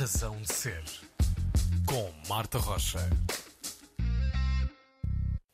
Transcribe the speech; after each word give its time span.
Razão 0.00 0.34
de 0.40 0.50
Ser, 0.50 0.82
com 1.84 2.10
Marta 2.26 2.56
Rocha. 2.56 2.98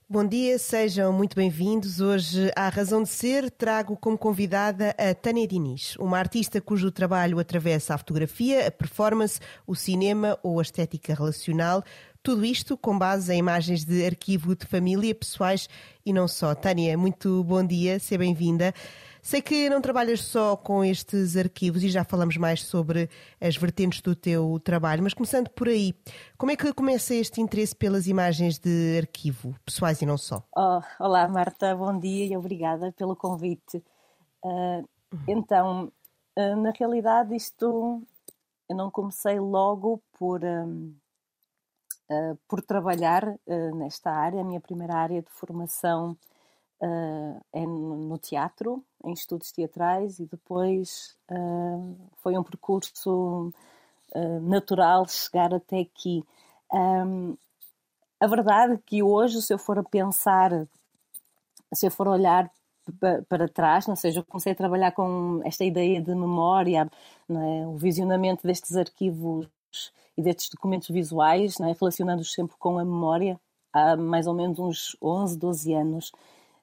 Bom 0.09 0.25
dia, 0.25 0.57
sejam 0.57 1.13
muito 1.13 1.35
bem-vindos. 1.35 2.01
Hoje, 2.01 2.53
à 2.55 2.69
Razão 2.69 3.03
de 3.03 3.09
Ser, 3.09 3.51
trago 3.51 3.97
como 3.97 4.17
convidada 4.17 4.95
a 4.97 5.13
Tânia 5.17 5.49
Diniz, 5.49 5.97
uma 5.97 6.17
artista 6.17 6.61
cujo 6.61 6.93
trabalho 6.93 7.41
atravessa 7.41 7.95
a 7.95 7.99
fotografia, 7.99 8.69
a 8.69 8.71
performance, 8.71 9.41
o 9.67 9.75
cinema 9.75 10.39
ou 10.45 10.61
a 10.61 10.63
estética 10.63 11.13
relacional. 11.13 11.83
Tudo 12.23 12.45
isto 12.45 12.77
com 12.77 12.97
base 12.97 13.33
em 13.33 13.39
imagens 13.39 13.85
de 13.85 14.07
arquivo 14.07 14.55
de 14.55 14.65
família, 14.65 15.13
pessoais 15.13 15.69
e 16.05 16.13
não 16.13 16.29
só. 16.29 16.55
Tânia, 16.55 16.97
muito 16.97 17.43
bom 17.43 17.67
dia, 17.67 17.99
seja 17.99 18.21
bem-vinda. 18.21 18.73
Sei 19.27 19.43
que 19.43 19.69
não 19.69 19.81
trabalhas 19.81 20.21
só 20.23 20.57
com 20.57 20.85
estes 20.85 21.37
arquivos 21.37 21.83
e 21.83 21.89
já 21.89 22.05
falamos 22.05 22.37
mais 22.37 22.63
sobre 22.63 23.11
as 23.41 23.57
vertentes 23.57 24.01
do 24.01 24.15
teu 24.15 24.61
trabalho, 24.61 25.03
mas 25.03 25.15
começando 25.15 25.49
por 25.51 25.67
aí, 25.67 25.93
como 26.39 26.53
é 26.53 26.57
que 26.57 26.73
começa 26.73 27.13
este 27.13 27.41
interesse 27.41 27.75
pelas 27.75 28.07
imagens 28.07 28.57
de 28.57 28.99
arquivo, 28.99 29.53
pessoais 29.65 30.01
e 30.01 30.07
não 30.07 30.17
só? 30.17 30.45
Oh, 30.57 30.81
olá, 31.01 31.27
Marta, 31.27 31.75
bom 31.75 31.99
dia 31.99 32.25
e 32.25 32.37
obrigada 32.37 32.93
pelo 32.93 33.17
convite. 33.17 33.83
Uh, 34.45 34.89
então, 35.27 35.91
uh, 36.39 36.57
na 36.63 36.71
realidade, 36.71 37.35
isto 37.35 38.01
eu 38.69 38.77
não 38.77 38.93
comecei 38.93 39.41
logo 39.41 40.01
por, 40.17 40.45
um, 40.45 40.95
uh, 42.09 42.39
por 42.47 42.63
trabalhar 42.63 43.25
nesta 43.75 44.13
área, 44.13 44.41
a 44.41 44.45
minha 44.45 44.61
primeira 44.61 44.95
área 44.95 45.21
de 45.21 45.31
formação 45.33 46.17
uh, 46.81 47.45
é 47.53 47.67
no 47.67 48.19
teatro, 48.19 48.83
em 49.05 49.13
estudos 49.13 49.53
teatrais, 49.53 50.19
e 50.19 50.27
depois 50.27 51.17
uh, 51.31 51.97
foi 52.23 52.37
um 52.37 52.43
percurso 52.43 53.53
uh, 54.15 54.41
natural 54.41 55.07
chegar 55.09 55.55
até 55.55 55.81
aqui. 55.81 56.25
Um, 56.73 57.37
a 58.21 58.27
verdade 58.27 58.75
é 58.75 58.81
que 58.85 59.03
hoje, 59.03 59.43
se 59.43 59.53
eu 59.53 59.59
for 59.59 59.79
a 59.79 59.85
pensar, 59.85 60.67
se 61.73 61.87
eu 61.87 61.91
for 61.91 62.09
olhar 62.09 62.51
para 63.29 63.49
trás, 63.49 63.87
não 63.87 63.97
seja, 63.97 64.21
eu 64.21 64.25
comecei 64.25 64.53
a 64.53 64.57
trabalhar 64.57 64.93
com 64.93 65.41
esta 65.45 65.65
ideia 65.65 66.01
de 66.01 66.15
memória, 66.15 66.89
é? 67.29 67.67
o 67.67 67.77
visionamento 67.77 68.47
destes 68.47 68.77
arquivos 68.77 69.49
e 70.17 70.23
destes 70.23 70.49
documentos 70.49 70.89
visuais, 70.89 71.59
é? 71.61 71.75
relacionando-os 71.79 72.33
sempre 72.33 72.57
com 72.59 72.79
a 72.79 72.85
memória, 72.85 73.39
há 73.73 73.97
mais 73.97 74.27
ou 74.27 74.35
menos 74.35 74.59
uns 74.59 74.97
11, 75.03 75.37
12 75.37 75.75
anos. 75.75 76.13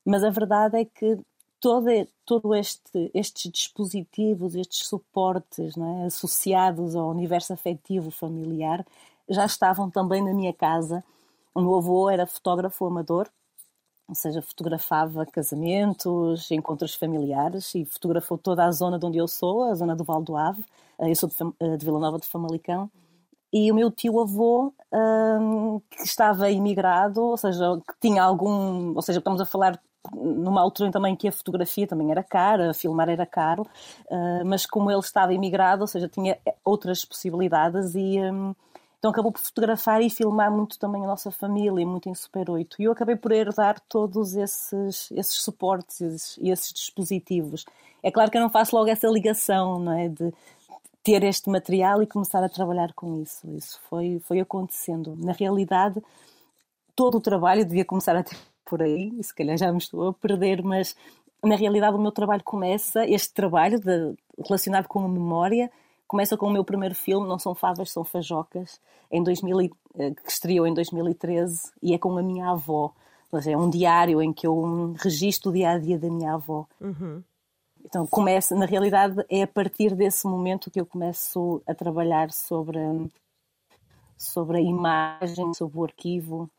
Mas 0.06 0.24
a 0.24 0.30
verdade 0.30 0.78
é 0.78 0.86
que 0.86 1.18
todo, 1.60 1.86
todo 2.26 2.54
este, 2.54 3.10
estes 3.14 3.52
dispositivos, 3.52 4.56
estes 4.56 4.86
suportes 4.88 5.78
é? 5.78 6.06
associados 6.06 6.96
ao 6.96 7.10
universo 7.10 7.54
afetivo 7.54 8.12
familiar 8.12 8.86
já 9.30 9.46
estavam 9.46 9.90
também 9.90 10.22
na 10.22 10.34
minha 10.34 10.54
casa. 10.54 11.04
O 11.56 11.62
meu 11.62 11.76
avô 11.78 12.10
era 12.10 12.28
fotógrafo 12.28 12.86
amador, 12.86 13.30
ou 14.08 14.16
seja, 14.16 14.42
fotografava 14.42 15.26
casamentos, 15.26 16.52
encontros 16.52 16.96
familiares 16.96 17.74
e 17.76 17.86
fotografou 17.86 18.38
toda 18.38 18.66
a 18.66 18.72
zona 18.72 19.00
de 19.00 19.06
onde 19.06 19.18
eu 19.18 19.28
sou, 19.28 19.64
a 19.64 19.76
zona 19.76 19.96
do 19.96 20.04
Val 20.04 20.22
do 20.22 20.36
Ave. 20.36 20.66
Eh, 21.00 21.12
eu 21.12 21.16
sou 21.16 21.30
de, 21.30 21.36
eh, 21.60 21.78
de 21.78 21.86
Vila 21.86 22.00
Nova 22.00 22.20
de 22.20 22.28
Famalicão. 22.28 22.92
E 23.54 23.72
o 23.72 23.76
meu 23.76 23.92
tio-avô, 23.92 24.74
um, 24.92 25.80
que 25.90 26.02
estava 26.04 26.50
imigrado, 26.50 27.22
ou 27.22 27.38
seja, 27.38 27.80
que 27.88 27.94
tinha 28.02 28.24
algum. 28.24 28.96
Ou 28.96 29.02
seja, 29.02 29.20
estamos 29.20 29.40
a 29.40 29.46
falar 29.46 29.80
numa 30.12 30.62
altura 30.62 30.92
também 30.92 31.16
que 31.16 31.28
a 31.28 31.32
fotografia 31.32 31.88
também 31.88 32.12
era 32.12 32.24
cara, 32.24 32.74
filmar 32.74 33.10
era 33.10 33.26
caro, 33.26 33.64
uh, 34.10 34.46
mas 34.46 34.66
como 34.66 34.92
ele 34.92 35.00
estava 35.00 35.34
imigrado, 35.34 35.82
ou 35.82 35.88
seja, 35.88 36.10
tinha 36.10 36.38
outras 36.64 37.06
possibilidades 37.06 37.96
e 37.96 38.20
um, 38.20 38.54
então 39.04 39.12
acabou 39.12 39.34
por 39.34 39.42
fotografar 39.42 40.02
e 40.02 40.10
filmar 40.10 40.50
muito 40.50 40.80
também 40.80 41.04
a 41.04 41.08
nossa 41.08 41.30
família, 41.30 41.86
muito 41.86 42.08
em 42.08 42.16
Super 42.16 42.50
8. 42.50 42.82
E 42.82 42.86
eu 42.86 42.92
acabei 42.94 43.18
por 43.18 43.34
herdar 43.34 43.78
todos 43.90 44.34
esses, 44.34 45.12
esses 45.12 45.42
suportes 45.42 46.00
e 46.00 46.06
esses, 46.06 46.38
esses, 46.42 46.74
dispositivos. 46.74 47.66
É 48.02 48.10
claro 48.10 48.32
que 48.32 48.38
eu 48.38 48.42
não 48.42 48.50
faço 48.50 48.74
logo 48.74 48.90
essa 48.90 49.06
ligação, 49.10 49.78
não 49.78 49.92
é? 49.92 50.08
De 50.08 50.34
ter 51.04 51.22
este 51.24 51.50
material 51.50 52.02
e 52.02 52.08
começar 52.08 52.42
a 52.46 52.48
trabalhar 52.48 52.94
com 52.94 53.22
isso. 53.22 53.46
Isso 53.52 53.78
foi, 53.90 54.22
foi 54.26 54.40
acontecendo. 54.40 55.18
Na 55.18 55.34
realidade, 55.34 56.02
todo 56.96 57.18
o 57.18 57.22
trabalho 57.22 57.66
devia 57.66 57.84
começar 57.84 58.16
a 58.16 58.24
ter 58.24 58.38
por 58.66 58.82
aí, 58.82 59.14
e 59.18 59.24
se 59.24 59.34
calhar 59.34 59.58
já 59.58 59.72
me 59.72 59.78
estou 59.78 60.10
a 60.10 60.14
perder, 60.14 60.64
mas 60.64 60.96
na 61.44 61.56
realidade 61.56 61.96
o 61.96 62.02
meu 62.02 62.12
trabalho 62.12 62.44
começa, 62.44 63.06
este 63.06 63.34
trabalho 63.34 63.80
de, 63.80 64.16
relacionado 64.46 64.88
com 64.88 65.00
a 65.00 65.08
memória, 65.08 65.70
começa 66.08 66.38
com 66.38 66.48
o 66.48 66.52
meu 66.52 66.64
primeiro 66.64 66.96
filme, 66.96 67.28
Não 67.28 67.40
São 67.40 67.54
Favas, 67.54 67.92
São 67.92 68.04
Fajocas, 68.04 68.80
em 69.12 69.22
2000, 69.24 69.62
eh, 69.62 70.12
que 70.12 70.32
estreou 70.32 70.66
em 70.66 70.74
2013, 70.74 71.72
e 71.82 71.94
é 71.94 71.98
com 71.98 72.18
a 72.18 72.24
minha 72.24 72.50
avó. 72.50 72.94
é 73.48 73.58
um 73.58 73.70
diário 73.70 74.22
em 74.22 74.32
que 74.32 74.46
eu 74.46 74.94
registro 74.98 75.50
o 75.50 75.54
dia 75.54 75.72
a 75.72 75.78
dia 75.78 75.98
da 75.98 76.10
minha 76.10 76.36
avó. 76.36 76.66
Uhum. 76.80 77.24
Então, 77.84 78.08
começa, 78.08 78.56
na 78.56 78.66
realidade, 78.66 79.26
é 79.30 79.44
a 79.44 79.48
partir 79.48 79.96
desse 79.96 80.26
momento 80.26 80.72
que 80.72 80.80
eu 80.80 80.86
começo 80.86 81.62
a 81.68 81.74
trabalhar 81.74 82.32
sobre, 82.32 82.80
sobre 84.18 84.58
a 84.58 84.62
imagem, 84.62 85.54
sobre 85.54 85.80
o 85.80 85.84
arquivo, 85.84 86.50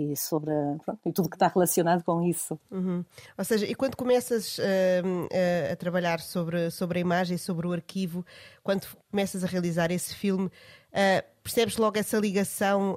e 0.00 0.16
sobre 0.16 0.52
pronto, 0.84 1.00
e 1.04 1.12
tudo 1.12 1.28
que 1.28 1.36
está 1.36 1.48
relacionado 1.48 2.02
com 2.02 2.22
isso. 2.22 2.58
Uhum. 2.70 3.04
Ou 3.36 3.44
seja, 3.44 3.66
e 3.66 3.74
quando 3.74 3.96
começas 3.96 4.58
uh, 4.58 4.62
uh, 4.62 5.72
a 5.72 5.76
trabalhar 5.76 6.20
sobre, 6.20 6.70
sobre 6.70 6.98
a 6.98 7.00
imagem, 7.00 7.36
sobre 7.36 7.66
o 7.66 7.72
arquivo, 7.72 8.24
quando 8.62 8.86
começas 9.10 9.44
a 9.44 9.46
realizar 9.46 9.90
esse 9.90 10.14
filme, 10.14 10.46
uh, 10.46 11.24
percebes 11.42 11.76
logo 11.76 11.98
essa 11.98 12.18
ligação 12.18 12.96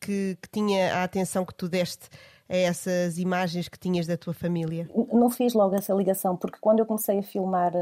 que, 0.00 0.36
que, 0.40 0.48
tinha 0.50 0.96
a 0.96 1.04
atenção 1.04 1.44
que 1.44 1.54
tu 1.54 1.68
deste 1.68 2.08
a 2.48 2.56
essas 2.56 3.18
imagens 3.18 3.68
que 3.68 3.78
tinhas 3.78 4.06
da 4.06 4.16
tua 4.16 4.32
família? 4.32 4.88
Não 5.12 5.28
fiz 5.28 5.52
logo 5.52 5.74
essa 5.74 5.92
ligação, 5.92 6.36
porque 6.36 6.58
quando 6.60 6.78
eu 6.78 6.86
comecei 6.86 7.18
a 7.18 7.22
filmar 7.22 7.72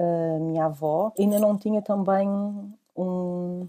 a 0.00 0.38
minha 0.40 0.64
avó, 0.64 1.12
ainda 1.18 1.38
não 1.38 1.58
tinha 1.58 1.82
também 1.82 2.28
um 2.96 3.68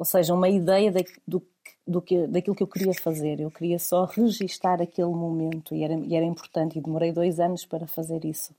ou 0.00 0.06
seja, 0.06 0.32
uma 0.32 0.48
ideia 0.48 0.90
de, 0.90 1.04
do, 1.28 1.46
do 1.86 2.00
que, 2.00 2.26
daquilo 2.26 2.54
que 2.54 2.62
eu 2.62 2.66
queria 2.66 2.94
fazer. 2.94 3.40
Eu 3.40 3.50
queria 3.50 3.78
só 3.78 4.04
registar 4.04 4.80
aquele 4.80 5.08
momento 5.08 5.74
e 5.74 5.82
era, 5.82 5.94
e 5.94 6.14
era 6.14 6.24
importante. 6.24 6.78
E 6.78 6.82
demorei 6.82 7.12
dois 7.12 7.40
anos 7.40 7.64
para 7.64 7.86
fazer 7.86 8.24
isso. 8.24 8.52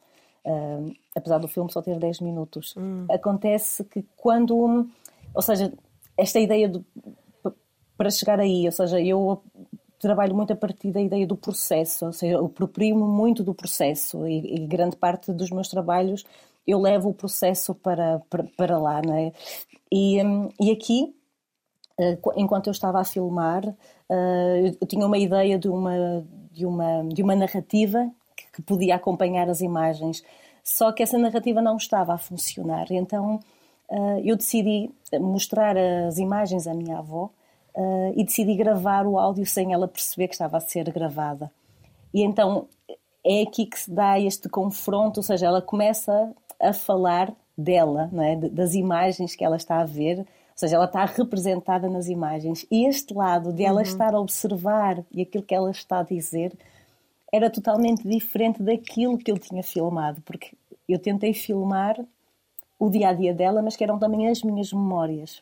Uh, 0.43 0.91
apesar 1.15 1.37
do 1.37 1.47
filme 1.47 1.71
só 1.71 1.81
ter 1.81 1.97
10 1.97 2.21
minutos. 2.21 2.75
Hum. 2.77 3.05
Acontece 3.09 3.83
que 3.85 4.03
quando. 4.17 4.87
Ou 5.33 5.41
seja, 5.41 5.71
esta 6.17 6.39
ideia 6.39 6.67
de, 6.67 6.83
para 7.95 8.09
chegar 8.09 8.39
aí, 8.39 8.65
ou 8.65 8.71
seja, 8.71 8.99
eu 8.99 9.41
trabalho 9.99 10.35
muito 10.35 10.51
a 10.51 10.55
partir 10.55 10.91
da 10.91 10.99
ideia 10.99 11.27
do 11.27 11.37
processo, 11.37 12.07
ou 12.07 12.13
seja, 12.13 12.33
eu 12.33 12.45
aproprio-me 12.47 13.03
muito 13.03 13.43
do 13.43 13.53
processo 13.53 14.27
e, 14.27 14.55
e, 14.55 14.65
grande 14.65 14.95
parte 14.95 15.31
dos 15.31 15.51
meus 15.51 15.67
trabalhos 15.67 16.25
eu 16.65 16.79
levo 16.79 17.09
o 17.09 17.13
processo 17.13 17.73
para, 17.73 18.19
para, 18.29 18.43
para 18.55 18.77
lá, 18.77 19.01
não 19.01 19.15
é? 19.15 19.31
E, 19.91 20.23
um, 20.23 20.49
e 20.59 20.71
aqui 20.71 21.15
enquanto 22.35 22.67
eu 22.67 22.71
estava 22.71 22.99
a 22.99 23.03
filmar, 23.03 23.63
eh, 24.09 24.75
eu 24.79 24.87
tinha 24.87 25.05
uma 25.05 25.17
ideia 25.17 25.57
de 25.57 25.69
uma, 25.69 26.25
de 26.51 26.65
uma, 26.65 27.03
de 27.03 27.23
uma 27.23 27.35
narrativa 27.35 28.09
que 28.53 28.61
podia 28.61 28.95
acompanhar 28.95 29.49
as 29.49 29.61
imagens, 29.61 30.23
só 30.63 30.91
que 30.91 31.03
essa 31.03 31.17
narrativa 31.17 31.61
não 31.61 31.77
estava 31.77 32.13
a 32.13 32.17
funcionar. 32.17 32.87
Então 32.91 33.39
eh, 33.89 34.21
eu 34.25 34.35
decidi 34.35 34.91
mostrar 35.19 35.75
as 35.77 36.17
imagens 36.17 36.67
à 36.67 36.73
minha 36.73 36.99
avó 36.99 37.29
e 38.17 38.25
decidi 38.25 38.53
gravar 38.55 39.07
o 39.07 39.17
áudio 39.17 39.45
sem 39.45 39.71
ela 39.71 39.87
perceber 39.87 40.27
que 40.27 40.33
estava 40.33 40.57
a 40.57 40.59
ser 40.59 40.91
gravada. 40.91 41.49
E 42.13 42.21
então 42.21 42.67
é 43.23 43.43
aqui 43.43 43.65
que 43.65 43.79
se 43.79 43.89
dá 43.89 44.19
este 44.19 44.49
confronto, 44.49 45.21
ou 45.21 45.23
seja, 45.23 45.45
ela 45.45 45.61
começa 45.61 46.33
a 46.59 46.73
falar 46.73 47.33
dela, 47.57 48.09
não 48.11 48.23
é? 48.23 48.35
das 48.35 48.73
imagens 48.73 49.35
que 49.35 49.43
ela 49.43 49.55
está 49.55 49.79
a 49.79 49.85
ver 49.85 50.25
seja, 50.61 50.75
ela 50.75 50.85
está 50.85 51.03
representada 51.05 51.89
nas 51.89 52.07
imagens. 52.07 52.65
E 52.69 52.85
este 52.87 53.13
lado 53.13 53.51
de 53.51 53.63
ela 53.63 53.77
uhum. 53.77 53.81
estar 53.81 54.13
a 54.13 54.19
observar 54.19 55.03
e 55.11 55.21
aquilo 55.21 55.43
que 55.43 55.55
ela 55.55 55.71
está 55.71 55.99
a 55.99 56.03
dizer 56.03 56.53
era 57.31 57.49
totalmente 57.49 58.07
diferente 58.07 58.61
daquilo 58.61 59.17
que 59.17 59.31
eu 59.31 59.37
tinha 59.37 59.63
filmado, 59.63 60.21
porque 60.21 60.51
eu 60.87 60.99
tentei 60.99 61.33
filmar 61.33 61.97
o 62.77 62.89
dia 62.89 63.09
a 63.09 63.13
dia 63.13 63.33
dela, 63.33 63.61
mas 63.61 63.75
que 63.75 63.83
eram 63.83 63.97
também 63.97 64.27
as 64.27 64.43
minhas 64.43 64.71
memórias. 64.73 65.41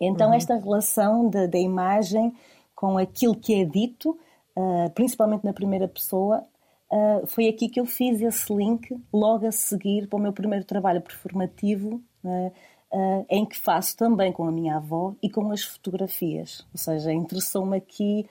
Então, 0.00 0.28
uhum. 0.28 0.34
esta 0.34 0.56
relação 0.56 1.28
da, 1.28 1.58
imagem 1.58 2.32
com 2.74 2.96
aquilo 2.98 3.34
que 3.34 3.54
é 3.54 3.64
dito, 3.64 4.18
uh, 4.56 4.90
principalmente 4.94 5.44
na 5.44 5.52
primeira 5.52 5.88
pessoa, 5.88 6.44
uh, 6.90 7.26
foi 7.26 7.48
aqui 7.48 7.68
que 7.68 7.80
eu 7.80 7.86
fiz 7.86 8.20
esse 8.20 8.52
link 8.54 8.96
logo 9.12 9.46
a 9.46 9.52
seguir 9.52 10.06
para 10.06 10.18
o 10.18 10.22
meu 10.22 10.32
primeiro 10.32 10.64
trabalho 10.64 11.00
performativo. 11.00 12.00
Uh, 12.22 12.52
uh, 12.94 13.26
em 13.28 13.44
que 13.44 13.58
faço 13.58 13.96
também 13.96 14.32
com 14.32 14.46
a 14.46 14.52
minha 14.52 14.76
avó 14.76 15.14
e 15.20 15.28
com 15.28 15.50
as 15.50 15.62
fotografias. 15.62 16.64
Ou 16.72 16.78
seja, 16.78 17.12
interessou-me 17.12 17.76
aqui 17.76 18.26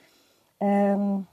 um, 0.62 1.24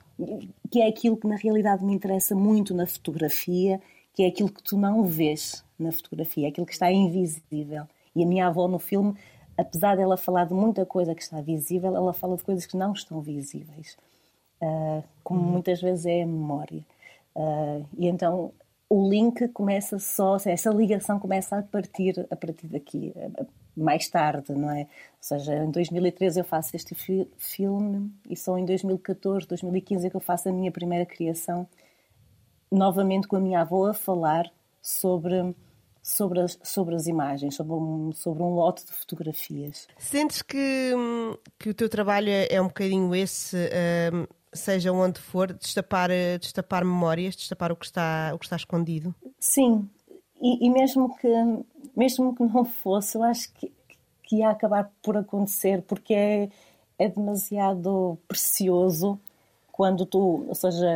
que 0.70 0.82
é 0.82 0.88
aquilo 0.88 1.16
que 1.16 1.26
na 1.26 1.36
realidade 1.36 1.84
me 1.84 1.94
interessa 1.94 2.34
muito 2.34 2.74
na 2.74 2.86
fotografia, 2.86 3.80
que 4.12 4.24
é 4.24 4.26
aquilo 4.26 4.50
que 4.50 4.62
tu 4.62 4.76
não 4.76 5.04
vês 5.04 5.64
na 5.78 5.92
fotografia, 5.92 6.48
aquilo 6.48 6.66
que 6.66 6.72
está 6.72 6.90
invisível. 6.90 7.84
E 8.14 8.22
a 8.22 8.26
minha 8.26 8.48
avó 8.48 8.66
no 8.66 8.78
filme, 8.78 9.14
apesar 9.56 9.96
dela 9.96 10.16
falar 10.16 10.44
de 10.44 10.52
muita 10.52 10.84
coisa 10.84 11.14
que 11.14 11.22
está 11.22 11.40
visível, 11.40 11.94
ela 11.94 12.12
fala 12.12 12.36
de 12.36 12.42
coisas 12.42 12.66
que 12.66 12.76
não 12.76 12.92
estão 12.92 13.20
visíveis, 13.20 13.96
uh, 14.60 15.02
como 15.22 15.40
uhum. 15.40 15.46
muitas 15.46 15.80
vezes 15.80 16.04
é 16.04 16.22
a 16.22 16.26
memória. 16.26 16.84
Uh, 17.34 17.86
e 17.96 18.08
então 18.08 18.52
o 18.90 19.08
link 19.08 19.46
começa 19.50 20.00
só, 20.00 20.36
essa 20.44 20.68
ligação 20.70 21.20
começa 21.20 21.56
a 21.56 21.62
partir 21.62 22.26
a 22.28 22.34
partir 22.34 22.66
daqui, 22.66 23.14
mais 23.76 24.08
tarde, 24.08 24.52
não 24.52 24.68
é? 24.68 24.80
Ou 24.80 24.86
seja, 25.20 25.54
em 25.54 25.70
2013 25.70 26.40
eu 26.40 26.44
faço 26.44 26.74
este 26.74 26.92
fi 26.96 27.26
filme 27.38 28.12
e 28.28 28.36
só 28.36 28.58
em 28.58 28.64
2014, 28.64 29.46
2015 29.46 30.06
é 30.08 30.10
que 30.10 30.16
eu 30.16 30.20
faço 30.20 30.48
a 30.48 30.52
minha 30.52 30.72
primeira 30.72 31.06
criação, 31.06 31.68
novamente 32.70 33.28
com 33.28 33.36
a 33.36 33.40
minha 33.40 33.60
avó 33.60 33.86
a 33.86 33.94
falar 33.94 34.50
sobre 34.82 35.54
sobre 36.02 36.40
as, 36.40 36.58
sobre 36.64 36.96
as 36.96 37.06
imagens, 37.06 37.54
sobre 37.54 37.74
um, 37.74 38.10
sobre 38.12 38.42
um 38.42 38.54
lote 38.54 38.84
de 38.84 38.92
fotografias. 38.92 39.86
Sentes 39.98 40.42
que, 40.42 40.92
que 41.58 41.70
o 41.70 41.74
teu 41.74 41.88
trabalho 41.88 42.30
é, 42.30 42.60
um 42.60 42.66
bocadinho 42.66 43.14
esse, 43.14 43.56
um, 44.12 44.26
seja 44.52 44.92
onde 44.92 45.20
for, 45.20 45.52
destapar, 45.52 46.10
destapar 46.40 46.84
memórias, 46.84 47.36
destapar 47.36 47.70
o 47.72 47.76
que 47.76 47.86
está, 47.86 48.32
o 48.34 48.38
que 48.38 48.46
está 48.46 48.56
escondido? 48.56 49.14
Sim, 49.38 49.88
e, 50.40 50.66
e 50.66 50.70
mesmo, 50.70 51.14
que, 51.16 51.28
mesmo 51.96 52.34
que 52.34 52.42
não 52.42 52.64
fosse, 52.64 53.16
eu 53.16 53.22
acho 53.22 53.52
que, 53.52 53.72
que 54.22 54.36
ia 54.36 54.50
acabar 54.50 54.90
por 55.02 55.16
acontecer, 55.16 55.82
porque 55.82 56.14
é, 56.14 56.48
é 56.98 57.08
demasiado 57.08 58.18
precioso 58.26 59.18
quando 59.70 60.04
tu, 60.04 60.44
ou 60.46 60.54
seja, 60.54 60.86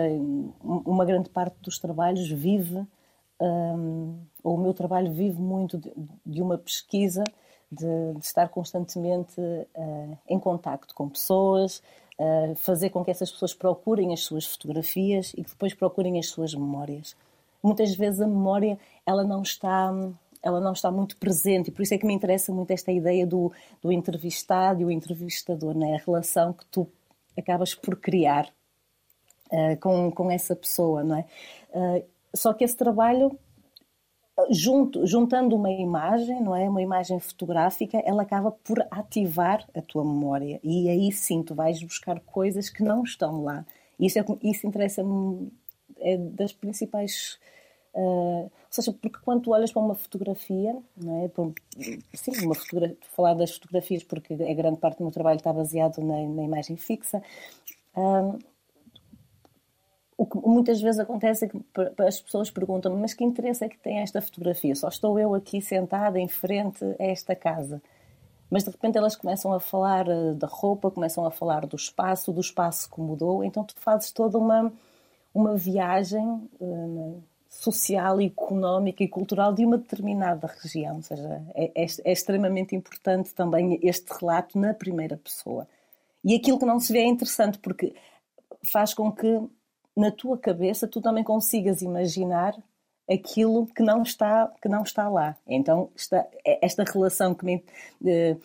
uma 0.62 1.04
grande 1.04 1.30
parte 1.30 1.56
dos 1.62 1.78
trabalhos 1.78 2.28
vive, 2.30 2.86
um, 3.40 4.18
ou 4.42 4.56
o 4.56 4.60
meu 4.60 4.74
trabalho 4.74 5.10
vive 5.10 5.40
muito 5.40 5.78
de, 5.78 5.92
de 6.24 6.42
uma 6.42 6.58
pesquisa, 6.58 7.24
de, 7.72 8.12
de 8.14 8.24
estar 8.24 8.48
constantemente 8.48 9.40
uh, 9.40 10.18
em 10.28 10.38
contacto 10.38 10.94
com 10.94 11.08
pessoas, 11.08 11.82
fazer 12.58 12.90
com 12.90 13.05
que 13.05 13.11
essas 13.11 13.31
pessoas 13.31 13.52
procurem 13.52 14.12
as 14.12 14.20
suas 14.20 14.46
fotografias 14.46 15.32
e 15.34 15.43
que 15.43 15.50
depois 15.50 15.75
procurem 15.75 16.19
as 16.19 16.28
suas 16.28 16.55
memórias. 16.55 17.16
Muitas 17.62 17.94
vezes 17.94 18.20
a 18.20 18.26
memória 18.26 18.78
ela 19.05 19.25
não 19.25 19.43
está 19.43 19.93
ela 20.43 20.61
não 20.61 20.72
está 20.72 20.90
muito 20.90 21.16
presente 21.16 21.69
e 21.69 21.70
por 21.70 21.82
isso 21.82 21.94
é 21.94 21.99
que 21.99 22.06
me 22.06 22.12
interessa 22.12 22.52
muito 22.52 22.70
esta 22.70 22.93
ideia 22.93 23.26
do, 23.26 23.50
do 23.82 23.90
entrevistado 23.90 24.82
e 24.82 24.84
o 24.84 24.90
entrevistador, 24.90 25.75
né? 25.75 25.94
a 25.94 26.05
relação 26.05 26.52
que 26.52 26.66
tu 26.66 26.87
acabas 27.37 27.75
por 27.75 27.96
criar 27.96 28.52
uh, 29.50 29.76
com, 29.81 30.10
com 30.12 30.31
essa 30.31 30.55
pessoa, 30.55 31.02
não 31.02 31.17
é? 31.17 31.25
Uh, 31.70 32.05
só 32.34 32.52
que 32.52 32.64
esse 32.64 32.76
trabalho, 32.76 33.38
junto, 34.50 35.06
juntando 35.06 35.54
uma 35.54 35.70
imagem, 35.70 36.42
não 36.42 36.54
é? 36.54 36.69
Uma 36.69 36.82
imagem 36.82 37.20
fotográfica, 37.20 37.98
ela 38.04 38.22
acaba 38.22 38.50
por 38.50 38.84
ativar 38.90 39.66
a 39.75 39.81
tua 39.81 40.04
memória. 40.04 40.60
E 40.62 40.88
aí 40.88 41.12
sim, 41.12 41.42
tu 41.42 41.54
vais 41.54 41.82
buscar 41.82 42.20
coisas 42.20 42.69
que 42.69 42.82
não 42.82 43.02
estão 43.04 43.42
lá. 43.44 43.64
Isso, 43.98 44.19
é, 44.19 44.25
isso 44.42 44.66
interessa-me, 44.66 45.52
é 45.98 46.16
das 46.16 46.52
principais. 46.52 47.38
Uh, 47.94 48.44
ou 48.44 48.50
seja, 48.70 48.92
porque 48.92 49.19
quando 49.25 49.42
tu 49.42 49.52
olhas 49.52 49.70
para 49.72 49.82
uma 49.82 49.94
fotografia, 49.94 50.76
não 50.96 51.25
é? 51.25 51.28
Por, 51.28 51.52
sim, 52.12 52.32
uma 52.44 52.54
fotografia, 52.56 52.96
falar 53.14 53.34
das 53.34 53.52
fotografias, 53.52 54.02
porque 54.02 54.34
a 54.34 54.54
grande 54.54 54.78
parte 54.78 54.98
do 54.98 55.04
meu 55.04 55.12
trabalho 55.12 55.36
está 55.36 55.52
baseado 55.52 55.98
na, 56.02 56.20
na 56.28 56.42
imagem 56.42 56.76
fixa. 56.76 57.22
Uh, 57.96 58.36
o 60.16 60.26
que 60.26 60.38
muitas 60.38 60.81
vezes 60.81 61.00
acontece 61.00 61.46
é 61.46 61.49
que 61.49 61.58
as 62.02 62.20
pessoas 62.20 62.50
perguntam 62.50 62.96
mas 62.96 63.14
que 63.14 63.25
interesse 63.25 63.64
é 63.64 63.69
que 63.69 63.78
tem 63.78 63.99
esta 63.99 64.20
fotografia? 64.20 64.75
Só 64.75 64.88
estou 64.88 65.19
eu 65.19 65.34
aqui 65.34 65.61
sentada 65.61 66.19
em 66.19 66.28
frente 66.28 66.84
a 66.84 67.05
esta 67.05 67.34
casa. 67.34 67.82
Mas 68.50 68.64
de 68.64 68.70
repente 68.70 68.96
elas 68.96 69.16
começam 69.16 69.52
a 69.52 69.58
falar 69.58 70.08
eh, 70.08 70.34
da 70.34 70.46
roupa, 70.46 70.90
começam 70.90 71.25
a 71.26 71.31
falar 71.31 71.66
do 71.66 71.76
espaço, 71.76 72.32
do 72.32 72.40
espaço 72.40 72.90
que 72.90 73.00
mudou, 73.00 73.43
então 73.43 73.64
tu 73.64 73.75
fazes 73.76 74.12
toda 74.12 74.38
uma, 74.38 74.72
uma 75.34 75.56
viagem 75.56 76.25
uh, 76.60 77.22
social, 77.49 78.20
económica 78.20 79.02
e 79.02 79.08
cultural 79.08 79.52
de 79.52 79.64
uma 79.64 79.78
determinada 79.78 80.46
região. 80.46 80.96
Ou 80.96 81.02
seja, 81.02 81.43
é, 81.55 81.72
é, 81.75 81.87
é 82.05 82.12
extremamente 82.12 82.76
importante 82.76 83.34
também 83.34 83.81
este 83.82 84.12
relato 84.12 84.58
na 84.58 84.75
primeira 84.75 85.17
pessoa. 85.17 85.67
E 86.22 86.34
aquilo 86.34 86.58
que 86.58 86.67
não 86.67 86.78
se 86.78 86.93
vê 86.93 87.00
é 87.00 87.06
interessante 87.06 87.58
porque 87.58 87.94
faz 88.72 88.94
com 88.94 89.10
que 89.10 89.26
na 89.96 90.11
tua 90.11 90.37
cabeça 90.38 90.88
tu 90.88 91.00
também 91.00 91.23
consigas 91.23 91.82
imaginar 91.82 92.55
aquilo 93.11 93.67
que 93.67 93.82
não 93.82 94.02
está 94.02 94.52
que 94.61 94.69
não 94.69 94.82
está 94.82 95.08
lá. 95.08 95.37
Então 95.46 95.91
esta 95.94 96.26
esta 96.44 96.85
relação 96.85 97.35
que 97.35 97.44
me, 97.44 97.64
de, 98.00 98.37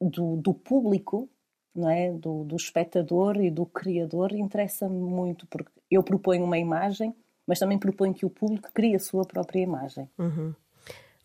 do, 0.00 0.36
do, 0.36 0.54
público 0.54 1.28
não 1.74 1.90
é? 1.90 2.10
Do, 2.10 2.44
do 2.44 2.56
espectador 2.56 3.36
e 3.36 3.50
do 3.50 3.66
criador 3.66 4.32
interessa-me 4.32 4.98
muito 4.98 5.46
porque 5.46 5.70
eu 5.90 6.02
proponho 6.02 6.44
uma 6.44 6.58
imagem 6.58 7.14
mas 7.46 7.60
também 7.60 7.78
proponho 7.78 8.12
que 8.12 8.26
o 8.26 8.30
público 8.30 8.68
crie 8.74 8.96
a 8.96 8.98
sua 8.98 9.24
própria 9.24 9.60
imagem. 9.60 10.08
Uhum. 10.18 10.54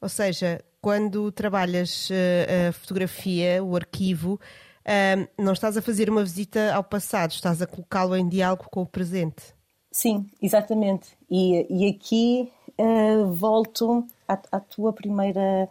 ou 0.02 0.10
seja 0.10 0.64
quando 0.82 1.32
trabalhas 1.32 2.10
uh, 2.10 2.70
a 2.70 2.72
fotografia 2.74 3.64
o 3.64 3.76
arquivo 3.76 4.34
uh, 4.34 5.28
não 5.42 5.54
estás 5.54 5.78
a 5.78 5.82
fazer 5.82 6.10
uma 6.10 6.24
visita 6.24 6.74
ao 6.74 6.84
passado 6.84 7.32
estás 7.32 7.62
a 7.62 7.68
colocá-lo 7.68 8.18
em 8.18 8.28
diálogo 8.28 8.68
com 8.70 8.82
o 8.82 8.86
presente 8.86 9.56
Sim, 9.92 10.30
exatamente. 10.42 11.18
E, 11.30 11.68
e 11.70 11.90
aqui 11.90 12.52
uh, 12.80 13.32
volto 13.34 14.06
à, 14.28 14.40
à, 14.52 14.60
tua 14.60 14.94
primeira 14.94 15.70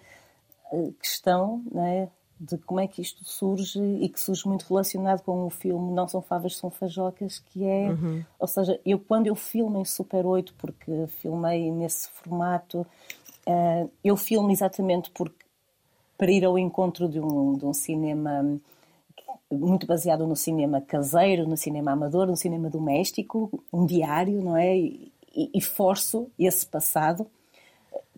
eh, 0.73 0.91
questão, 1.01 1.63
né, 1.73 2.09
de 2.39 2.59
como 2.59 2.81
é 2.81 2.87
que 2.87 3.01
isto 3.01 3.25
surge 3.25 3.81
e 3.81 4.09
que 4.09 4.21
surge 4.21 4.47
muito 4.47 4.67
relacionado 4.69 5.23
com 5.23 5.47
o 5.47 5.51
filme 5.51 5.93
Não 5.93 6.07
São 6.07 6.21
Favas, 6.21 6.57
São 6.57 6.71
Fajocas, 6.71 7.39
que 7.39 7.65
é, 7.65 7.91
uhum. 7.91 8.23
ou 8.39 8.47
seja, 8.47 8.79
eu 8.85 8.99
quando 8.99 9.27
eu 9.27 9.35
filmo 9.35 9.79
em 9.79 9.85
Super 9.85 10.27
8, 10.27 10.55
porque 10.59 11.07
filmei 11.21 11.71
nesse 11.71 12.09
formato, 12.11 12.87
uh, 13.47 13.91
eu 14.05 14.17
filmo 14.17 14.51
exatamente 14.51 15.11
porque, 15.11 15.45
para 16.19 16.31
ir 16.31 16.45
ao 16.45 16.59
encontro 16.59 17.09
de 17.09 17.19
um, 17.19 17.55
de 17.55 17.65
um 17.65 17.73
cinema 17.73 18.61
muito 19.51 19.87
baseado 19.87 20.27
no 20.27 20.37
cinema 20.37 20.81
caseiro, 20.81 21.49
no 21.49 21.57
cinema 21.57 21.93
amador, 21.93 22.27
no 22.27 22.37
cinema 22.37 22.71
doméstico, 22.71 23.63
um 23.73 23.85
diário, 23.85 24.43
não 24.43 24.57
é? 24.57 24.77
E, 24.77 25.13
e 25.33 25.61
forço 25.61 26.31
esse 26.39 26.67
passado. 26.67 27.27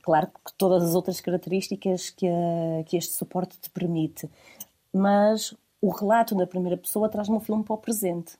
Claro 0.03 0.29
que 0.29 0.53
todas 0.59 0.83
as 0.83 0.95
outras 0.95 1.21
características 1.21 2.11
que, 2.11 2.27
a, 2.27 2.85
que 2.85 2.97
este 2.97 3.15
suporte 3.15 3.59
te 3.61 3.71
permite, 3.71 4.29
mas 4.93 5.55
o 5.81 5.91
relato 5.91 6.35
na 6.35 6.47
primeira 6.47 6.77
pessoa 6.77 7.09
traz-me 7.09 7.37
o 7.37 7.41
filme 7.41 7.63
para 7.65 7.75
o 7.75 7.79
presente. 7.79 8.37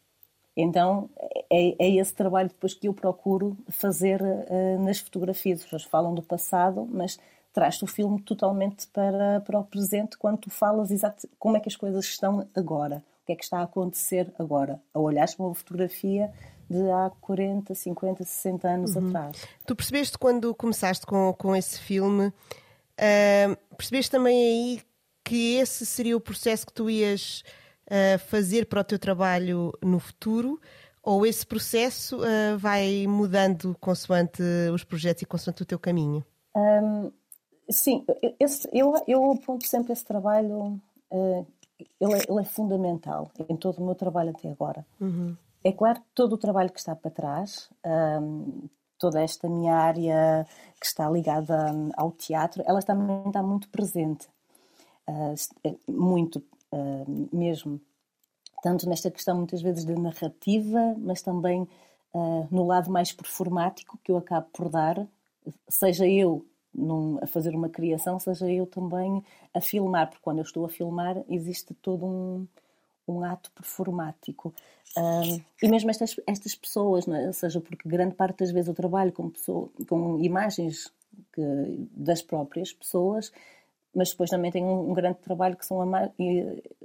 Então 0.57 1.09
é, 1.51 1.75
é, 1.79 1.91
esse 1.97 2.15
trabalho 2.15 2.49
depois 2.49 2.75
que 2.75 2.89
eu 2.89 2.93
procuro 2.95 3.57
fazer 3.69 4.21
uh, 4.21 4.83
nas 4.83 4.99
fotografias. 4.99 5.61
As 5.61 5.65
pessoas 5.65 5.85
falam 5.85 6.15
do 6.15 6.23
passado, 6.23 6.87
mas 6.91 7.19
traz-te 7.53 7.85
o 7.85 7.87
filme 7.87 8.21
totalmente 8.23 8.87
para, 8.89 9.41
para 9.41 9.59
o 9.59 9.65
presente 9.65 10.17
quando 10.17 10.39
tu 10.39 10.51
falas 10.51 10.91
exato 10.91 11.29
como 11.39 11.57
é 11.57 11.61
que 11.61 11.69
as 11.69 11.77
coisas 11.77 12.05
estão 12.05 12.49
agora, 12.55 13.03
o 13.23 13.27
que 13.27 13.33
é 13.33 13.37
que 13.37 13.45
está 13.45 13.59
a 13.59 13.65
acontecer 13.65 14.33
agora, 14.39 14.81
a 14.95 14.99
olhares 14.99 15.35
para 15.35 15.47
uma 15.47 15.55
fotografia 15.55 16.33
de 16.69 16.91
há 16.91 17.11
40, 17.21 17.75
50, 17.75 18.25
60 18.25 18.69
anos 18.69 18.97
uhum. 18.97 19.09
atrás. 19.09 19.47
Tu 19.67 19.77
percebeste 19.77 20.17
quando 20.17 20.55
começaste 20.55 21.05
com, 21.05 21.33
com 21.35 21.55
esse 21.55 21.79
filme, 21.79 22.29
uh, 22.29 23.77
percebeste 23.77 24.11
também 24.11 24.35
aí 24.35 24.83
que 25.25 25.57
esse 25.57 25.85
seria 25.85 26.17
o 26.17 26.21
processo 26.21 26.67
que 26.67 26.73
tu 26.73 26.89
ias 26.89 27.45
uh, 27.87 28.19
fazer 28.29 28.67
para 28.67 28.81
o 28.81 28.85
teu 28.85 28.99
trabalho 28.99 29.73
no 29.83 29.99
futuro? 29.99 30.61
Ou 31.03 31.27
esse 31.27 31.45
processo 31.45 32.19
uh, 32.19 32.57
vai 32.57 33.07
mudando 33.09 33.77
consoante 33.81 34.43
os 34.73 34.85
projetos 34.85 35.23
e 35.23 35.27
consoante 35.27 35.63
o 35.63 35.67
teu 35.67 35.79
caminho? 35.79 36.25
Um, 36.55 37.11
Sim, 37.69 38.05
esse, 38.39 38.69
eu, 38.73 38.95
eu 39.07 39.33
aponto 39.33 39.67
sempre 39.67 39.93
esse 39.93 40.05
trabalho, 40.05 40.81
uh, 41.11 41.47
ele, 42.01 42.15
é, 42.15 42.23
ele, 42.29 42.41
é, 42.41 42.45
fundamental 42.45 43.31
em 43.49 43.57
todo 43.57 43.79
o 43.79 43.85
meu 43.85 43.95
trabalho 43.95 44.31
até 44.31 44.51
agora. 44.51 44.85
Uhum. 45.01 45.37
É 45.65 45.73
claro 45.73 46.01
que 46.01 46.07
todo 46.15 46.35
o 46.35 46.39
trabalho 46.39 46.71
que 46.71 46.79
está 46.79 46.95
para 46.95 47.11
trás, 47.11 47.71
um, 48.21 48.69
toda 48.99 49.23
esta 49.23 49.49
minha 49.49 49.77
área 49.77 50.47
que 50.81 50.87
está 50.87 51.09
ligada 51.09 51.73
ao 51.97 52.11
teatro, 52.13 52.63
ela 52.67 52.83
também 52.83 53.23
está 53.27 53.43
muito 53.43 53.69
presente. 53.69 54.29
Uh, 55.09 55.79
muito 55.89 56.43
uh, 56.73 57.37
mesmo. 57.37 57.81
Tanto 58.63 58.89
nesta 58.89 59.11
questão, 59.11 59.37
muitas 59.37 59.61
vezes, 59.61 59.85
da 59.85 59.95
narrativa, 59.95 60.95
mas 60.99 61.23
também 61.23 61.63
uh, 62.13 62.47
no 62.51 62.65
lado 62.65 62.91
mais 62.91 63.13
performático 63.13 63.99
que 64.03 64.13
eu 64.13 64.17
acabo 64.17 64.49
por 64.53 64.69
dar, 64.69 65.07
seja 65.69 66.07
eu 66.07 66.47
num, 66.75 67.19
a 67.23 67.27
fazer 67.27 67.55
uma 67.55 67.69
criação, 67.69 68.19
seja 68.19 68.51
eu 68.51 68.67
também 68.67 69.23
a 69.53 69.61
filmar, 69.61 70.09
porque 70.09 70.23
quando 70.23 70.39
eu 70.39 70.45
estou 70.45 70.65
a 70.65 70.69
filmar 70.69 71.23
existe 71.29 71.75
todo 71.75 72.07
um, 72.07 72.47
um 73.07 73.23
ato 73.25 73.51
performático. 73.53 74.55
Um, 74.97 75.41
e 75.63 75.69
mesmo 75.69 75.91
estas, 75.91 76.17
estas 76.27 76.55
pessoas, 76.55 77.07
é? 77.09 77.27
ou 77.27 77.33
seja, 77.33 77.61
porque 77.61 77.89
grande 77.89 78.15
parte 78.15 78.39
das 78.39 78.51
vezes 78.51 78.69
eu 78.69 78.75
trabalho 78.75 79.13
com, 79.13 79.31
pessoa, 79.31 79.69
com 79.89 80.21
imagens 80.21 80.93
que, 81.33 81.89
das 81.93 82.23
próprias 82.23 82.73
pessoas, 82.73 83.33
mas 83.95 84.11
depois 84.11 84.31
também 84.31 84.51
tenho 84.51 84.67
um, 84.67 84.91
um 84.91 84.95
grande 84.95 85.19
trabalho 85.19 85.57
que 85.57 85.67
são, 85.67 85.79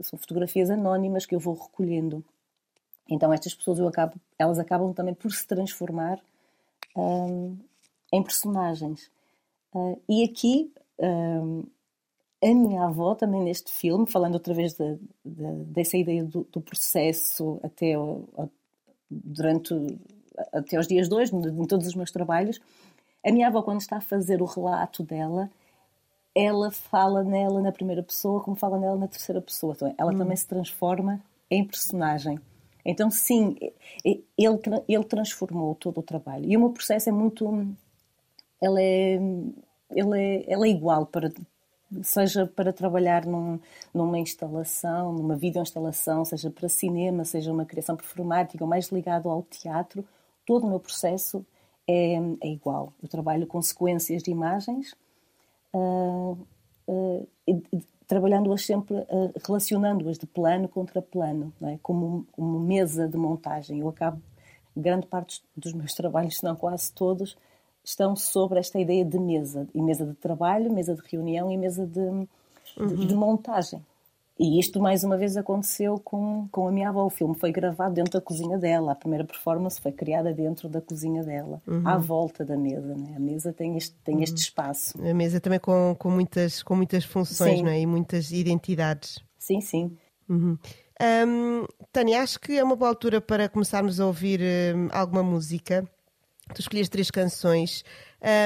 são, 0.01 0.19
fotografias 0.19 0.69
anónimas 0.69 1.25
que 1.25 1.35
eu 1.35 1.39
vou 1.39 1.53
recolhendo. 1.53 2.23
Então 3.09 3.31
estas 3.31 3.53
pessoas 3.53 3.79
eu 3.79 3.87
acabo, 3.87 4.15
elas 4.37 4.59
acabam 4.59 4.93
também 4.93 5.13
por 5.13 5.31
se 5.31 5.45
transformar 5.47 6.19
um, 6.95 7.57
em 8.11 8.23
personagens. 8.23 9.09
Uh, 9.73 10.01
e 10.09 10.23
aqui 10.23 10.71
um, 10.99 11.63
a 12.43 12.53
minha 12.53 12.83
avó 12.83 13.15
também 13.15 13.41
neste 13.41 13.71
filme, 13.71 14.05
falando 14.09 14.35
outra 14.35 14.53
vez 14.53 14.73
de, 14.73 14.97
de, 15.25 15.63
dessa 15.65 15.97
ideia 15.97 16.23
do, 16.23 16.47
do 16.51 16.61
processo 16.61 17.59
até 17.63 17.97
o, 17.97 18.27
durante 19.09 19.73
até 20.53 20.79
os 20.79 20.87
dias 20.87 21.09
dois, 21.09 21.31
em 21.31 21.65
todos 21.65 21.87
os 21.87 21.95
meus 21.95 22.11
trabalhos, 22.11 22.59
a 23.25 23.31
minha 23.31 23.47
avó 23.47 23.61
quando 23.61 23.81
está 23.81 23.97
a 23.97 24.01
fazer 24.01 24.41
o 24.41 24.45
relato 24.45 25.03
dela, 25.03 25.49
ela 26.35 26.69
fala 26.69 27.23
nela 27.23 27.61
na 27.61 27.71
primeira 27.71 28.03
pessoa 28.03 28.41
como 28.41 28.55
fala 28.55 28.77
nela 28.77 28.95
na 28.95 29.07
terceira 29.07 29.41
pessoa. 29.41 29.73
Então, 29.75 29.95
ela 29.97 30.13
hum. 30.13 30.17
também 30.17 30.37
se 30.37 30.47
transforma 30.47 31.19
em 31.49 31.65
personagem. 31.65 32.39
Então, 32.85 33.09
sim, 33.09 33.57
ele, 34.05 34.23
ele 34.87 35.03
transformou 35.03 35.75
todo 35.75 35.99
o 35.99 36.03
trabalho. 36.03 36.45
E 36.45 36.55
o 36.55 36.59
meu 36.59 36.69
processo 36.69 37.09
é 37.09 37.11
muito. 37.11 37.75
Ele 38.61 38.81
é, 38.81 39.15
ele 39.91 40.19
é, 40.19 40.53
ele 40.53 40.67
é 40.67 40.71
igual 40.71 41.05
para, 41.05 41.31
seja 42.03 42.45
para 42.45 42.73
trabalhar 42.73 43.25
num, 43.25 43.59
numa 43.93 44.19
instalação, 44.19 45.13
numa 45.13 45.35
videoinstalação, 45.35 46.25
seja 46.25 46.49
para 46.49 46.67
cinema, 46.67 47.23
seja 47.23 47.51
uma 47.51 47.65
criação 47.65 47.95
performática 47.95 48.63
ou 48.63 48.69
mais 48.69 48.89
ligado 48.89 49.29
ao 49.29 49.43
teatro, 49.43 50.03
todo 50.45 50.65
o 50.65 50.69
meu 50.69 50.79
processo 50.79 51.45
é, 51.87 52.15
é 52.41 52.47
igual. 52.47 52.93
Eu 53.01 53.07
trabalho 53.07 53.47
com 53.47 53.61
sequências 53.61 54.21
de 54.21 54.31
imagens, 54.31 54.93
uh, 55.73 56.37
uh, 56.87 57.27
trabalhando-as 58.07 58.65
sempre, 58.65 58.95
uh, 58.95 59.33
relacionando-as 59.45 60.17
de 60.17 60.25
plano 60.25 60.67
contra 60.67 61.01
plano, 61.01 61.53
é? 61.61 61.77
como 61.81 62.25
uma 62.37 62.59
mesa 62.59 63.07
de 63.07 63.17
montagem. 63.17 63.79
Eu 63.79 63.89
acabo, 63.89 64.21
grande 64.75 65.07
parte 65.07 65.41
dos 65.55 65.73
meus 65.73 65.93
trabalhos, 65.93 66.37
se 66.37 66.43
não 66.43 66.55
quase 66.55 66.91
todos, 66.91 67.37
estão 67.87 68.17
sobre 68.17 68.59
esta 68.59 68.77
ideia 68.77 69.05
de 69.05 69.17
mesa, 69.17 69.65
e 69.73 69.81
mesa 69.81 70.05
de 70.05 70.13
trabalho, 70.15 70.71
mesa 70.71 70.93
de 70.93 71.01
reunião 71.09 71.49
e 71.49 71.57
mesa 71.57 71.87
de, 71.87 71.99
uhum. 71.99 72.27
de, 72.85 73.05
de, 73.05 73.15
montagem. 73.15 73.81
E 74.37 74.59
isto, 74.59 74.79
mais 74.79 75.05
uma 75.05 75.17
vez, 75.17 75.37
aconteceu 75.37 75.97
com, 75.97 76.47
com 76.51 76.67
a 76.67 76.71
minha 76.71 76.89
avó. 76.89 77.05
O 77.05 77.09
filme 77.09 77.33
foi 77.33 77.51
gravado 77.51 77.95
dentro 77.95 78.11
da 78.11 78.21
cozinha 78.21 78.57
dela. 78.57 78.91
A 78.91 78.95
primeira 78.95 79.23
performance 79.23 79.81
foi 79.81 79.91
criada 79.91 80.31
dentro 80.33 80.67
da 80.69 80.81
cozinha 80.81 81.23
dela, 81.23 81.61
uhum. 81.65 81.87
à 81.87 81.97
volta 81.97 82.43
da 82.43 82.57
mesa. 82.57 82.93
Né? 82.93 83.13
A 83.15 83.19
mesa 83.19 83.53
tem 83.53 83.77
este, 83.77 83.95
tem 84.03 84.17
uhum. 84.17 84.23
este 84.23 84.37
espaço. 84.37 85.01
A 85.01 85.13
mesa 85.13 85.39
também 85.39 85.59
com, 85.59 85.95
com, 85.97 86.11
muitas, 86.11 86.61
com 86.61 86.75
muitas 86.75 87.05
funções 87.05 87.63
é? 87.63 87.79
e 87.79 87.85
muitas 87.85 88.31
identidades. 88.31 89.23
Sim, 89.39 89.61
sim. 89.61 89.97
Uhum. 90.29 90.57
Um, 91.25 91.65
Tânia, 91.93 92.21
acho 92.21 92.39
que 92.39 92.57
é 92.57 92.63
uma 92.63 92.75
boa 92.75 92.89
altura 92.89 93.21
para 93.21 93.47
começarmos 93.47 93.99
a 93.99 94.05
ouvir 94.05 94.41
um, 94.75 94.89
alguma 94.91 95.23
música. 95.23 95.87
Tu 96.53 96.61
escolhes 96.61 96.89
três 96.89 97.11
canções. 97.11 97.83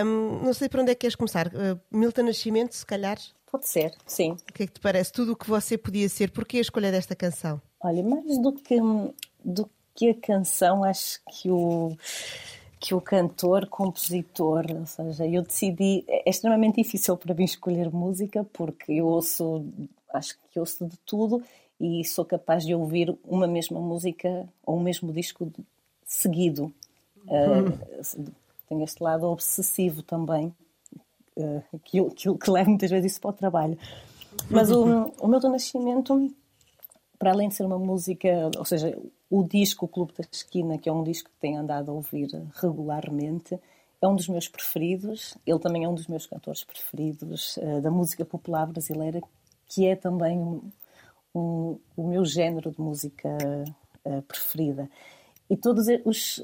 Um, 0.05 0.43
não 0.43 0.53
sei 0.53 0.67
para 0.67 0.81
onde 0.81 0.91
é 0.91 0.95
que 0.95 1.01
queres 1.01 1.15
começar. 1.15 1.47
Uh, 1.47 1.79
Milton 1.91 2.23
Nascimento, 2.23 2.73
se 2.73 2.85
calhar? 2.85 3.17
Pode 3.51 3.67
ser, 3.67 3.93
sim. 4.05 4.31
O 4.31 4.53
que 4.53 4.63
é 4.63 4.67
que 4.67 4.73
te 4.73 4.79
parece? 4.79 5.11
Tudo 5.11 5.33
o 5.33 5.35
que 5.35 5.47
você 5.47 5.77
podia 5.77 6.07
ser. 6.07 6.31
Porquê 6.31 6.57
a 6.57 6.61
escolha 6.61 6.91
desta 6.91 7.15
canção? 7.15 7.61
Olha, 7.81 8.01
mais 8.01 8.37
do 8.37 8.53
que, 8.53 8.77
do 9.43 9.69
que 9.93 10.09
a 10.09 10.15
canção, 10.15 10.83
acho 10.83 11.19
que 11.29 11.49
o, 11.49 11.95
que 12.79 12.95
o 12.95 13.01
cantor, 13.01 13.67
compositor, 13.67 14.65
ou 14.71 14.85
seja, 14.85 15.27
eu 15.27 15.41
decidi. 15.41 16.03
É 16.07 16.29
extremamente 16.29 16.81
difícil 16.81 17.17
para 17.17 17.33
mim 17.33 17.43
escolher 17.43 17.91
música 17.91 18.45
porque 18.53 18.93
eu 18.93 19.05
ouço, 19.05 19.65
acho 20.13 20.37
que 20.49 20.59
ouço 20.59 20.85
de 20.85 20.97
tudo 21.05 21.43
e 21.79 22.05
sou 22.05 22.23
capaz 22.23 22.65
de 22.65 22.73
ouvir 22.73 23.15
uma 23.23 23.47
mesma 23.47 23.79
música 23.79 24.47
ou 24.65 24.77
um 24.77 24.81
mesmo 24.81 25.11
disco 25.11 25.51
seguido. 26.05 26.73
Uh, 27.25 28.31
tem 28.67 28.83
este 28.83 29.03
lado 29.03 29.27
obsessivo 29.27 30.01
também, 30.01 30.53
uh, 31.37 31.79
que, 31.83 32.03
que, 32.11 32.37
que 32.37 32.51
leva 32.51 32.69
muitas 32.69 32.89
vezes 32.89 33.13
isso 33.13 33.21
para 33.21 33.29
o 33.31 33.33
trabalho. 33.33 33.77
Mas 34.49 34.71
o, 34.71 35.11
o 35.21 35.27
meu 35.27 35.39
do 35.39 35.49
Nascimento, 35.49 36.33
para 37.19 37.31
além 37.31 37.49
de 37.49 37.55
ser 37.55 37.65
uma 37.65 37.77
música, 37.77 38.49
ou 38.57 38.65
seja, 38.65 38.97
o 39.29 39.43
disco 39.43 39.87
Clube 39.87 40.13
da 40.17 40.25
Esquina, 40.31 40.77
que 40.77 40.89
é 40.89 40.93
um 40.93 41.03
disco 41.03 41.29
que 41.29 41.39
tenho 41.39 41.59
andado 41.59 41.91
a 41.91 41.93
ouvir 41.93 42.29
regularmente, 42.61 43.59
é 44.01 44.07
um 44.07 44.15
dos 44.15 44.27
meus 44.27 44.47
preferidos. 44.47 45.37
Ele 45.45 45.59
também 45.59 45.83
é 45.83 45.89
um 45.89 45.93
dos 45.93 46.07
meus 46.07 46.25
cantores 46.25 46.63
preferidos 46.63 47.57
uh, 47.57 47.81
da 47.81 47.91
música 47.91 48.25
popular 48.25 48.65
brasileira, 48.65 49.21
que 49.67 49.85
é 49.85 49.95
também 49.95 50.39
um, 50.39 50.61
um, 51.35 51.79
o 51.95 52.07
meu 52.07 52.25
género 52.25 52.71
de 52.71 52.81
música 52.81 53.29
uh, 54.05 54.21
preferida. 54.23 54.89
E 55.49 55.55
todas 55.55 55.87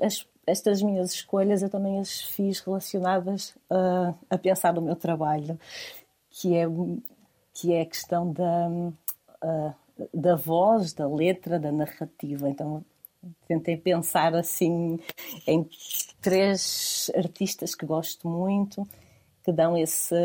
as, 0.02 0.28
estas 0.48 0.82
minhas 0.82 1.12
escolhas 1.12 1.62
eu 1.62 1.70
também 1.70 2.00
as 2.00 2.22
fiz 2.22 2.62
relacionadas 2.62 3.50
uh, 3.70 4.18
a 4.30 4.38
pensar 4.38 4.74
no 4.74 4.82
meu 4.82 4.96
trabalho, 4.96 5.60
que 6.30 6.56
é, 6.56 6.66
que 7.54 7.74
é 7.74 7.82
a 7.82 7.86
questão 7.86 8.32
da, 8.32 8.70
uh, 9.44 9.76
da 10.14 10.36
voz, 10.38 10.94
da 10.94 11.08
letra, 11.08 11.60
da 11.60 11.72
narrativa. 11.72 12.50
Então 12.50 12.84
tentei 13.46 13.76
pensar 13.76 14.34
assim 14.34 15.00
em 15.46 15.68
três 16.22 17.12
artistas 17.16 17.76
que 17.76 17.86
gosto 17.86 18.28
muito, 18.28 18.88
que 19.44 19.52
dão 19.52 19.78
esse 19.78 20.16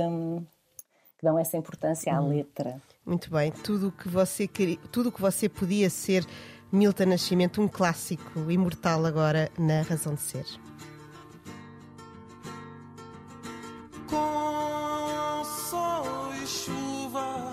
que 1.18 1.24
dão 1.24 1.38
essa 1.38 1.56
importância 1.56 2.14
à 2.14 2.20
hum. 2.20 2.28
letra. 2.28 2.80
Muito 3.04 3.30
bem, 3.30 3.50
tudo 3.50 3.90
que 3.90 4.08
você 4.08 4.46
queria, 4.46 4.78
tudo 4.92 5.10
que 5.10 5.20
você 5.20 5.48
podia 5.48 5.90
ser 5.90 6.24
Milton 6.72 7.04
Nascimento, 7.04 7.60
um 7.60 7.68
clássico 7.68 8.50
imortal 8.50 9.04
agora 9.04 9.50
na 9.58 9.82
Razão 9.82 10.14
de 10.14 10.22
Ser. 10.22 10.46
Com 14.08 15.44
sol 15.44 16.32
e 16.42 16.46
chuva, 16.46 17.52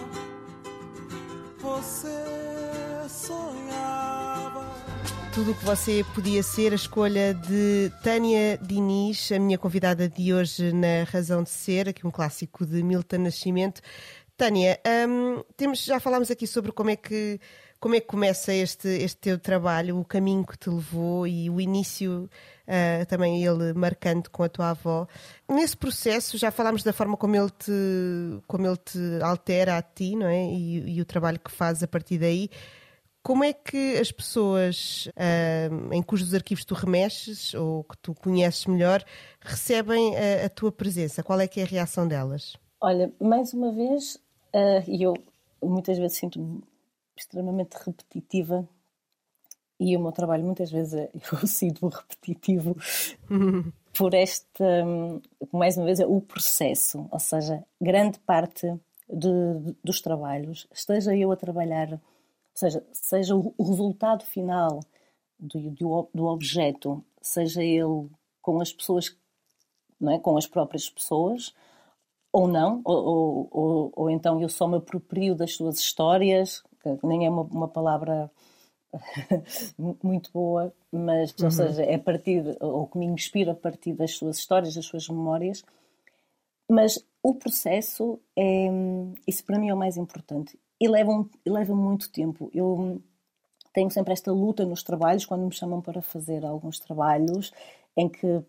você 1.59 2.07
sonhava. 3.09 4.73
Tudo 5.33 5.51
o 5.51 5.55
que 5.55 5.65
você 5.65 6.05
podia 6.15 6.41
ser, 6.41 6.71
a 6.71 6.75
escolha 6.75 7.33
de 7.33 7.91
Tânia 8.01 8.57
Diniz, 8.57 9.33
a 9.33 9.39
minha 9.39 9.57
convidada 9.57 10.07
de 10.07 10.33
hoje 10.33 10.71
na 10.71 11.03
Razão 11.03 11.43
de 11.43 11.49
Ser, 11.49 11.89
aqui 11.89 12.07
um 12.07 12.11
clássico 12.11 12.65
de 12.65 12.81
Milton 12.81 13.17
Nascimento. 13.17 13.81
Tânia, 14.37 14.79
hum, 15.09 15.43
temos, 15.57 15.83
já 15.83 15.99
falámos 15.99 16.31
aqui 16.31 16.47
sobre 16.47 16.71
como 16.71 16.89
é 16.89 16.95
que 16.95 17.37
como 17.79 17.95
é 17.95 17.99
que 18.01 18.07
começa 18.07 18.53
este, 18.53 18.87
este 18.87 19.17
teu 19.17 19.39
trabalho, 19.39 19.97
o 19.97 20.03
caminho 20.03 20.45
que 20.45 20.57
te 20.57 20.69
levou 20.69 21.25
e 21.25 21.49
o 21.49 21.61
início 21.61 22.29
uh, 22.67 23.05
também 23.07 23.43
ele 23.43 23.73
marcando 23.73 24.29
com 24.29 24.43
a 24.43 24.49
tua 24.49 24.71
avó? 24.71 25.07
Nesse 25.47 25.77
processo 25.77 26.37
já 26.37 26.51
falámos 26.51 26.83
da 26.83 26.91
forma 26.91 27.15
como 27.15 27.37
ele 27.37 27.49
te, 27.49 27.71
como 28.47 28.67
ele 28.67 28.77
te 28.77 28.99
altera 29.23 29.77
a 29.77 29.81
ti, 29.81 30.15
não 30.15 30.27
é? 30.27 30.45
E, 30.51 30.97
e 30.97 31.01
o 31.01 31.05
trabalho 31.05 31.39
que 31.39 31.51
fazes 31.51 31.81
a 31.81 31.87
partir 31.87 32.17
daí. 32.17 32.49
Como 33.23 33.43
é 33.43 33.53
que 33.53 33.97
as 33.97 34.11
pessoas 34.11 35.07
uh, 35.07 35.93
em 35.93 36.01
cujos 36.01 36.33
arquivos 36.33 36.65
tu 36.65 36.73
remexes 36.73 37.53
ou 37.53 37.83
que 37.85 37.97
tu 37.97 38.13
conheces 38.13 38.65
melhor 38.65 39.03
recebem 39.39 40.15
a, 40.17 40.45
a, 40.45 40.49
tua 40.49 40.71
presença? 40.71 41.23
Qual 41.23 41.39
é 41.39 41.47
que 41.47 41.61
é 41.61 41.63
a 41.63 41.67
reação 41.67 42.07
delas? 42.07 42.57
Olha, 42.81 43.11
mais 43.21 43.53
uma 43.53 43.71
vez, 43.71 44.15
uh, 44.53 44.83
eu 44.87 45.13
muitas 45.61 45.97
vezes 45.97 46.17
sinto 46.17 46.61
extremamente 47.19 47.75
repetitiva 47.85 48.67
e 49.79 49.95
o 49.95 49.99
meu 49.99 50.11
trabalho 50.11 50.43
muitas 50.43 50.71
vezes 50.71 50.93
é, 50.93 51.09
eu 51.31 51.47
sinto 51.47 51.87
repetitivo 51.87 52.75
por 53.93 54.13
esta, 54.13 54.85
mais 55.51 55.77
uma 55.77 55.85
vez, 55.85 55.99
é 55.99 56.05
o 56.05 56.21
processo, 56.21 57.07
ou 57.11 57.19
seja, 57.19 57.63
grande 57.81 58.19
parte 58.19 58.67
de, 59.09 59.75
dos 59.83 60.01
trabalhos, 60.01 60.67
esteja 60.71 61.15
eu 61.15 61.31
a 61.31 61.35
trabalhar, 61.35 61.93
ou 61.93 61.99
seja, 62.53 62.85
seja 62.91 63.35
o 63.35 63.63
resultado 63.63 64.23
final 64.25 64.81
do, 65.39 65.71
do, 65.71 66.09
do 66.13 66.25
objeto, 66.25 67.03
seja 67.21 67.63
ele 67.63 68.09
com 68.41 68.61
as 68.61 68.71
pessoas, 68.71 69.15
não 69.99 70.13
é? 70.13 70.19
com 70.19 70.37
as 70.37 70.45
próprias 70.45 70.89
pessoas, 70.89 71.53
ou 72.31 72.47
não, 72.47 72.81
ou, 72.85 73.05
ou, 73.05 73.49
ou, 73.51 73.93
ou 73.95 74.09
então 74.09 74.39
eu 74.39 74.49
só 74.49 74.67
me 74.67 74.77
aproprio 74.77 75.33
das 75.33 75.55
suas 75.55 75.79
histórias, 75.79 76.63
que 76.81 77.05
nem 77.07 77.25
é 77.25 77.29
uma, 77.29 77.43
uma 77.43 77.67
palavra 77.67 78.31
muito 80.03 80.31
boa, 80.31 80.73
mas, 80.91 81.31
uhum. 81.31 81.45
ou 81.45 81.51
seja, 81.51 81.83
é 81.83 81.95
a 81.95 81.99
partir, 81.99 82.43
ou 82.59 82.87
que 82.87 82.97
me 82.97 83.05
inspira 83.05 83.51
a 83.51 83.55
partir 83.55 83.93
das 83.93 84.11
suas 84.11 84.37
histórias, 84.37 84.75
das 84.75 84.85
suas 84.85 85.07
memórias. 85.07 85.63
Mas 86.69 87.03
o 87.23 87.33
processo, 87.35 88.19
é, 88.35 88.69
isso 89.27 89.43
para 89.43 89.57
mim 89.57 89.69
é 89.69 89.73
o 89.73 89.77
mais 89.77 89.97
importante. 89.97 90.57
E 90.79 90.87
leva, 90.87 91.11
um, 91.11 91.29
leva 91.45 91.75
muito 91.75 92.11
tempo. 92.11 92.49
Eu, 92.53 93.01
tenho 93.73 93.89
sempre 93.89 94.13
esta 94.13 94.31
luta 94.31 94.65
nos 94.65 94.83
trabalhos, 94.83 95.25
quando 95.25 95.45
me 95.45 95.53
chamam 95.53 95.81
para 95.81 96.01
fazer 96.01 96.45
alguns 96.45 96.79
trabalhos 96.79 97.51
em 97.95 98.09
que, 98.09 98.41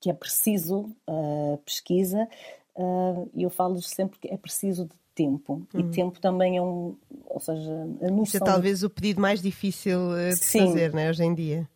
que 0.00 0.10
é 0.10 0.12
preciso 0.12 0.90
uh, 1.08 1.58
pesquisa, 1.64 2.28
uh, 2.74 3.30
eu 3.34 3.50
falo 3.50 3.80
sempre 3.82 4.18
que 4.18 4.28
é 4.28 4.36
preciso 4.36 4.86
de 4.86 4.94
tempo. 5.14 5.66
Uhum. 5.72 5.80
E 5.80 5.90
tempo 5.90 6.20
também 6.20 6.56
é 6.56 6.62
um. 6.62 6.96
Ou 7.36 7.40
seja, 7.40 7.70
a 7.70 8.10
noção. 8.10 8.22
Isso 8.22 8.36
é 8.38 8.40
talvez 8.40 8.82
o 8.82 8.88
pedido 8.88 9.20
mais 9.20 9.42
difícil 9.42 10.16
eh, 10.16 10.30
de 10.30 10.36
Sim. 10.36 10.68
fazer, 10.68 10.94
né, 10.94 11.10
hoje 11.10 11.22
em 11.22 11.34
dia. 11.34 11.68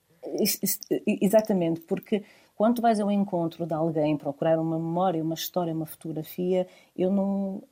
Exatamente, 1.21 1.81
porque 1.83 2.25
quando 2.57 2.81
vais 2.81 2.99
ao 2.99 3.11
encontro 3.11 3.67
de 3.67 3.75
alguém 3.75 4.17
procurar 4.17 4.59
uma 4.59 4.79
memória, 4.79 5.23
uma 5.23 5.35
história, 5.35 5.75
uma 5.75 5.85
fotografia, 5.85 6.67
eu 6.97 7.13
não. 7.13 7.63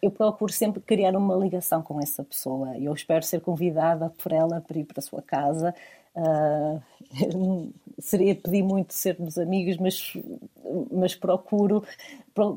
Eu 0.00 0.12
procuro 0.12 0.52
sempre 0.52 0.80
criar 0.80 1.16
uma 1.16 1.34
ligação 1.34 1.82
com 1.82 2.00
essa 2.00 2.22
pessoa. 2.22 2.78
Eu 2.78 2.92
espero 2.94 3.24
ser 3.24 3.40
convidada 3.40 4.08
por 4.10 4.30
ela 4.30 4.60
para 4.60 4.78
ir 4.78 4.84
para 4.84 5.00
a 5.00 5.02
sua 5.02 5.20
casa. 5.20 5.74
Uh, 6.16 6.80
seria 7.98 8.34
pedir 8.34 8.62
muito 8.62 8.94
sermos 8.94 9.36
amigos, 9.36 9.76
mas, 9.76 10.14
mas 10.90 11.14
procuro, 11.14 11.84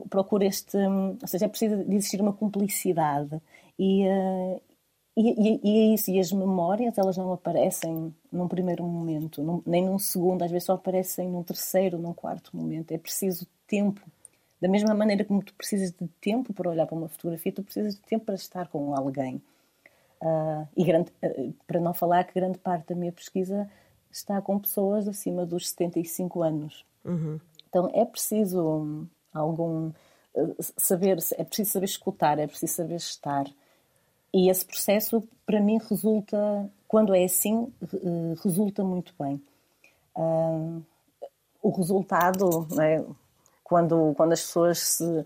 procuro 0.09 0.45
este. 0.45 0.77
Ou 0.77 1.27
seja, 1.27 1.43
é 1.43 1.49
preciso 1.49 1.75
existir 1.89 2.21
uma 2.21 2.31
cumplicidade. 2.31 3.41
E, 3.79 4.05
uh, 4.05 4.62
e, 5.15 5.59
e, 5.63 5.91
é 5.91 5.93
isso, 5.93 6.12
e 6.12 6.19
as 6.19 6.31
memórias, 6.31 6.98
elas 6.98 7.17
não 7.17 7.31
aparecem 7.33 8.13
num 8.31 8.48
primeiro 8.48 8.83
momento, 8.83 9.41
num, 9.41 9.63
nem 9.65 9.83
num 9.83 9.98
segundo, 9.98 10.43
às 10.43 10.51
vezes 10.51 10.65
só 10.65 10.74
aparecem 10.74 11.29
num 11.29 11.43
terceiro, 11.43 11.98
num 11.98 12.13
quarto 12.13 12.55
momento. 12.55 12.91
É 12.91 12.98
preciso 12.98 13.48
tempo. 13.65 14.01
Da 14.62 14.67
mesma 14.67 14.93
maneira 14.93 15.24
como 15.24 15.41
tu 15.41 15.53
precisas 15.53 15.91
de 15.91 16.07
tempo 16.19 16.53
para 16.53 16.69
olhar 16.69 16.86
para 16.86 16.95
uma 16.95 17.07
fotografia, 17.07 17.51
tu 17.51 17.63
precisas 17.63 17.95
de 17.95 18.01
tempo 18.01 18.25
para 18.25 18.36
estar 18.36 18.67
com 18.67 18.93
alguém. 18.93 19.41
Uh, 20.21 20.67
e 20.75 20.83
grande, 20.83 21.12
uh, 21.24 21.53
para 21.65 21.79
não 21.79 21.93
falar 21.93 22.25
que 22.25 22.33
grande 22.33 22.57
parte 22.57 22.89
da 22.89 22.95
minha 22.95 23.12
pesquisa 23.12 23.69
está 24.12 24.41
com 24.41 24.59
pessoas 24.59 25.07
acima 25.07 25.45
dos 25.45 25.69
75 25.69 26.43
anos. 26.43 26.86
Uhum. 27.05 27.39
Então 27.69 27.89
é 27.93 28.03
preciso 28.03 28.62
um, 28.62 29.07
algum 29.33 29.91
uh, 30.36 30.55
saber, 30.59 31.17
é 31.38 31.43
preciso 31.45 31.71
saber 31.71 31.86
escutar, 31.86 32.38
é 32.38 32.48
preciso 32.48 32.74
saber 32.74 32.95
estar. 32.95 33.45
E 34.33 34.50
esse 34.50 34.65
processo, 34.65 35.24
para 35.45 35.59
mim, 35.59 35.79
resulta, 35.89 36.69
quando 36.88 37.15
é 37.15 37.24
assim, 37.24 37.71
eh, 37.81 38.36
resulta 38.43 38.83
muito 38.83 39.13
bem. 39.19 39.41
Uh, 40.15 40.83
o 41.62 41.69
resultado, 41.71 42.67
é? 42.79 43.03
quando, 43.63 44.13
quando 44.15 44.33
as 44.33 44.41
pessoas 44.41 44.79
se. 44.79 45.03
Ou 45.03 45.25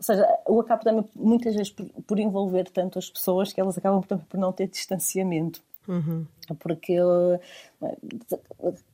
seja, 0.00 0.38
eu 0.46 0.60
acabo 0.60 0.82
também, 0.82 1.08
muitas 1.14 1.54
vezes, 1.54 1.70
por, 1.70 1.86
por 2.06 2.18
envolver 2.18 2.68
tanto 2.70 2.98
as 2.98 3.08
pessoas 3.08 3.52
que 3.52 3.60
elas 3.60 3.78
acabam 3.78 4.02
também 4.02 4.26
por 4.26 4.38
não 4.38 4.52
ter 4.52 4.68
distanciamento. 4.68 5.62
Uhum. 5.86 6.26
Porque 6.58 6.96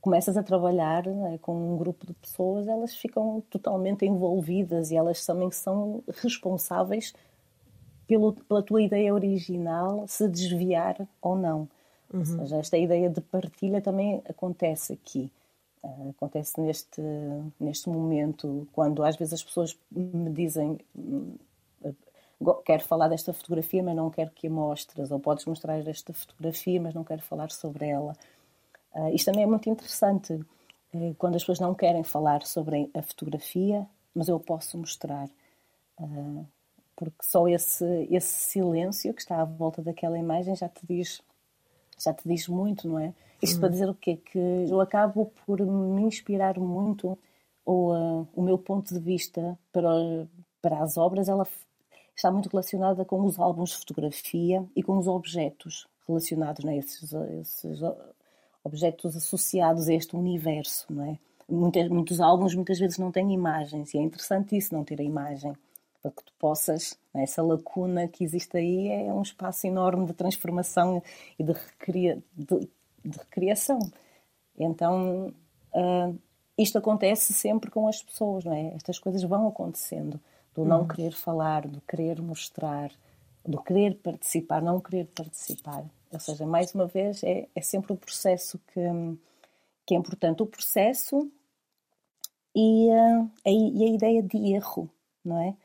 começas 0.01 0.35
a 0.37 0.43
trabalhar 0.43 1.05
é, 1.07 1.37
com 1.37 1.73
um 1.73 1.77
grupo 1.77 2.05
de 2.05 2.13
pessoas, 2.13 2.67
elas 2.67 2.93
ficam 2.93 3.41
totalmente 3.49 4.05
envolvidas 4.05 4.91
e 4.91 4.95
elas 4.95 5.25
também 5.25 5.51
são 5.51 6.03
responsáveis 6.21 7.13
pelo, 8.11 8.33
pela 8.33 8.61
tua 8.61 8.81
ideia 8.81 9.13
original 9.13 10.03
se 10.05 10.27
desviar 10.27 10.97
ou 11.21 11.37
não. 11.37 11.69
Uhum. 12.13 12.19
Ou 12.19 12.25
seja, 12.25 12.57
esta 12.57 12.77
ideia 12.77 13.09
de 13.09 13.21
partilha 13.21 13.79
também 13.79 14.21
acontece 14.27 14.91
aqui. 14.91 15.31
Uh, 15.81 16.09
acontece 16.09 16.59
neste, 16.59 17.01
neste 17.57 17.87
momento, 17.87 18.67
quando 18.73 19.01
às 19.01 19.15
vezes 19.15 19.35
as 19.35 19.43
pessoas 19.43 19.77
me 19.89 20.29
dizem 20.29 20.77
hum, 20.93 21.37
quero 22.65 22.83
falar 22.83 23.07
desta 23.07 23.31
fotografia, 23.31 23.81
mas 23.81 23.95
não 23.95 24.09
quero 24.09 24.31
que 24.31 24.47
a 24.47 24.49
mostres, 24.49 25.09
ou 25.09 25.19
podes 25.21 25.45
mostrar 25.45 25.79
esta 25.87 26.11
fotografia, 26.11 26.81
mas 26.81 26.93
não 26.93 27.05
quero 27.05 27.21
falar 27.21 27.49
sobre 27.49 27.87
ela. 27.87 28.13
Uh, 28.93 29.15
isto 29.15 29.27
também 29.27 29.43
é 29.43 29.47
muito 29.47 29.69
interessante, 29.69 30.33
uh, 30.33 31.15
quando 31.17 31.37
as 31.37 31.43
pessoas 31.43 31.61
não 31.61 31.73
querem 31.73 32.03
falar 32.03 32.45
sobre 32.45 32.91
a 32.93 33.01
fotografia, 33.01 33.87
mas 34.13 34.27
eu 34.27 34.37
posso 34.37 34.77
mostrar. 34.77 35.29
Uh, 35.97 36.45
porque 37.01 37.23
só 37.23 37.47
esse, 37.47 37.83
esse 38.11 38.51
silêncio 38.51 39.11
que 39.11 39.21
está 39.21 39.41
à 39.41 39.43
volta 39.43 39.81
daquela 39.81 40.19
imagem 40.19 40.55
já 40.55 40.69
te 40.69 40.85
diz, 40.85 41.19
já 41.97 42.13
te 42.13 42.29
diz 42.29 42.47
muito, 42.47 42.87
não 42.87 42.99
é? 42.99 43.11
Isto 43.41 43.59
para 43.59 43.69
dizer 43.69 43.89
o 43.89 43.95
quê? 43.95 44.17
Que 44.17 44.37
eu 44.69 44.79
acabo 44.79 45.33
por 45.43 45.59
me 45.59 46.03
inspirar 46.03 46.59
muito, 46.59 47.17
ou 47.65 47.91
uh, 47.91 48.27
o 48.35 48.43
meu 48.43 48.55
ponto 48.55 48.93
de 48.93 48.99
vista 48.99 49.57
para, 49.73 50.27
para 50.61 50.83
as 50.83 50.95
obras, 50.95 51.27
ela 51.27 51.47
está 52.15 52.31
muito 52.31 52.49
relacionada 52.49 53.03
com 53.03 53.25
os 53.25 53.39
álbuns 53.39 53.71
de 53.71 53.77
fotografia 53.77 54.63
e 54.75 54.83
com 54.83 54.95
os 54.99 55.07
objetos 55.07 55.87
relacionados, 56.07 56.63
não 56.63 56.71
é? 56.71 56.77
esses, 56.77 57.11
esses 57.11 57.79
objetos 58.63 59.15
associados 59.15 59.89
a 59.89 59.93
este 59.95 60.15
universo, 60.15 60.85
não 60.87 61.03
é? 61.03 61.17
Muitos, 61.49 61.89
muitos 61.89 62.21
álbuns 62.21 62.53
muitas 62.53 62.77
vezes 62.77 62.99
não 62.99 63.11
têm 63.11 63.33
imagens 63.33 63.91
e 63.91 63.97
é 63.97 64.01
interessante 64.01 64.55
isso, 64.55 64.71
não 64.71 64.83
ter 64.83 65.01
a 65.01 65.03
imagem 65.03 65.57
para 66.01 66.11
que 66.11 66.23
tu 66.23 66.33
possas, 66.39 66.97
né, 67.13 67.23
essa 67.23 67.43
lacuna 67.43 68.07
que 68.07 68.23
existe 68.23 68.57
aí 68.57 68.87
é 68.89 69.13
um 69.13 69.21
espaço 69.21 69.67
enorme 69.67 70.05
de 70.05 70.13
transformação 70.13 71.01
e 71.37 71.43
de, 71.43 71.51
recria, 71.53 72.21
de, 72.33 72.69
de 73.05 73.17
recriação. 73.17 73.79
Então, 74.57 75.33
uh, 75.73 76.19
isto 76.57 76.77
acontece 76.77 77.33
sempre 77.33 77.69
com 77.69 77.87
as 77.87 78.01
pessoas, 78.01 78.43
não 78.43 78.53
é? 78.53 78.73
Estas 78.75 78.99
coisas 78.99 79.23
vão 79.23 79.47
acontecendo, 79.47 80.19
do 80.53 80.65
não 80.65 80.81
uhum. 80.81 80.87
querer 80.87 81.13
falar, 81.13 81.67
do 81.67 81.81
querer 81.81 82.21
mostrar, 82.21 82.91
do 83.45 83.61
querer 83.61 83.95
participar, 83.95 84.61
não 84.61 84.79
querer 84.79 85.05
participar. 85.07 85.83
Ou 86.11 86.19
seja, 86.19 86.45
mais 86.45 86.73
uma 86.75 86.87
vez, 86.87 87.23
é, 87.23 87.47
é 87.55 87.61
sempre 87.61 87.93
o 87.93 87.97
processo 87.97 88.59
que, 88.73 88.81
que 89.85 89.95
é 89.95 89.97
importante. 89.97 90.43
O 90.43 90.47
processo 90.47 91.31
e, 92.55 92.89
uh, 92.89 93.31
a, 93.45 93.49
e 93.49 93.83
a 93.83 93.87
ideia 93.95 94.21
de 94.21 94.53
erro, 94.53 94.89
não 95.23 95.39
é? 95.39 95.55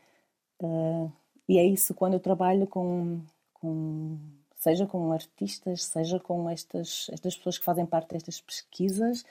Uh, 0.61 1.11
e 1.49 1.59
é 1.59 1.65
isso 1.65 1.95
quando 1.95 2.15
eu 2.15 2.21
trabalho 2.21 2.67
com, 2.67 3.21
com, 3.55 4.19
seja 4.57 4.87
com 4.87 5.13
artistas, 5.13 5.85
seja 5.85 6.19
com 6.19 6.49
estas, 6.51 7.09
estas 7.13 7.37
pessoas 7.37 7.59
que 7.59 7.65
fazem 7.65 7.87
parte 7.87 8.11
destas 8.11 8.41
pesquisas, 8.41 9.25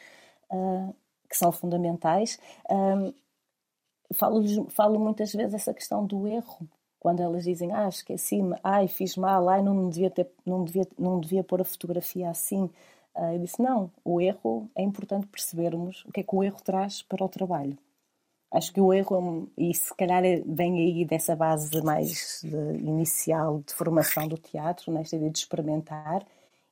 uh, 0.52 0.94
que 1.30 1.38
são 1.38 1.52
fundamentais. 1.52 2.40
Uh, 2.70 3.14
falo, 4.14 4.70
falo 4.70 5.00
muitas 5.00 5.34
vezes 5.34 5.54
essa 5.54 5.74
questão 5.74 6.06
do 6.06 6.28
erro, 6.28 6.68
quando 7.00 7.22
elas 7.22 7.44
dizem, 7.44 7.72
ah, 7.72 7.88
esqueci-me, 7.88 8.56
ai, 8.64 8.88
fiz 8.88 9.16
mal, 9.16 9.48
ai, 9.50 9.62
não 9.62 9.90
devia, 9.90 10.10
ter, 10.10 10.28
não 10.46 10.64
devia, 10.64 10.88
não 10.98 11.20
devia 11.20 11.44
pôr 11.44 11.62
a 11.62 11.66
fotografia 11.66 12.30
assim. 12.30 12.64
Uh, 13.16 13.34
eu 13.34 13.40
disse, 13.40 13.62
não, 13.62 13.92
o 14.04 14.22
erro, 14.22 14.70
é 14.76 14.84
importante 14.84 15.28
percebermos 15.28 16.04
o 16.06 16.12
que 16.12 16.22
é 16.22 16.24
que 16.24 16.36
o 16.36 16.44
erro 16.44 16.62
traz 16.64 17.02
para 17.02 17.24
o 17.24 17.30
trabalho. 17.30 17.78
Acho 18.56 18.72
que 18.72 18.80
o 18.80 18.94
erro, 18.94 19.50
e 19.58 19.74
se 19.74 19.94
calhar 19.96 20.24
vem 20.46 20.80
aí 20.80 21.06
dessa 21.06 21.36
base 21.36 21.82
mais 21.84 22.40
de, 22.42 22.56
inicial 22.80 23.62
de 23.66 23.74
formação 23.74 24.30
do 24.30 24.38
teatro, 24.38 24.94
nesta 24.94 25.18
ideia 25.18 25.30
de 25.30 25.40
experimentar 25.40 26.26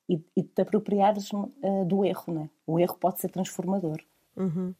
e, 0.07 0.21
e 0.33 0.43
te 0.43 0.61
apropriares 0.61 1.29
uh, 1.33 1.85
do 1.85 2.05
erro. 2.05 2.33
Né? 2.33 2.49
O 2.65 2.79
erro 2.79 2.95
pode 2.95 3.19
ser 3.19 3.29
transformador. 3.29 3.97
Uhum. 4.37 4.73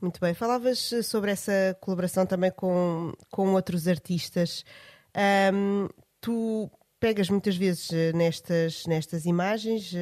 Muito 0.00 0.20
bem. 0.20 0.34
Falavas 0.34 0.92
sobre 1.04 1.30
essa 1.30 1.76
colaboração 1.80 2.26
também 2.26 2.50
com, 2.50 3.12
com 3.30 3.54
outros 3.54 3.86
artistas. 3.86 4.64
Um, 5.54 5.88
tu 6.20 6.68
pegas 6.98 7.30
muitas 7.30 7.56
vezes 7.56 7.92
eh, 7.92 8.12
nestas, 8.12 8.84
nestas 8.86 9.24
imagens, 9.26 9.92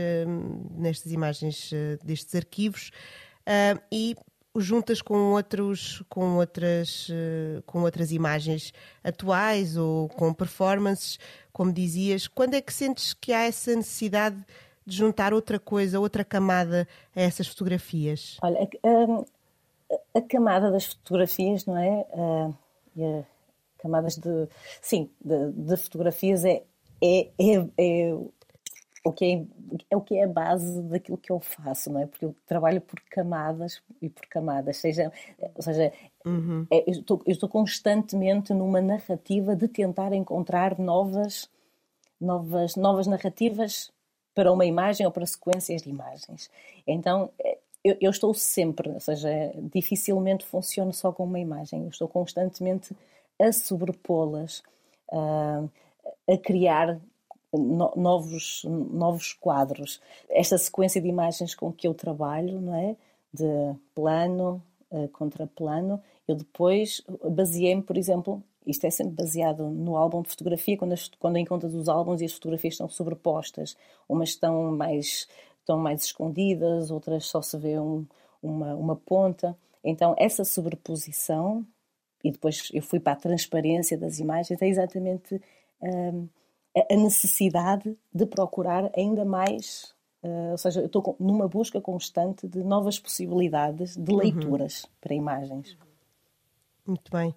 nestas 0.77 1.13
imagens 1.13 1.71
eh, 1.73 1.99
destes 2.05 2.35
arquivos, 2.35 2.91
e 3.91 4.15
juntas 4.57 5.01
com 5.01 5.33
outros 5.33 6.03
com 6.09 6.37
outras 6.37 7.09
eh, 7.11 7.63
com 7.67 7.83
outras 7.83 8.11
imagens 8.11 8.73
atuais 9.03 9.77
ou 9.77 10.09
com 10.09 10.35
performances 10.35 11.19
como 11.53 11.73
dizias 11.73 12.27
quando 12.27 12.55
é 12.55 12.61
que 12.61 12.73
sentes 12.73 13.15
que 13.15 13.33
há 13.33 13.45
essa 13.45 13.75
necessidade 13.77 14.45
de 14.85 14.97
juntar 14.97 15.33
outra 15.33 15.59
coisa 15.61 16.01
outra 16.01 16.25
camada 16.25 16.89
a 17.15 17.21
essas 17.21 17.47
fotografias? 17.47 18.39
Olha 18.43 18.69
a, 18.83 20.19
a 20.19 20.23
camada 20.23 20.71
das 20.71 20.87
fotografias 20.87 21.65
não 21.65 21.77
é? 21.77 22.07
Uh, 22.13 23.25
camadas 23.79 24.17
de 24.17 24.49
sim 24.83 25.09
de, 25.25 25.53
de 25.53 25.77
fotografias 25.77 26.45
é 26.45 26.63
é, 27.03 27.31
é, 27.39 27.67
é 27.79 28.17
o 29.03 29.13
que 29.13 29.25
é, 29.25 29.45
é 29.91 29.97
o 29.97 30.01
que 30.01 30.17
é 30.17 30.25
a 30.25 30.29
base 30.29 30.83
daquilo 30.83 31.17
que 31.17 31.33
eu 31.33 31.41
faço, 31.41 31.91
não 31.91 32.01
é? 32.01 32.07
Porque 32.07 32.25
eu 32.25 32.35
trabalho 32.47 32.81
por 32.81 33.01
camadas 33.11 33.83
e 34.01 34.09
por 34.11 34.27
camadas, 34.27 34.77
seja, 34.77 35.11
ou 35.55 35.63
seja, 35.63 35.93
uhum. 36.25 36.67
é, 36.71 36.85
eu, 36.87 36.93
estou, 36.93 37.23
eu, 37.27 37.33
estou, 37.33 37.49
constantemente 37.49 38.53
numa 38.53 38.81
narrativa 38.81 39.57
de 39.57 39.69
tentar 39.69 40.13
encontrar 40.13 40.79
novas, 40.79 41.49
novas, 42.21 42.77
novas 42.77 43.07
narrativas 43.07 43.91
para 44.35 44.53
uma 44.53 44.67
imagem 44.67 45.07
ou 45.07 45.13
para 45.13 45.25
sequências 45.25 45.83
de 45.83 45.89
imagens. 45.89 46.51
Então, 46.87 47.31
é, 47.39 47.59
eu, 47.83 47.97
eu 48.03 48.11
estou 48.11 48.35
sempre, 48.35 48.91
ou 48.91 49.01
seja, 49.01 49.31
dificilmente 49.73 50.45
funciono 50.45 50.93
só 50.93 51.11
com 51.11 51.25
uma 51.25 51.41
imagem, 51.41 51.85
eu 51.85 51.89
estou 51.89 52.07
constantemente 52.07 52.95
a 53.41 53.51
sobrepô-las, 53.51 54.63
a, 55.11 55.65
a 56.29 56.37
criar 56.37 57.01
no, 57.53 57.93
novos, 57.97 58.63
novos 58.65 59.33
quadros. 59.33 60.01
Esta 60.29 60.59
sequência 60.59 61.01
de 61.01 61.09
imagens 61.09 61.55
com 61.55 61.73
que 61.73 61.87
eu 61.87 61.95
trabalho, 61.95 62.61
não 62.61 62.75
é? 62.75 62.97
De 63.33 63.75
plano, 63.95 64.63
uh, 64.91 65.09
contra 65.09 65.47
plano, 65.47 66.01
eu 66.27 66.35
depois 66.35 67.03
baseei-me, 67.31 67.83
por 67.83 67.97
exemplo, 67.97 68.43
isto 68.67 68.85
é 68.87 68.91
sempre 68.91 69.15
baseado 69.15 69.69
no 69.69 69.97
álbum 69.97 70.23
de 70.23 70.29
fotografia, 70.29 70.77
quando, 70.77 70.93
as, 70.93 71.09
quando 71.19 71.39
encontras 71.39 71.75
os 71.75 71.89
álbuns 71.89 72.21
e 72.21 72.25
as 72.25 72.33
fotografias 72.33 72.75
estão 72.75 72.89
sobrepostas, 72.89 73.77
umas 74.09 74.31
estão 74.31 74.73
mais, 74.73 75.29
estão 75.61 75.79
mais 75.79 76.05
escondidas, 76.05 76.91
outras 76.91 77.27
só 77.27 77.41
se 77.41 77.57
vê 77.57 77.79
um, 77.79 78.07
uma, 78.43 78.75
uma 78.75 78.97
ponta. 78.97 79.57
Então, 79.83 80.15
essa 80.19 80.45
sobreposição, 80.45 81.67
e 82.23 82.31
depois 82.31 82.69
eu 82.73 82.83
fui 82.83 83.01
para 83.01 83.15
a 83.15 83.17
transparência 83.17 83.97
das 83.97 84.19
imagens, 84.19 84.61
é 84.61 84.69
exatamente 84.69 85.41
hum, 85.83 86.29
a 86.77 86.97
necessidade 86.97 87.97
de 88.13 88.27
procurar 88.27 88.91
ainda 88.97 89.25
mais. 89.25 89.95
Uh, 90.23 90.53
ou 90.53 90.59
seja, 90.59 90.81
eu 90.81 90.87
estou 90.87 91.17
numa 91.19 91.49
busca 91.49 91.81
constante 91.81 92.47
de 92.47 92.63
novas 92.63 92.99
possibilidades 92.99 93.97
de 93.97 94.13
uhum. 94.13 94.19
leituras 94.19 94.85
uhum. 94.85 94.91
para 95.01 95.15
imagens. 95.15 95.77
Muito 96.87 97.11
bem. 97.11 97.35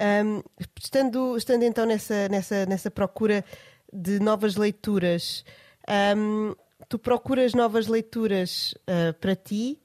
Um, 0.00 0.42
estando, 0.80 1.36
estando 1.36 1.62
então 1.64 1.84
nessa, 1.86 2.28
nessa, 2.28 2.66
nessa 2.66 2.90
procura 2.90 3.44
de 3.92 4.18
novas 4.18 4.56
leituras, 4.56 5.44
um, 6.16 6.54
tu 6.88 6.98
procuras 6.98 7.54
novas 7.54 7.86
leituras 7.86 8.74
uh, 8.82 9.12
para 9.20 9.36
ti 9.36 9.81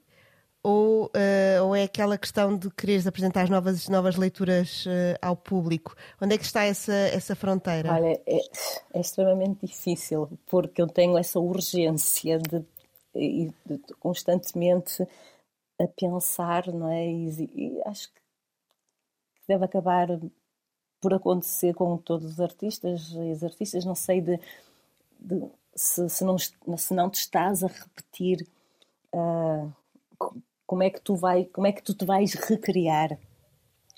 ou, 0.62 1.06
uh, 1.06 1.64
ou 1.64 1.74
é 1.74 1.84
aquela 1.84 2.18
questão 2.18 2.56
de 2.56 2.70
quereres 2.70 3.06
apresentar 3.06 3.48
novas, 3.48 3.88
novas 3.88 4.16
leituras 4.16 4.84
uh, 4.86 5.18
ao 5.22 5.36
público? 5.36 5.94
Onde 6.20 6.34
é 6.34 6.38
que 6.38 6.44
está 6.44 6.64
essa, 6.64 6.92
essa 6.92 7.34
fronteira? 7.36 7.92
Olha, 7.92 8.20
é, 8.26 8.40
é 8.94 9.00
extremamente 9.00 9.66
difícil 9.66 10.28
porque 10.46 10.82
eu 10.82 10.86
tenho 10.86 11.16
essa 11.16 11.38
urgência 11.38 12.38
de, 12.38 12.64
de, 13.14 13.52
de 13.66 13.94
constantemente 14.00 15.06
a 15.80 15.86
pensar, 15.86 16.66
não 16.68 16.90
é? 16.90 17.06
E, 17.06 17.50
e 17.54 17.82
acho 17.86 18.08
que 18.12 18.20
deve 19.46 19.64
acabar 19.64 20.08
por 21.00 21.14
acontecer 21.14 21.74
com 21.74 21.96
todos 21.96 22.32
os 22.32 22.40
artistas 22.40 23.12
e 23.12 23.30
as 23.30 23.42
artistas, 23.44 23.84
não 23.84 23.94
sei 23.94 24.20
de, 24.20 24.38
de 25.20 25.48
se, 25.74 26.08
se, 26.08 26.24
não, 26.24 26.36
se 26.36 26.92
não 26.92 27.08
te 27.08 27.20
estás 27.20 27.62
a 27.62 27.68
repetir 27.68 28.46
uh, 29.14 29.72
como 30.68 30.82
é 30.82 30.90
que 30.90 31.00
tu 31.00 31.16
vai, 31.16 31.46
como 31.46 31.66
é 31.66 31.72
que 31.72 31.82
tu 31.82 31.94
te 31.94 32.04
vais 32.04 32.34
recriar. 32.34 33.18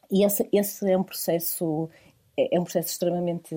E 0.09 0.25
esse, 0.25 0.49
esse 0.53 0.89
é 0.89 0.97
um 0.97 1.03
processo 1.03 1.91
é, 2.37 2.57
é 2.57 2.61
um 2.61 2.65
processo 2.65 2.91
extremamente 2.91 3.55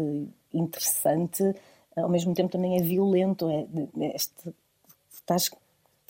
interessante, 0.53 1.55
ao 1.95 2.09
mesmo 2.09 2.33
tempo 2.33 2.51
também 2.51 2.75
é 2.75 2.81
violento, 2.81 3.49
é, 3.49 3.67
é 4.03 4.15
este, 4.15 4.53
estás, 5.11 5.51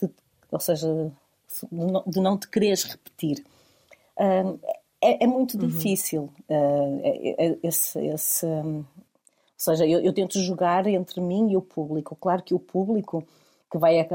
de, 0.00 0.10
ou 0.50 0.60
seja, 0.60 1.12
de 2.06 2.20
não, 2.20 2.38
te 2.38 2.48
quereres 2.48 2.84
repetir. 2.84 3.44
Uh, 4.16 4.58
é, 5.00 5.24
é, 5.24 5.26
muito 5.26 5.58
uhum. 5.58 5.68
difícil 5.68 6.30
uh, 6.48 7.58
esse, 7.62 7.98
esse 8.06 8.46
um, 8.46 8.78
ou 8.78 8.84
seja, 9.56 9.86
eu, 9.86 10.00
eu, 10.00 10.12
tento 10.12 10.38
jogar 10.40 10.86
entre 10.86 11.20
mim 11.20 11.52
e 11.52 11.56
o 11.56 11.62
público. 11.62 12.16
Claro 12.16 12.42
que 12.42 12.54
o 12.54 12.58
público 12.58 13.26
que 13.74 13.78
vai 13.78 14.08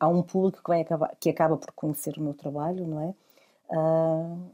há 0.00 0.08
um 0.08 0.22
público 0.22 0.62
que 0.62 0.68
vai 0.68 0.80
acabar, 0.80 1.14
que 1.20 1.28
acaba 1.28 1.58
por 1.58 1.70
conhecer 1.72 2.16
o 2.16 2.22
meu 2.22 2.32
trabalho, 2.32 2.86
não 2.86 3.02
é? 3.02 3.14
Uh, 3.76 4.50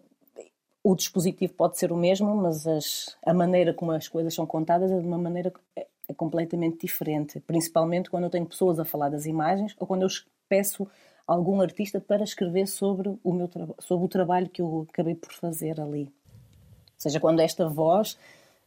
o 0.82 0.96
dispositivo 0.96 1.52
pode 1.52 1.78
ser 1.78 1.92
o 1.92 1.96
mesmo, 1.96 2.34
mas 2.34 2.66
as, 2.66 3.16
a 3.24 3.32
maneira 3.32 3.72
como 3.72 3.92
as 3.92 4.08
coisas 4.08 4.34
são 4.34 4.44
contadas 4.44 4.90
é 4.90 4.98
de 4.98 5.06
uma 5.06 5.16
maneira 5.16 5.52
é, 5.76 5.86
é 6.08 6.14
completamente 6.14 6.80
diferente. 6.80 7.38
Principalmente 7.38 8.10
quando 8.10 8.24
eu 8.24 8.30
tenho 8.30 8.44
pessoas 8.44 8.80
a 8.80 8.84
falar 8.84 9.08
das 9.08 9.24
imagens 9.24 9.76
ou 9.78 9.86
quando 9.86 10.02
eu 10.02 10.08
peço 10.48 10.84
algum 11.24 11.60
artista 11.60 12.00
para 12.00 12.24
escrever 12.24 12.66
sobre 12.66 13.16
o 13.22 13.32
meu 13.32 13.48
sobre 13.78 14.04
o 14.04 14.08
trabalho 14.08 14.48
que 14.48 14.60
eu 14.60 14.84
acabei 14.90 15.14
por 15.14 15.32
fazer 15.32 15.80
ali. 15.80 16.06
Ou 16.06 16.98
seja, 16.98 17.20
quando 17.20 17.38
esta 17.38 17.68
voz, 17.68 18.18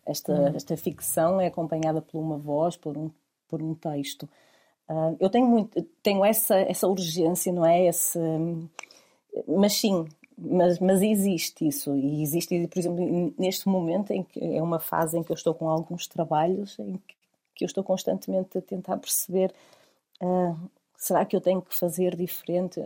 esta, 0.06 0.32
uhum. 0.32 0.56
esta 0.56 0.78
ficção 0.78 1.42
é 1.42 1.48
acompanhada 1.48 2.02
por 2.02 2.20
uma 2.20 2.38
voz, 2.38 2.78
por 2.78 2.98
um, 2.98 3.12
por 3.50 3.62
um 3.62 3.76
texto. 3.76 4.30
Uh, 4.90 5.18
eu 5.20 5.30
tenho 5.30 5.46
muito, 5.48 5.82
tenho 6.02 6.24
essa, 6.24 6.56
essa 6.56 6.88
urgência, 6.88 7.52
não 7.52 7.66
é? 7.66 7.88
Esse, 7.88 8.20
mas 9.48 9.74
sim, 9.74 10.06
mas, 10.38 10.80
mas 10.80 11.02
existe 11.02 11.68
isso. 11.68 11.96
E 11.96 12.22
existe, 12.22 12.68
por 12.68 12.80
exemplo, 12.80 13.34
neste 13.38 13.68
momento, 13.68 14.12
em 14.12 14.24
que 14.24 14.40
é 14.40 14.62
uma 14.62 14.80
fase 14.80 15.18
em 15.18 15.24
que 15.24 15.32
eu 15.32 15.36
estou 15.36 15.54
com 15.54 15.70
alguns 15.70 16.08
trabalhos, 16.08 16.78
em 16.80 16.98
que, 17.08 17.16
que 17.56 17.64
eu 17.64 17.68
estou 17.68 17.84
constantemente 17.84 18.58
a 18.58 18.62
tentar 18.62 18.98
perceber 18.98 19.54
uh, 20.22 20.70
será 20.98 21.26
que 21.26 21.36
eu 21.36 21.42
tenho 21.42 21.62
que 21.62 21.76
fazer 21.76 22.16
diferente? 22.16 22.80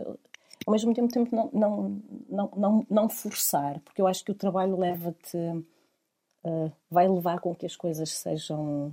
Ao 0.66 0.72
mesmo 0.72 0.94
tempo, 0.94 1.12
tempo 1.12 1.34
não, 1.34 1.50
não, 1.52 2.02
não, 2.28 2.50
não, 2.56 2.86
não 2.88 3.08
forçar, 3.08 3.80
porque 3.80 4.00
eu 4.00 4.06
acho 4.06 4.24
que 4.24 4.30
o 4.30 4.34
trabalho 4.34 4.78
leva-te, 4.78 5.36
uh, 5.36 6.72
vai 6.90 7.08
levar 7.08 7.40
com 7.40 7.54
que 7.54 7.66
as 7.66 7.74
coisas 7.74 8.10
sejam 8.10 8.92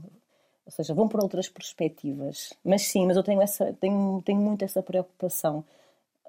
ou 0.70 0.72
seja, 0.72 0.94
vão 0.94 1.08
por 1.08 1.22
outras 1.24 1.50
perspectivas. 1.50 2.54
Mas 2.64 2.84
sim, 2.84 3.08
mas 3.08 3.18
eu 3.18 3.24
tenho, 3.24 3.42
essa, 3.42 3.74
tenho, 3.74 4.22
tenho 4.24 4.40
muito 4.40 4.64
essa 4.64 4.84
preocupação. 4.84 5.66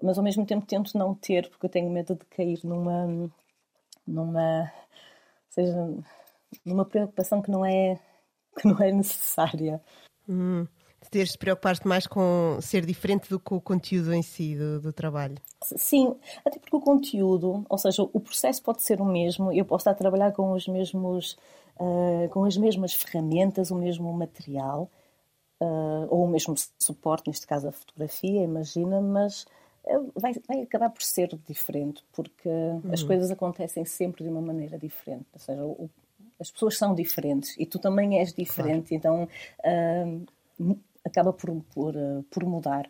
Mas 0.02 0.16
ao 0.16 0.24
mesmo 0.24 0.46
tempo 0.46 0.66
tento 0.66 0.96
não 0.96 1.14
ter, 1.14 1.50
porque 1.50 1.66
eu 1.66 1.70
tenho 1.70 1.90
medo 1.90 2.14
de 2.14 2.24
cair 2.24 2.58
numa. 2.64 3.30
numa. 4.06 4.72
seja, 5.50 5.76
numa 6.64 6.86
preocupação 6.86 7.42
que 7.42 7.50
não 7.50 7.66
é, 7.66 8.00
que 8.58 8.66
não 8.66 8.80
é 8.80 8.90
necessária. 8.90 9.78
Hum, 10.26 10.66
teres 11.10 11.32
de 11.32 11.38
preocupar-te 11.38 11.86
mais 11.86 12.06
com 12.06 12.58
ser 12.62 12.86
diferente 12.86 13.28
do 13.28 13.38
que 13.38 13.52
o 13.52 13.60
conteúdo 13.60 14.14
em 14.14 14.22
si 14.22 14.56
do, 14.56 14.80
do, 14.80 14.90
trabalho. 14.90 15.36
Sim, 15.62 16.16
até 16.46 16.58
porque 16.58 16.76
o 16.76 16.80
conteúdo, 16.80 17.66
ou 17.68 17.76
seja, 17.76 18.02
o 18.02 18.20
processo 18.20 18.62
pode 18.62 18.82
ser 18.82 19.02
o 19.02 19.04
mesmo, 19.04 19.52
eu 19.52 19.66
posso 19.66 19.82
estar 19.82 19.90
a 19.90 19.94
trabalhar 19.94 20.32
com 20.32 20.52
os 20.52 20.66
mesmos 20.66 21.36
uh, 21.80 22.28
com 22.28 22.44
as 22.44 22.56
mesmas 22.56 22.92
ferramentas, 22.92 23.70
o 23.70 23.74
mesmo 23.74 24.12
material, 24.12 24.90
uh, 25.60 26.06
ou 26.10 26.24
o 26.24 26.28
mesmo 26.28 26.54
suporte, 26.78 27.28
neste 27.28 27.46
caso 27.46 27.68
a 27.68 27.72
fotografia, 27.72 28.42
imagina, 28.42 29.00
mas 29.00 29.44
uh, 29.84 30.12
vai, 30.14 30.32
vai, 30.46 30.60
acabar 30.60 30.90
por 30.90 31.02
ser 31.02 31.28
diferente, 31.48 32.04
porque 32.12 32.48
uhum. 32.48 32.92
as 32.92 33.02
coisas 33.02 33.30
acontecem 33.30 33.84
sempre 33.84 34.22
de 34.22 34.30
uma 34.30 34.42
maneira 34.42 34.78
diferente. 34.78 35.26
Ou 35.32 35.40
seja, 35.40 35.64
o, 35.64 35.90
as 36.38 36.50
pessoas 36.50 36.76
são 36.76 36.94
diferentes 36.94 37.56
e 37.58 37.66
tu 37.66 37.78
também 37.78 38.18
és 38.18 38.32
diferente, 38.32 38.98
claro. 38.98 39.28
então 39.28 40.18
acaba 41.04 41.32
por, 41.32 41.50
por, 41.74 41.94
por 42.30 42.44
mudar. 42.44 42.88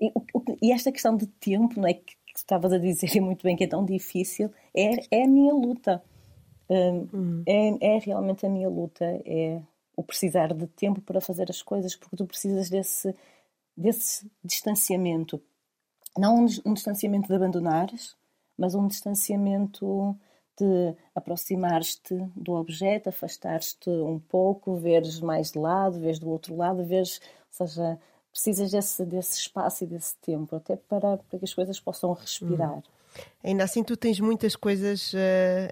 E, 0.00 0.10
o, 0.14 0.22
e, 0.62 0.72
esta 0.72 0.92
questão 0.92 1.16
de 1.16 1.26
tempo, 1.26 1.80
não 1.80 1.88
é 1.88 1.94
que, 1.94 2.16
que 2.26 2.36
estavas 2.36 2.72
a 2.72 2.78
dizer 2.78 3.08
muito 3.20 3.42
bem 3.42 3.56
que 3.56 3.64
é 3.64 3.66
tão 3.66 3.84
difícil, 3.84 4.50
é, 4.74 4.92
é 5.10 5.24
a 5.24 5.28
minha 5.28 5.52
luta. 5.52 6.02
Uhum. 6.68 7.42
É, 7.46 7.94
é 7.96 7.98
realmente 7.98 8.44
a 8.44 8.48
minha 8.48 8.68
luta, 8.68 9.04
é 9.04 9.60
o 9.96 10.02
precisar 10.02 10.54
de 10.54 10.66
tempo 10.68 11.00
para 11.00 11.20
fazer 11.20 11.50
as 11.50 11.62
coisas, 11.62 11.96
porque 11.96 12.16
tu 12.16 12.24
precisas 12.24 12.70
desse, 12.70 13.14
desse 13.76 14.30
distanciamento. 14.44 15.42
Não 16.16 16.44
um, 16.44 16.46
um 16.66 16.74
distanciamento 16.74 17.28
de 17.28 17.34
abandonares, 17.34 18.16
mas 18.56 18.74
um 18.74 18.86
distanciamento 18.86 20.16
de 20.58 20.94
aproximar-te 21.14 22.14
do 22.34 22.52
objeto, 22.52 23.08
afastar-te 23.08 23.88
um 23.88 24.18
pouco, 24.18 24.76
veres 24.76 25.20
mais 25.20 25.52
de 25.52 25.58
lado, 25.58 26.00
veres 26.00 26.18
do 26.18 26.28
outro 26.28 26.56
lado, 26.56 26.84
veres, 26.84 27.20
ou 27.60 27.66
seja, 27.66 27.98
precisas 28.30 28.70
desse, 28.70 29.04
desse 29.04 29.40
espaço 29.40 29.84
e 29.84 29.86
desse 29.86 30.16
tempo, 30.18 30.56
até 30.56 30.76
para, 30.76 31.16
para 31.16 31.38
que 31.38 31.44
as 31.44 31.54
coisas 31.54 31.80
possam 31.80 32.12
respirar. 32.12 32.74
Uhum. 32.74 32.82
Ainda 33.42 33.64
assim, 33.64 33.84
tu 33.84 33.96
tens 33.96 34.18
muitas 34.20 34.56
coisas 34.56 35.12
uh, 35.12 35.16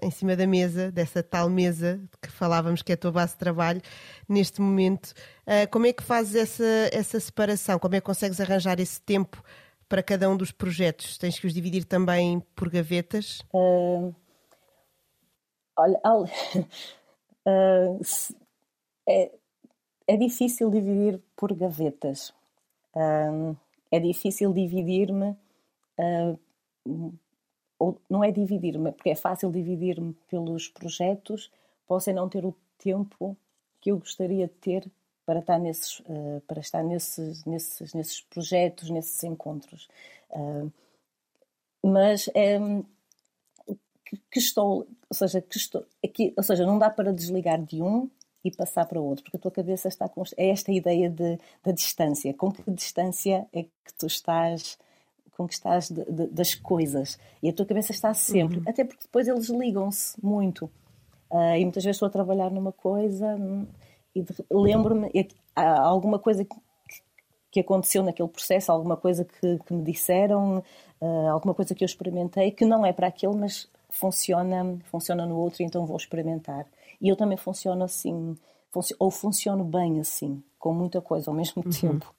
em 0.01 0.09
cima 0.09 0.35
da 0.35 0.47
mesa, 0.47 0.91
dessa 0.91 1.21
tal 1.21 1.49
mesa 1.49 2.01
que 2.21 2.31
falávamos 2.31 2.81
que 2.81 2.91
é 2.91 2.95
a 2.95 2.97
tua 2.97 3.11
base 3.11 3.33
de 3.33 3.39
trabalho 3.39 3.81
neste 4.27 4.61
momento. 4.61 5.13
Uh, 5.45 5.69
como 5.69 5.85
é 5.85 5.93
que 5.93 6.01
fazes 6.01 6.35
essa, 6.35 6.89
essa 6.91 7.19
separação? 7.19 7.77
Como 7.77 7.95
é 7.95 7.99
que 7.99 8.05
consegues 8.05 8.39
arranjar 8.39 8.79
esse 8.79 9.01
tempo 9.01 9.43
para 9.87 10.01
cada 10.01 10.29
um 10.29 10.37
dos 10.37 10.51
projetos? 10.51 11.17
Tens 11.17 11.37
que 11.39 11.45
os 11.45 11.53
dividir 11.53 11.83
também 11.83 12.39
por 12.55 12.69
gavetas? 12.69 13.41
Uh, 13.53 14.15
olha, 15.75 15.99
é, 19.07 19.31
é 20.07 20.17
difícil 20.17 20.71
dividir 20.71 21.21
por 21.35 21.53
gavetas. 21.53 22.33
é 23.91 23.99
difícil 23.99 24.53
dividir-me 24.53 25.35
ou 27.79 27.99
não 28.09 28.23
é 28.23 28.31
dividir-me, 28.31 28.91
porque 28.91 29.09
é 29.09 29.15
fácil 29.15 29.51
dividir-me 29.51 30.13
pelos 30.29 30.67
projetos, 30.67 31.51
posso 31.87 32.09
é 32.09 32.13
não 32.13 32.27
ter 32.27 32.45
o 32.45 32.55
tempo 32.77 33.37
que 33.79 33.91
eu 33.91 33.97
gostaria 33.97 34.47
de 34.47 34.53
ter 34.53 34.91
para 35.25 35.39
estar 35.39 35.59
nesses, 35.59 35.99
uh, 35.99 36.41
para 36.47 36.59
estar 36.61 36.83
nesses, 36.83 37.43
nesses, 37.45 37.93
nesses 37.93 38.21
projetos, 38.21 38.89
nesses 38.89 39.23
encontros. 39.23 39.87
Uh, 40.31 40.71
mas 41.83 42.29
é 42.33 42.59
que, 44.05 44.17
que, 44.31 44.39
estou, 44.39 44.87
ou 45.09 45.13
seja, 45.13 45.41
que 45.41 45.57
estou 45.57 45.85
aqui, 46.03 46.33
ou 46.35 46.43
seja, 46.43 46.65
não 46.65 46.79
dá 46.79 46.89
para 46.89 47.13
desligar 47.13 47.61
de 47.61 47.81
um 47.81 48.09
e 48.43 48.51
passar 48.51 48.85
para 48.85 49.01
outro, 49.01 49.23
porque 49.23 49.37
a 49.37 49.39
tua 49.39 49.51
cabeça 49.51 49.87
está 49.87 50.07
com 50.07 50.23
é 50.37 50.49
esta 50.49 50.71
ideia 50.71 51.09
de, 51.09 51.37
da 51.63 51.71
distância. 51.71 52.33
Com 52.33 52.51
que 52.51 52.71
distância 52.71 53.47
é 53.51 53.63
que 53.63 53.93
tu 53.97 54.07
estás 54.07 54.77
com 55.37 55.47
que 55.47 55.53
estás 55.53 55.89
de, 55.89 56.03
de, 56.05 56.27
das 56.27 56.55
coisas? 56.55 57.19
E 57.41 57.49
a 57.49 57.53
tua 57.53 57.65
cabeça 57.65 57.91
está 57.91 58.13
sempre, 58.13 58.57
uhum. 58.57 58.63
até 58.67 58.83
porque 58.83 59.03
depois 59.03 59.27
eles 59.27 59.49
ligam-se 59.49 60.17
muito. 60.23 60.65
Uh, 61.29 61.55
e 61.57 61.63
muitas 61.63 61.83
vezes 61.83 61.97
estou 61.97 62.07
a 62.07 62.11
trabalhar 62.11 62.49
numa 62.49 62.71
coisa 62.71 63.35
hum, 63.35 63.67
e 64.15 64.25
lembro-me 64.49 65.11
alguma 65.55 66.17
coisa 66.17 66.45
que, 66.45 66.55
que 67.51 67.59
aconteceu 67.59 68.01
naquele 68.01 68.29
processo, 68.29 68.71
alguma 68.71 68.97
coisa 68.97 69.25
que, 69.25 69.59
que 69.59 69.73
me 69.73 69.83
disseram, 69.83 70.63
uh, 71.01 71.29
alguma 71.29 71.53
coisa 71.53 71.75
que 71.75 71.83
eu 71.83 71.85
experimentei 71.85 72.51
que 72.51 72.65
não 72.65 72.85
é 72.85 72.91
para 72.91 73.07
aquele, 73.07 73.35
mas 73.35 73.69
funciona, 73.89 74.77
funciona 74.85 75.25
no 75.25 75.37
outro, 75.37 75.63
então 75.63 75.85
vou 75.85 75.97
experimentar. 75.97 76.65
E 76.99 77.09
eu 77.09 77.15
também 77.15 77.37
funciono 77.37 77.83
assim, 77.83 78.35
ou 78.99 79.11
funciono 79.11 79.63
bem 79.63 79.99
assim, 79.99 80.41
com 80.57 80.73
muita 80.73 81.01
coisa 81.01 81.29
ao 81.29 81.35
mesmo 81.35 81.63
uhum. 81.63 81.71
tempo. 81.71 82.13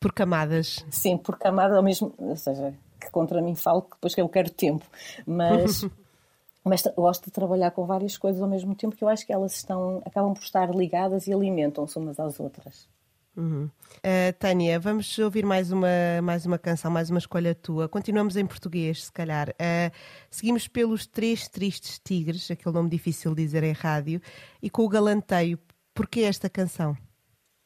Por 0.00 0.12
camadas. 0.12 0.84
Sim, 0.90 1.18
por 1.18 1.38
camadas 1.38 1.76
ao 1.76 1.82
mesmo, 1.82 2.12
ou 2.18 2.36
seja, 2.36 2.74
que 2.98 3.10
contra 3.10 3.40
mim 3.42 3.54
falo 3.54 3.82
que 3.82 3.90
depois 3.90 4.14
que 4.14 4.20
eu 4.20 4.28
quero 4.28 4.50
tempo, 4.50 4.84
mas 5.26 5.84
mas 6.64 6.82
gosto 6.96 7.26
de 7.26 7.30
trabalhar 7.30 7.70
com 7.70 7.86
várias 7.86 8.16
coisas 8.18 8.40
ao 8.40 8.48
mesmo 8.48 8.74
tempo 8.74 8.96
que 8.96 9.04
eu 9.04 9.08
acho 9.08 9.26
que 9.26 9.32
elas 9.32 9.54
estão 9.54 10.02
acabam 10.04 10.34
por 10.34 10.42
estar 10.42 10.74
ligadas 10.74 11.26
e 11.26 11.32
alimentam-se 11.32 11.98
umas 11.98 12.18
às 12.18 12.40
outras. 12.40 12.88
Uhum. 13.36 13.70
Uh, 13.98 14.32
Tânia, 14.38 14.78
vamos 14.78 15.18
ouvir 15.18 15.46
mais 15.46 15.70
uma, 15.70 15.88
mais 16.22 16.44
uma 16.44 16.58
canção, 16.58 16.90
mais 16.90 17.10
uma 17.10 17.18
escolha 17.18 17.54
tua. 17.54 17.88
Continuamos 17.88 18.36
em 18.36 18.44
português, 18.44 19.04
se 19.04 19.12
calhar. 19.12 19.50
Uh, 19.50 19.94
seguimos 20.30 20.66
pelos 20.66 21.06
Três 21.06 21.48
Tristes 21.48 22.00
Tigres, 22.02 22.50
aquele 22.50 22.74
nome 22.74 22.90
difícil 22.90 23.34
de 23.34 23.42
dizer 23.42 23.62
em 23.62 23.72
rádio, 23.72 24.20
e 24.60 24.68
com 24.68 24.82
o 24.82 24.88
Galanteio. 24.88 25.58
Porquê 25.94 26.20
esta 26.20 26.50
canção? 26.50 26.96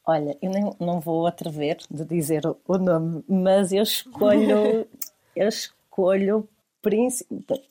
Olha, 0.07 0.37
eu 0.39 0.51
nem, 0.51 0.71
não 0.79 0.99
vou 0.99 1.25
atrever 1.25 1.77
de 1.89 2.05
dizer 2.05 2.43
o 2.45 2.77
nome, 2.77 3.23
mas 3.27 3.71
eu 3.71 3.81
escolho, 3.81 4.87
eu 5.35 5.47
escolho, 5.47 6.47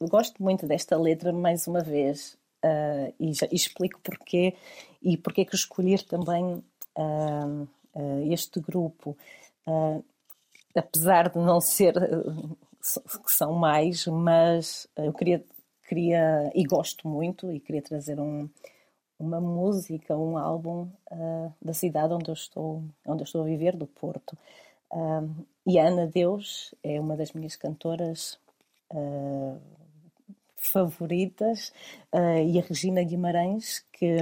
gosto 0.01 0.43
muito 0.43 0.67
desta 0.67 0.99
letra 0.99 1.33
mais 1.33 1.69
uma 1.69 1.81
vez 1.81 2.37
uh, 2.65 3.15
e, 3.21 3.33
já, 3.33 3.47
e, 3.53 3.55
explico 3.55 4.01
porquê 4.01 4.55
e 5.01 5.17
porquê 5.17 5.45
que 5.45 5.55
escolher 5.55 6.03
também 6.03 6.61
uh, 6.99 7.69
uh, 7.95 8.33
este 8.33 8.59
grupo, 8.59 9.17
apesar 10.75 11.29
de 11.29 11.39
não 11.39 11.61
ser 11.61 11.95
que 11.95 13.33
são 13.33 13.53
mais, 13.53 14.07
mas 14.07 14.89
eu 14.97 15.13
queria, 15.13 15.45
queria 15.89 16.51
e 16.53 16.65
gosto 16.65 17.07
muito 17.07 17.53
e 17.53 17.61
queria 17.61 17.81
trazer 17.81 18.19
um, 18.19 18.49
uma 19.25 19.41
música, 19.41 20.17
um 20.17 20.37
álbum 20.37 20.89
da 21.61 21.73
cidade 21.73 22.13
onde 22.13 22.31
eu 22.31 22.35
estou, 22.35 22.83
onde 23.07 23.23
eu 23.23 23.25
estou 23.25 23.43
a 23.43 23.45
viver, 23.45 23.77
do 23.77 23.87
Porto. 23.87 24.37
e 25.67 25.79
a 25.79 25.89
Ana 25.89 26.07
Deus 26.07 26.75
é 26.83 27.01
uma 27.01 27.17
das 27.17 27.33
minhas 27.33 27.57
cantoras 27.57 28.39
favoritas 30.65 31.73
uh, 32.13 32.43
e 32.45 32.59
a 32.59 32.63
Regina 32.63 33.03
Guimarães 33.03 33.85
que, 33.93 34.17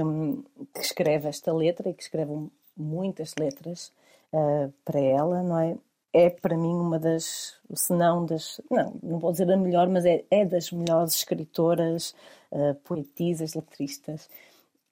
que, 0.73 0.81
escreve 0.81 1.29
esta 1.29 1.53
letra 1.53 1.89
e 1.89 1.93
que 1.93 2.03
escreve 2.03 2.31
muitas 2.75 3.33
letras 3.39 3.91
uh, 4.33 4.71
para 4.83 4.99
ela, 4.99 5.41
não 5.41 5.59
é? 5.59 5.77
É 6.15 6.29
para 6.29 6.55
mim 6.55 6.75
uma 6.75 6.99
das, 6.99 7.55
se 7.73 7.91
não 7.91 8.23
das, 8.23 8.61
não, 8.69 8.93
não 9.01 9.17
vou 9.17 9.31
dizer 9.31 9.51
a 9.51 9.57
melhor, 9.57 9.89
mas 9.89 10.05
é, 10.05 10.23
é 10.29 10.45
das 10.45 10.71
melhores 10.71 11.15
escritoras, 11.15 12.13
uh, 12.51 12.75
poetisas, 12.83 13.55
letristas. 13.55 14.29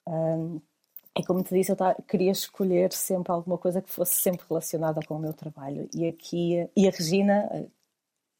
Um, 0.08 0.62
é 1.14 1.22
como 1.24 1.44
te 1.44 1.54
disse, 1.54 1.72
eu 1.72 1.78
queria 2.08 2.32
escolher 2.32 2.94
sempre 2.94 3.32
alguma 3.32 3.58
coisa 3.58 3.82
que 3.82 3.90
fosse 3.90 4.16
sempre 4.16 4.46
relacionada 4.48 5.02
com 5.06 5.16
o 5.16 5.20
meu 5.20 5.34
trabalho. 5.34 5.90
E 5.94 6.08
aqui, 6.08 6.70
e 6.76 6.88
a 6.88 6.92
Regina 6.92 7.50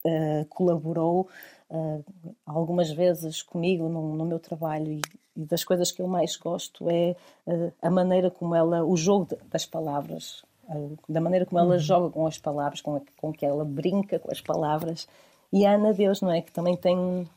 uh, 0.06 0.46
colaborou 0.50 1.28
uh, 1.70 2.36
algumas 2.46 2.90
vezes 2.92 3.42
comigo 3.42 3.90
no, 3.90 4.16
no 4.16 4.26
meu 4.26 4.40
trabalho 4.40 4.94
e, 4.94 5.02
e, 5.36 5.46
das 5.46 5.66
coisas 5.66 5.92
que 5.92 6.02
eu 6.02 6.08
mais 6.08 6.38
gosto 6.38 6.90
é 6.90 7.16
uh, 7.46 7.74
a 7.82 7.90
maneira 7.90 8.32
como 8.32 8.56
ela, 8.56 8.86
o 8.86 8.96
jogo 8.96 9.26
de, 9.26 9.36
das 9.50 9.66
palavras, 9.66 10.44
da 11.10 11.20
maneira 11.20 11.46
como 11.46 11.60
ela 11.60 11.74
uhum. 11.74 11.80
joga 11.80 12.10
com 12.10 12.26
as 12.26 12.38
palavras, 12.38 12.80
com, 12.80 12.96
a, 12.96 13.02
com 13.18 13.34
que 13.34 13.46
ela 13.46 13.66
brinca 13.66 14.18
com 14.18 14.32
as 14.32 14.40
palavras. 14.40 15.10
E 15.52 15.66
a 15.66 15.74
Ana 15.74 15.94
Deus, 15.94 16.22
não 16.22 16.32
é? 16.32 16.42
Que 16.42 16.54
também 16.54 16.78
tem, 16.78 16.98
ou 16.98 17.28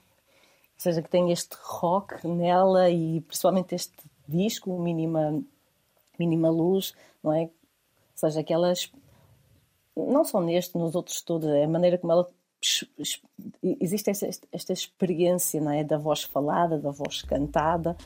seja, 0.78 1.02
que 1.02 1.08
tem 1.08 1.32
este 1.32 1.56
rock 1.60 2.24
nela 2.28 2.88
e 2.88 3.20
principalmente 3.22 3.74
este 3.74 3.92
disco, 4.26 4.78
Mínima, 4.78 5.42
Mínima 6.18 6.50
Luz, 6.50 6.94
não 7.22 7.32
é? 7.32 7.42
Ou 7.42 7.50
seja, 8.14 8.42
que 8.42 8.52
elas, 8.52 8.90
não 9.96 10.24
só 10.24 10.40
neste, 10.40 10.76
nos 10.76 10.94
outros 10.94 11.20
todos, 11.22 11.48
é 11.48 11.64
a 11.64 11.68
maneira 11.68 11.98
como 11.98 12.12
ela 12.12 12.30
existe 13.62 14.10
esta, 14.10 14.28
esta 14.50 14.72
experiência 14.72 15.60
não 15.60 15.70
é? 15.70 15.84
da 15.84 15.98
voz 15.98 16.22
falada, 16.22 16.78
da 16.78 16.90
voz 16.90 17.22
cantada. 17.22 17.96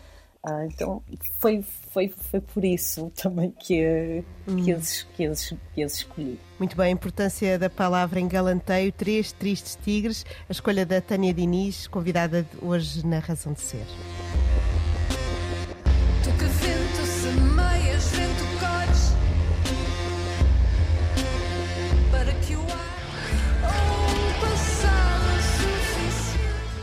Ah, 0.43 0.65
então 0.67 1.03
foi, 1.41 1.63
foi, 1.63 2.09
foi 2.09 2.41
por 2.41 2.65
isso 2.65 3.11
também 3.17 3.51
que, 3.51 4.25
hum. 4.47 4.57
que, 4.57 4.71
eles, 4.71 5.03
que, 5.15 5.23
eles, 5.25 5.55
que 5.75 5.81
eles 5.81 5.95
escolhi. 5.95 6.39
Muito 6.59 6.77
bem, 6.77 6.87
a 6.87 6.91
importância 6.91 7.59
da 7.59 7.69
palavra 7.69 8.21
em 8.21 8.29
galanteio, 8.29 8.93
Três 8.93 9.33
Tristes 9.33 9.77
Tigres, 9.83 10.25
a 10.49 10.53
escolha 10.53 10.87
da 10.87 11.01
Tânia 11.01 11.35
Diniz, 11.35 11.87
convidada 11.89 12.47
hoje 12.63 13.05
na 13.05 13.19
Razão 13.19 13.53
de 13.53 13.61
Ser. 13.61 13.87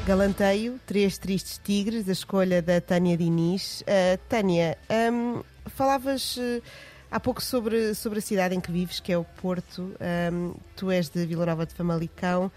Galanteio, 0.06 0.80
Três 0.86 1.18
Tristes 1.18 1.58
Tigres, 1.58 2.08
a 2.08 2.12
escolha 2.12 2.62
da 2.62 2.80
Tânia 2.80 3.18
Diniz. 3.18 3.82
Uh, 3.82 4.18
Tânia, 4.30 4.78
um, 5.12 5.42
falavas 5.66 6.38
uh, 6.38 6.62
há 7.10 7.20
pouco 7.20 7.42
sobre, 7.42 7.96
sobre 7.96 8.20
a 8.20 8.22
cidade 8.22 8.54
em 8.54 8.62
que 8.62 8.72
vives, 8.72 9.00
que 9.00 9.12
é 9.12 9.18
o 9.18 9.24
Porto. 9.24 9.96
Um, 10.32 10.54
tu 10.76 10.92
és 10.92 11.10
de 11.10 11.26
Vila 11.26 11.48
Nova 11.48 11.66
de 11.66 11.74
Famalicão. 11.74 12.52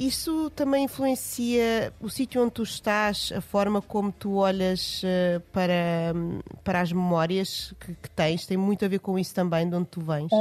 Isso 0.00 0.50
também 0.50 0.86
influencia 0.86 1.92
o 2.00 2.10
sítio 2.10 2.42
onde 2.42 2.54
tu 2.54 2.64
estás, 2.64 3.32
a 3.36 3.40
forma 3.40 3.80
como 3.80 4.10
tu 4.10 4.34
olhas 4.34 5.00
uh, 5.04 5.40
para, 5.52 6.12
um, 6.12 6.40
para 6.64 6.80
as 6.80 6.90
memórias 6.90 7.72
que, 7.78 7.94
que, 7.94 8.10
tens? 8.10 8.46
Tem 8.46 8.56
muito 8.56 8.84
a 8.84 8.88
ver 8.88 8.98
com 8.98 9.16
isso 9.16 9.32
também, 9.32 9.68
de 9.68 9.76
onde 9.76 9.86
tu 9.86 10.00
vens? 10.00 10.32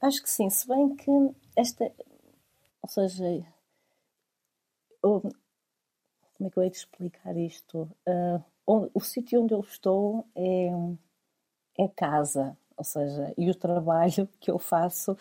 acho 0.00 0.22
que 0.22 0.30
sim, 0.30 0.48
se 0.48 0.66
bem 0.66 0.96
que 0.96 1.10
esta. 1.54 1.84
Ou 2.82 2.88
seja, 2.88 3.44
como 5.10 6.48
é 6.48 6.50
que 6.50 6.58
eu 6.58 6.62
hei 6.62 6.70
de 6.70 6.76
explicar 6.76 7.36
isto? 7.36 7.88
Uh, 8.06 8.42
onde, 8.66 8.90
o 8.94 9.00
sítio 9.00 9.42
onde 9.42 9.54
eu 9.54 9.60
estou 9.60 10.26
é, 10.34 10.70
é 11.78 11.88
casa, 11.88 12.56
ou 12.76 12.84
seja, 12.84 13.32
e 13.36 13.50
o 13.50 13.54
trabalho 13.54 14.28
que 14.40 14.50
eu 14.50 14.58
faço 14.58 15.16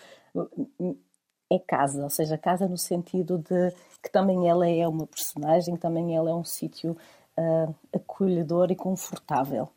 é 1.52 1.60
casa, 1.60 2.04
ou 2.04 2.10
seja, 2.10 2.38
casa 2.38 2.68
no 2.68 2.78
sentido 2.78 3.38
de 3.38 3.72
que 4.02 4.12
também 4.12 4.50
ela 4.50 4.68
é 4.68 4.88
uma 4.88 5.06
personagem, 5.06 5.78
também 5.78 6.16
ela 6.16 6.30
é 6.30 6.34
um 6.34 6.44
sítio 6.44 6.98
uh, 7.38 7.76
acolhedor 7.94 8.72
e 8.72 8.76
confortável. 8.76 9.70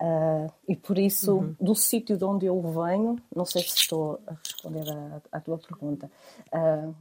Uh, 0.00 0.52
e 0.68 0.76
por 0.76 0.96
isso, 0.96 1.38
uhum. 1.38 1.56
do 1.60 1.74
sítio 1.74 2.16
de 2.16 2.24
onde 2.24 2.46
eu 2.46 2.60
venho, 2.62 3.16
não 3.34 3.44
sei 3.44 3.62
se 3.62 3.78
estou 3.78 4.20
a 4.28 4.34
responder 4.34 4.84
à 5.32 5.40
tua 5.40 5.58
pergunta, 5.58 6.08
uh, 6.52 6.94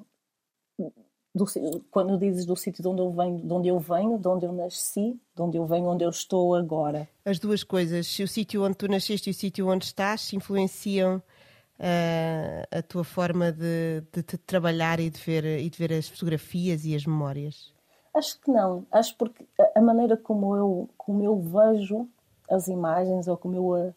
do, 1.38 1.46
quando 1.92 2.18
dizes 2.18 2.46
do 2.46 2.56
sítio 2.56 2.82
de 2.82 2.90
onde 2.90 3.02
eu 3.02 3.12
venho, 3.12 3.40
de 3.40 3.54
onde 3.54 3.68
eu 3.70 3.80
venho, 3.80 4.18
de 4.18 4.28
onde 4.28 4.46
eu 4.46 4.52
nasci, 4.52 5.20
de 5.36 5.42
onde 5.42 5.58
eu 5.58 5.66
venho, 5.66 5.86
onde 5.86 6.04
eu 6.04 6.10
estou 6.10 6.56
agora. 6.56 7.08
As 7.24 7.40
duas 7.40 7.64
coisas, 7.64 8.08
se 8.08 8.24
o 8.24 8.28
sítio 8.28 8.64
onde 8.64 8.76
tu 8.76 8.88
nasceste 8.88 9.30
e 9.30 9.32
o 9.32 9.34
sítio 9.34 9.70
onde 9.70 9.86
estás 9.86 10.34
influenciam 10.34 11.18
uh, 11.18 12.78
a 12.78 12.82
tua 12.82 13.04
forma 13.04 13.52
de, 13.52 14.02
de, 14.12 14.24
de, 14.24 14.38
trabalhar 14.38 15.00
e 15.00 15.10
de, 15.10 15.20
ver, 15.20 15.46
e 15.46 15.70
de 15.70 15.78
ver 15.78 15.94
as 15.94 16.10
fotografias 16.10 16.86
e 16.86 16.96
as 16.96 17.06
memórias? 17.06 17.74
Acho 18.14 18.40
que 18.42 18.52
não. 18.52 18.86
Acho 18.92 19.16
porque 19.16 19.46
a 19.76 19.82
maneira 19.82 20.18
como 20.18 20.56
eu, 20.56 20.90
como 20.98 21.24
eu 21.24 21.40
vejo 21.40 22.08
as 22.50 22.68
imagens 22.68 23.28
ou 23.28 23.38
como 23.38 23.56
eu, 23.56 23.94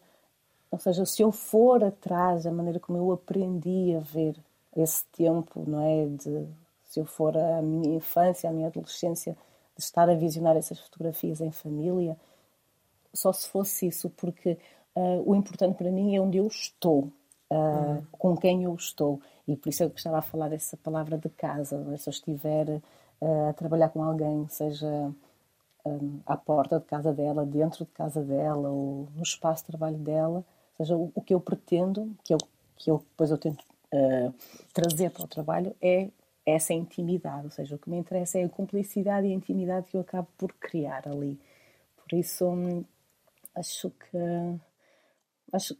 ou 0.69 0.79
seja, 0.79 1.05
se 1.05 1.21
eu 1.21 1.31
for 1.31 1.83
atrás, 1.83 2.45
a 2.45 2.51
maneira 2.51 2.79
como 2.79 2.97
eu 2.97 3.11
aprendi 3.11 3.95
a 3.95 3.99
ver 3.99 4.37
esse 4.75 5.03
tempo, 5.11 5.63
não 5.67 5.81
é, 5.81 6.05
de 6.07 6.47
se 6.91 6.99
eu 6.99 7.05
for 7.05 7.37
a 7.37 7.61
minha 7.61 7.95
infância, 7.95 8.49
a 8.49 8.53
minha 8.53 8.67
adolescência, 8.67 9.31
de 9.77 9.81
estar 9.81 10.09
a 10.09 10.13
visionar 10.13 10.57
essas 10.57 10.77
fotografias 10.77 11.39
em 11.39 11.49
família, 11.49 12.17
só 13.13 13.31
se 13.31 13.47
fosse 13.47 13.87
isso, 13.87 14.09
porque 14.09 14.57
uh, 14.93 15.23
o 15.25 15.33
importante 15.33 15.77
para 15.77 15.89
mim 15.89 16.13
é 16.13 16.19
onde 16.19 16.37
eu 16.37 16.47
estou, 16.47 17.09
uh, 17.49 17.55
uhum. 17.55 18.05
com 18.11 18.35
quem 18.35 18.65
eu 18.65 18.75
estou. 18.75 19.21
E 19.47 19.55
por 19.55 19.69
isso 19.69 19.83
eu 19.83 19.89
gostava 19.89 20.17
a 20.17 20.21
falar 20.21 20.49
dessa 20.49 20.75
palavra 20.75 21.17
de 21.17 21.29
casa. 21.29 21.97
Se 21.97 22.09
eu 22.09 22.11
estiver 22.11 22.81
uh, 23.21 23.49
a 23.49 23.53
trabalhar 23.53 23.87
com 23.87 24.03
alguém, 24.03 24.45
seja 24.49 25.13
um, 25.85 26.19
à 26.25 26.35
porta 26.35 26.77
de 26.77 26.85
casa 26.85 27.13
dela, 27.13 27.45
dentro 27.45 27.85
de 27.85 27.91
casa 27.91 28.21
dela, 28.21 28.69
ou 28.69 29.07
no 29.15 29.23
espaço 29.23 29.63
de 29.63 29.67
trabalho 29.67 29.97
dela. 29.97 30.39
Ou 30.39 30.75
seja, 30.75 30.97
o, 30.97 31.09
o 31.15 31.21
que 31.21 31.33
eu 31.33 31.39
pretendo, 31.39 32.13
que 32.21 32.33
eu, 32.33 32.37
que 32.75 32.91
eu 32.91 32.97
depois 32.97 33.31
eu 33.31 33.37
tento 33.37 33.63
trazer 34.73 35.11
para 35.11 35.25
o 35.25 35.27
trabalho, 35.27 35.75
é 35.81 36.07
essa 36.45 36.73
intimidade. 36.73 37.45
Ou 37.45 37.51
seja, 37.51 37.75
o 37.75 37.79
que 37.79 37.89
me 37.89 37.97
interessa 37.97 38.39
é 38.39 38.43
a 38.43 38.49
cumplicidade 38.49 39.27
e 39.27 39.31
a 39.31 39.35
intimidade 39.35 39.87
que 39.89 39.97
eu 39.97 40.01
acabo 40.01 40.27
por 40.37 40.53
criar 40.53 41.07
ali. 41.07 41.39
Por 41.97 42.17
isso, 42.17 42.47
hum, 42.47 42.83
acho 43.55 43.89
que. 43.91 44.17
Acho, 45.53 45.75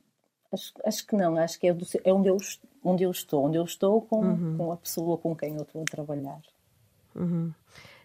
acho, 0.52 0.74
acho 0.86 1.08
que 1.08 1.15
não, 1.15 1.38
acho 1.38 1.60
que 1.60 1.67
é, 1.67 1.74
do, 1.74 1.86
é 2.04 2.13
onde, 2.13 2.30
eu, 2.30 2.38
onde 2.84 3.04
eu 3.04 3.12
estou, 3.12 3.45
onde 3.45 3.58
eu 3.58 3.63
estou 3.63 4.02
com, 4.02 4.19
uhum. 4.19 4.58
com 4.58 4.71
a 4.71 4.78
pessoa 4.78 5.17
com 5.17 5.36
quem 5.36 5.56
eu 5.56 5.63
estou 5.63 5.82
a 5.82 5.86
trabalhar. 5.86 6.41
Uhum. 7.15 7.54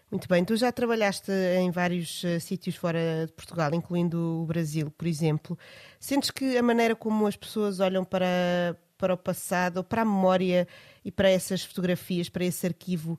Muito 0.09 0.25
bem, 0.29 0.45
tu 0.45 0.55
já 0.55 0.71
trabalhaste 0.71 1.29
em 1.59 1.69
vários 1.69 2.23
uh, 2.23 2.39
sítios 2.39 2.77
fora 2.77 3.25
de 3.25 3.33
Portugal, 3.33 3.73
incluindo 3.73 4.41
o 4.41 4.45
Brasil, 4.45 4.89
por 4.89 5.05
exemplo. 5.05 5.59
Sentes 5.99 6.31
que 6.31 6.57
a 6.57 6.63
maneira 6.63 6.95
como 6.95 7.27
as 7.27 7.35
pessoas 7.35 7.81
olham 7.81 8.05
para, 8.05 8.77
para 8.97 9.13
o 9.13 9.17
passado, 9.17 9.83
para 9.83 10.01
a 10.01 10.05
memória 10.05 10.67
e 11.03 11.11
para 11.11 11.29
essas 11.29 11.63
fotografias, 11.63 12.29
para 12.29 12.45
esse 12.45 12.65
arquivo, 12.65 13.17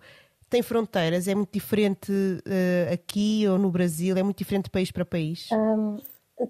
tem 0.51 0.63
fronteiras? 0.63 1.29
É 1.29 1.35
muito 1.35 1.53
diferente 1.53 2.11
uh, 2.11 2.93
aqui 2.93 3.47
ou 3.47 3.59
no 3.59 3.71
Brasil? 3.71 4.17
É 4.17 4.23
muito 4.23 4.39
diferente 4.39 4.65
de 4.65 4.71
país 4.71 4.91
para 4.91 5.05
país? 5.05 5.49
Um, 5.53 5.99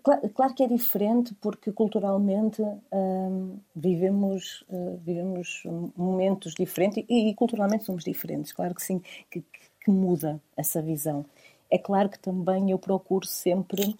claro, 0.03 0.29
claro, 0.31 0.55
que 0.55 0.63
é 0.63 0.69
diferente, 0.69 1.35
porque 1.41 1.73
culturalmente 1.73 2.63
um, 2.93 3.59
vivemos, 3.75 4.65
uh, 4.69 5.01
vivemos 5.05 5.63
momentos 5.97 6.55
diferentes 6.55 7.05
e, 7.09 7.31
e, 7.31 7.35
culturalmente 7.35 7.85
somos 7.85 8.05
diferentes. 8.05 8.53
Claro 8.53 8.75
que 8.75 8.83
sim, 8.83 9.03
que, 9.31 9.43
que 9.81 9.91
muda 9.91 10.41
essa 10.57 10.81
visão. 10.81 11.25
É 11.71 11.77
claro 11.77 12.09
que 12.09 12.19
também 12.19 12.71
eu 12.71 12.79
procuro 12.79 13.27
sempre, 13.27 13.97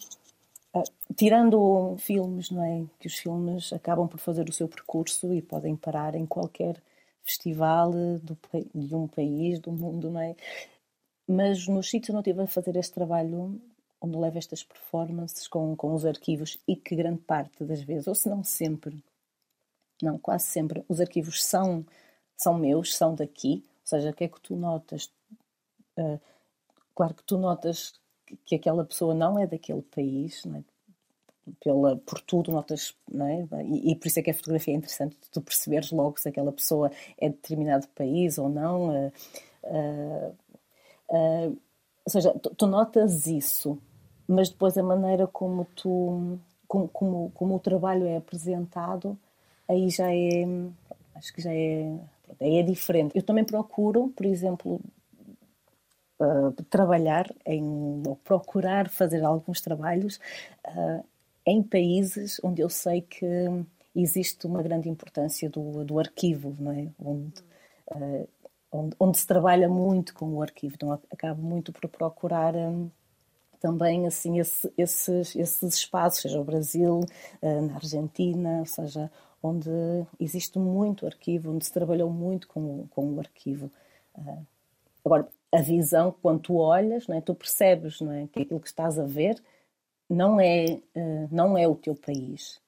tirando 1.17 1.97
filmes, 1.99 2.51
não 2.51 2.63
é? 2.63 2.87
Que 2.99 3.07
os 3.07 3.15
filmes 3.15 3.73
acabam 3.73 4.09
por 4.09 4.19
fazer 4.19 4.49
o 4.49 4.53
seu 4.53 4.69
percurso 4.69 5.33
e 5.33 5.43
podem 5.43 5.77
parar 5.77 6.15
em 6.15 6.27
qualquer 6.27 6.83
festival 7.23 7.93
do, 7.93 8.39
de 8.75 8.95
um 8.95 9.07
país, 9.07 9.61
do 9.61 9.73
mundo, 9.73 10.11
não 10.11 10.21
é? 10.21 10.37
Mas 11.27 11.67
nos 11.69 11.91
sítios 11.91 12.17
onde 12.17 12.31
eu 12.31 12.33
estive 12.33 12.43
a 12.43 12.47
fazer 12.47 12.77
este 12.77 12.95
trabalho, 12.95 13.61
onde 14.01 14.17
levo 14.17 14.39
estas 14.39 14.63
performances 14.65 15.47
com, 15.47 15.77
com 15.77 15.95
os 15.95 16.07
arquivos 16.07 16.59
e 16.67 16.77
que 16.77 16.97
grande 16.97 17.21
parte 17.21 17.65
das 17.65 17.83
vezes, 17.83 18.07
ou 18.07 18.15
se 18.15 18.29
não 18.29 18.43
sempre, 18.43 19.03
não, 20.03 20.19
quase 20.19 20.47
sempre, 20.47 20.85
os 20.89 21.01
arquivos 21.01 21.45
são, 21.45 21.85
são 22.37 22.59
meus, 22.59 22.97
são 22.97 23.15
daqui, 23.15 23.65
ou 23.67 23.87
seja, 23.87 24.11
o 24.11 24.15
que 24.15 24.25
é 24.25 24.29
que 24.29 24.41
tu 24.41 24.57
notas? 24.57 25.13
Uh, 25.99 26.21
claro 26.95 27.15
que 27.15 27.25
tu 27.25 27.37
notas 27.37 27.95
que 28.45 28.55
aquela 28.55 28.85
pessoa 28.85 29.15
não 29.15 29.39
é 29.39 29.47
daquele 29.47 29.83
país, 29.83 30.45
é? 30.47 30.63
Pela, 31.61 31.97
por 31.97 32.21
tudo 32.21 32.53
notas, 32.53 32.95
é? 33.11 33.65
e, 33.65 33.93
e, 33.93 33.97
por 33.97 34.07
isso 34.07 34.21
é 34.21 34.23
que 34.23 34.31
a 34.31 34.35
fotografia 34.35 34.75
é 34.75 34.77
interessante, 34.77 35.17
tu 35.33 35.41
perceberes 35.41 35.91
logo 35.91 36.21
se 36.21 36.29
aquela 36.29 36.53
pessoa 36.53 36.91
é 37.17 37.31
de 37.31 37.37
determinado 37.37 37.89
país 37.89 38.37
ou 38.37 38.51
não. 38.51 38.91
Uh, 38.91 40.37
uh, 41.09 41.59
ou 42.05 42.13
seja, 42.13 42.35
tu, 42.35 42.55
tu, 42.55 42.67
notas 42.67 43.27
isso, 43.27 43.79
mas 44.27 44.51
depois 44.51 44.77
a 44.77 44.83
maneira 44.83 45.27
como 45.27 45.65
tu 45.75 46.39
como, 46.67 46.87
como, 46.89 47.31
como 47.31 47.55
o 47.57 47.61
trabalho 47.61 48.07
é 48.07 48.19
apresentado, 48.19 49.19
aí 49.67 49.89
já 49.89 50.13
é 50.13 50.47
acho 51.19 51.33
que 51.33 51.43
já 51.43 51.53
é, 51.53 51.99
é 52.41 52.63
diferente. 52.63 53.17
Eu 53.17 53.23
também 53.23 53.45
procuro, 53.45 54.09
por 54.17 54.25
exemplo, 54.25 54.81
uh, 56.21 56.53
trabalhar 56.65 57.33
em, 57.47 58.03
ou 58.07 58.17
procurar 58.17 58.89
fazer 58.89 59.25
alguns 59.25 59.61
trabalhos 59.61 60.19
uh, 60.67 61.05
em 61.47 61.63
países 61.63 62.41
onde 62.43 62.63
eu 62.63 62.69
sei 62.69 63.03
que 63.03 63.27
existe 63.95 64.47
uma 64.47 64.63
grande 64.63 64.89
importância 64.89 65.49
do, 65.49 65.85
do 65.85 65.99
arquivo, 65.99 66.55
não 66.59 66.73
é? 66.73 66.89
Onde, 66.99 67.41
uh, 67.93 68.29
onde, 68.71 68.97
onde, 69.01 69.19
se 69.19 69.27
trabalha 69.27 69.69
muito 69.69 70.15
com 70.15 70.27
o 70.35 70.43
arquivo. 70.43 70.75
Então, 70.75 70.93
acabo 71.11 71.43
muito 71.43 71.73
por 71.73 71.89
procurar 71.89 72.55
um, 72.55 72.91
também 73.61 74.07
assim 74.07 74.39
esse, 74.39 74.73
esses, 74.77 75.35
esses 75.35 75.75
espaços, 75.75 76.23
seja 76.23 76.41
o 76.41 76.45
Brasil, 76.45 77.01
na 77.43 77.75
Argentina, 77.75 78.61
ou 78.61 78.67
seja, 78.67 79.11
onde 79.43 79.71
existe 80.21 80.59
muito 80.59 81.07
arquivo, 81.07 81.53
onde 81.53 81.65
se 81.65 81.73
trabalhou 81.73 82.11
muito 82.11 82.47
com, 82.47 82.87
com 82.89 83.15
o 83.15 83.19
arquivo. 83.19 83.71
Agora, 85.05 85.29
a 85.53 85.61
visão, 85.63 86.15
quando 86.23 86.41
tu 86.41 86.57
olhas, 86.57 87.07
não 87.07 87.17
é? 87.17 87.21
tu 87.21 87.35
percebes 87.35 88.01
não 88.01 88.13
é? 88.13 88.27
que 88.27 88.43
aquilo 88.43 88.61
que 88.61 88.69
estás 88.69 88.99
a 88.99 89.05
ver 89.05 89.43
não 90.09 90.41
é, 90.41 90.81
uh, 90.97 91.29
não 91.31 91.57
é 91.57 91.67
o 91.67 91.75
teu 91.75 91.95
país. 91.95 92.61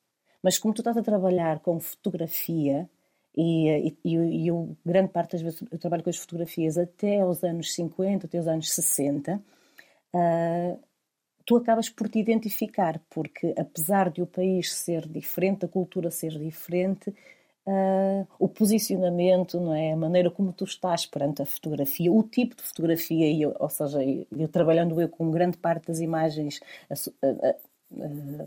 Mas 0.43 0.59
como 0.59 0.75
tu 0.75 0.81
estás 0.81 0.97
a 0.97 1.03
trabalhar 1.03 1.61
com 1.61 1.79
fotografia, 1.81 2.89
e, 3.37 3.97
e, 4.05 4.17
e, 4.17 4.49
eu, 4.49 4.77
grande 4.85 5.13
parte 5.13 5.33
das 5.33 5.43
vezes, 5.43 5.63
eu 5.71 5.79
trabalho 5.79 6.03
com 6.03 6.11
as 6.11 6.17
fotografias 6.17 6.77
até 6.77 7.21
aos 7.21 7.45
anos 7.45 7.73
50, 7.75 8.27
até 8.27 8.39
aos 8.39 8.47
anos 8.47 8.71
60, 8.73 9.37
uh, 9.37 9.41
ah, 10.15 10.77
tu 11.47 11.57
acabas 11.57 11.89
por 11.89 12.09
te 12.09 12.19
identificar, 12.19 13.01
porque 13.11 13.55
apesar 13.57 14.11
de 14.11 14.23
o 14.23 14.27
país 14.27 14.73
ser 14.73 15.07
diferente, 15.09 15.65
a 15.65 15.69
cultura 15.69 16.11
ser 16.11 16.39
diferente, 16.39 17.15
uh, 17.67 18.27
o 18.39 18.49
posicionamento, 18.49 19.61
não 19.61 19.75
é? 19.75 19.93
a 19.93 19.97
maneira 19.97 20.31
como 20.31 20.53
tu 20.53 20.65
estás 20.65 21.07
perante 21.07 21.43
a 21.43 21.47
fotografia, 21.47 22.13
o 22.13 22.23
tipo 22.23 22.57
de 22.57 22.63
fotografia, 22.63 23.33
eu, 23.43 23.55
ou 23.59 23.69
seja, 23.69 24.03
eu, 24.05 24.27
eu, 24.37 24.49
trabalhando 24.49 25.01
eu 25.01 25.09
com 25.09 25.31
grande 25.31 25.57
parte 25.57 25.87
das 25.89 26.01
imagens 26.01 26.61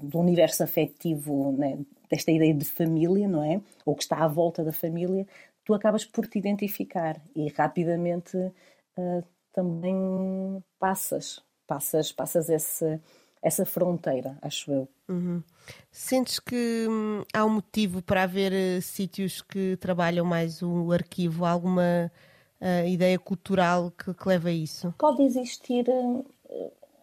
do 0.01 0.19
universo 0.19 0.63
afetivo, 0.63 1.51
né? 1.57 1.77
desta 2.09 2.31
ideia 2.31 2.53
de 2.53 2.65
família, 2.65 3.27
não 3.27 3.43
é? 3.43 3.61
Ou 3.85 3.95
que 3.95 4.03
está 4.03 4.23
à 4.23 4.27
volta 4.27 4.63
da 4.63 4.71
família, 4.71 5.27
tu 5.65 5.73
acabas 5.73 6.05
por 6.05 6.27
te 6.27 6.37
identificar 6.37 7.19
e 7.35 7.49
rapidamente 7.49 8.37
uh, 8.37 9.23
também 9.51 10.63
passas, 10.79 11.41
passas, 11.67 12.11
passas 12.11 12.49
esse, 12.49 12.99
essa 13.43 13.65
fronteira, 13.65 14.37
acho 14.41 14.71
eu. 14.71 14.87
Uhum. 15.09 15.43
Sentes 15.91 16.39
que 16.39 16.87
hum, 16.89 17.23
há 17.33 17.45
um 17.45 17.49
motivo 17.49 18.01
para 18.01 18.23
haver 18.23 18.53
uh, 18.53 18.81
sítios 18.81 19.41
que 19.41 19.75
trabalham 19.77 20.25
mais 20.25 20.63
o 20.63 20.93
arquivo? 20.93 21.43
Há 21.43 21.51
alguma 21.51 22.09
uh, 22.61 22.87
ideia 22.87 23.19
cultural 23.19 23.91
que, 23.91 24.13
que, 24.13 24.27
leva 24.29 24.47
a 24.47 24.53
isso? 24.53 24.95
Pode 24.97 25.23
existir, 25.23 25.85
uh, 25.89 26.25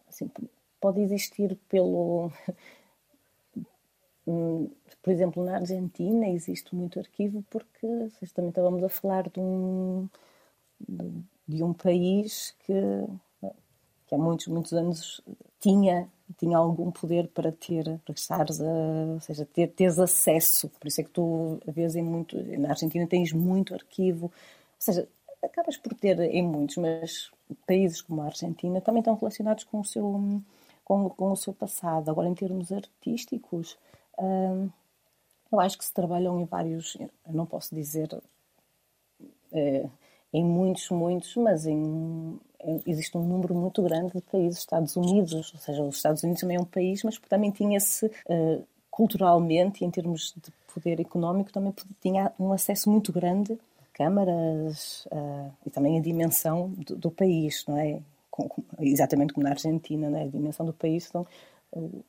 assim, 0.09 0.29
pode 0.81 0.99
existir 1.01 1.55
pelo. 1.69 2.31
Hum, 4.27 4.69
por 5.01 5.11
exemplo, 5.11 5.43
na 5.43 5.55
Argentina 5.55 6.29
existe 6.29 6.75
muito 6.75 6.99
arquivo 6.99 7.43
porque 7.49 7.87
também 8.35 8.49
estávamos 8.49 8.83
a 8.83 8.87
falar 8.87 9.27
de 9.27 9.39
um, 9.39 10.07
de 11.47 11.63
um 11.63 11.73
país 11.73 12.55
que, 12.59 12.73
que 14.05 14.13
há 14.13 14.19
muitos, 14.19 14.45
muitos 14.45 14.73
anos 14.73 15.19
tinha 15.59 16.07
tinha 16.37 16.57
algum 16.57 16.91
poder 16.91 17.27
para 17.29 17.51
ter, 17.51 17.99
para 18.05 18.13
estares 18.13 18.61
a, 18.61 18.65
ou 19.13 19.19
seja, 19.19 19.45
ter, 19.45 19.67
teres 19.67 19.99
acesso. 19.99 20.69
Por 20.69 20.87
isso 20.87 21.01
é 21.01 21.03
que 21.03 21.09
tu, 21.09 21.59
vezes, 21.67 21.95
em 21.95 22.03
muito, 22.03 22.37
na 22.59 22.69
Argentina 22.69 23.07
tens 23.07 23.31
muito 23.33 23.73
arquivo. 23.73 24.25
Ou 24.25 24.31
seja, 24.77 25.07
acabas 25.43 25.77
por 25.77 25.93
ter 25.93 26.19
em 26.19 26.43
muitos, 26.43 26.77
mas 26.77 27.31
países 27.65 28.01
como 28.01 28.21
a 28.21 28.25
Argentina 28.25 28.81
também 28.81 29.01
estão 29.01 29.15
relacionados 29.15 29.63
com 29.63 29.79
o 29.79 29.85
seu, 29.85 30.41
com, 30.83 31.09
com 31.09 31.31
o 31.31 31.35
seu 31.35 31.53
passado. 31.53 32.09
Agora, 32.09 32.29
em 32.29 32.35
termos 32.35 32.71
artísticos, 32.71 33.77
hum, 34.19 34.69
eu 35.51 35.59
acho 35.59 35.77
que 35.77 35.85
se 35.85 35.93
trabalham 35.93 36.39
em 36.39 36.45
vários, 36.45 36.97
não 37.27 37.45
posso 37.45 37.75
dizer 37.75 38.09
é, 39.51 39.89
em 40.33 40.45
muitos, 40.45 40.89
muitos, 40.89 41.35
mas 41.35 41.65
em, 41.65 42.39
existe 42.85 43.17
um 43.17 43.23
número 43.23 43.55
muito 43.55 43.81
grande 43.81 44.13
de 44.13 44.21
países, 44.21 44.59
Estados 44.59 44.95
Unidos, 44.95 45.33
ou 45.33 45.59
seja, 45.59 45.83
os 45.83 45.95
Estados 45.95 46.23
Unidos 46.23 46.41
também 46.41 46.57
é 46.57 46.59
um 46.59 46.65
país, 46.65 47.03
mas 47.03 47.17
também 47.17 47.51
tinha-se 47.51 48.05
uh, 48.05 48.63
culturalmente 48.89 49.83
e 49.83 49.87
em 49.87 49.91
termos 49.91 50.33
de 50.35 50.51
poder 50.73 50.99
económico 50.99 51.51
também 51.51 51.73
tinha 52.01 52.31
um 52.39 52.51
acesso 52.51 52.89
muito 52.89 53.11
grande 53.11 53.53
a 53.53 53.97
câmaras 53.97 55.05
uh, 55.07 55.51
e 55.65 55.69
também 55.69 55.97
a 55.97 56.01
dimensão 56.01 56.69
do, 56.69 56.95
do 56.95 57.11
país, 57.11 57.65
não 57.67 57.77
é? 57.77 57.99
Com, 58.29 58.47
com, 58.47 58.63
exatamente 58.79 59.33
como 59.33 59.43
na 59.43 59.51
Argentina, 59.51 60.09
não 60.09 60.17
é? 60.17 60.23
A 60.23 60.27
dimensão 60.27 60.65
do 60.65 60.73
país, 60.73 61.07
então, 61.09 61.25
uh, 61.73 62.03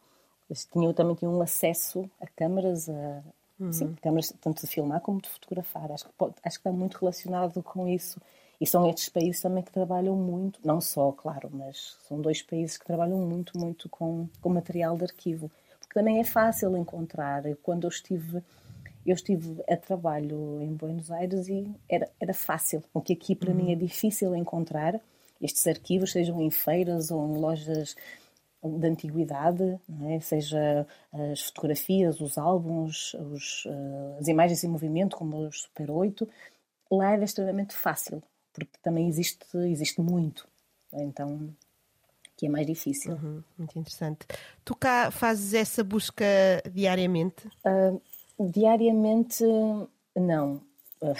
tinha, 0.72 0.92
também 0.92 1.14
tinha 1.14 1.30
um 1.30 1.40
acesso 1.40 2.08
a 2.20 2.26
câmaras, 2.26 2.88
a, 2.88 3.22
uhum. 3.58 3.72
sim, 3.72 3.94
câmaras 4.02 4.32
tanto 4.40 4.60
de 4.62 4.66
filmar 4.66 5.00
como 5.00 5.20
de 5.20 5.28
fotografar. 5.28 5.90
Acho 5.90 6.04
que, 6.04 6.12
pode, 6.12 6.34
acho 6.44 6.58
que 6.58 6.68
está 6.68 6.72
muito 6.72 6.98
relacionado 6.98 7.62
com 7.62 7.88
isso. 7.88 8.20
E 8.60 8.66
são 8.66 8.88
estes 8.88 9.08
países 9.08 9.40
também 9.40 9.62
que 9.62 9.72
trabalham 9.72 10.14
muito, 10.14 10.60
não 10.64 10.80
só, 10.80 11.10
claro, 11.12 11.50
mas 11.52 11.96
são 12.06 12.20
dois 12.20 12.42
países 12.42 12.78
que 12.78 12.86
trabalham 12.86 13.18
muito, 13.18 13.58
muito 13.58 13.88
com, 13.88 14.28
com 14.40 14.48
material 14.48 14.96
de 14.96 15.04
arquivo. 15.04 15.50
Porque 15.80 15.94
também 15.94 16.20
é 16.20 16.24
fácil 16.24 16.76
encontrar. 16.76 17.42
Quando 17.62 17.84
eu 17.84 17.88
estive, 17.88 18.42
eu 19.04 19.14
estive 19.14 19.62
a 19.68 19.76
trabalho 19.76 20.62
em 20.62 20.72
Buenos 20.74 21.10
Aires 21.10 21.48
e 21.48 21.68
era, 21.88 22.08
era 22.20 22.32
fácil. 22.32 22.84
O 22.94 23.00
que 23.00 23.14
aqui 23.14 23.34
para 23.34 23.50
uhum. 23.50 23.56
mim 23.56 23.72
é 23.72 23.74
difícil 23.74 24.34
encontrar, 24.36 25.00
estes 25.40 25.66
arquivos, 25.66 26.12
sejam 26.12 26.40
em 26.40 26.50
feiras 26.50 27.10
ou 27.10 27.26
em 27.28 27.38
lojas 27.38 27.96
de 28.64 28.86
antiguidade, 28.86 29.78
é? 30.08 30.20
seja 30.20 30.86
as 31.12 31.42
fotografias, 31.42 32.20
os 32.20 32.38
álbuns, 32.38 33.14
os, 33.14 33.64
uh, 33.66 34.18
as 34.20 34.28
imagens 34.28 34.62
em 34.62 34.68
movimento, 34.68 35.16
como 35.16 35.48
os 35.48 35.62
Super 35.62 35.90
8, 35.90 36.28
lá 36.90 37.16
é 37.16 37.24
extremamente 37.24 37.74
fácil, 37.74 38.22
porque 38.52 38.78
também 38.82 39.08
existe, 39.08 39.44
existe 39.54 40.00
muito. 40.00 40.46
Então, 40.92 41.50
que 42.36 42.46
é 42.46 42.48
mais 42.48 42.66
difícil. 42.66 43.12
Uhum, 43.12 43.42
muito 43.56 43.78
interessante. 43.78 44.26
Tu 44.64 44.74
cá 44.74 45.10
fazes 45.10 45.54
essa 45.54 45.84
busca 45.84 46.24
diariamente? 46.72 47.46
Uh, 47.64 48.00
diariamente, 48.38 49.44
não. 50.14 50.60
Uh, 51.00 51.14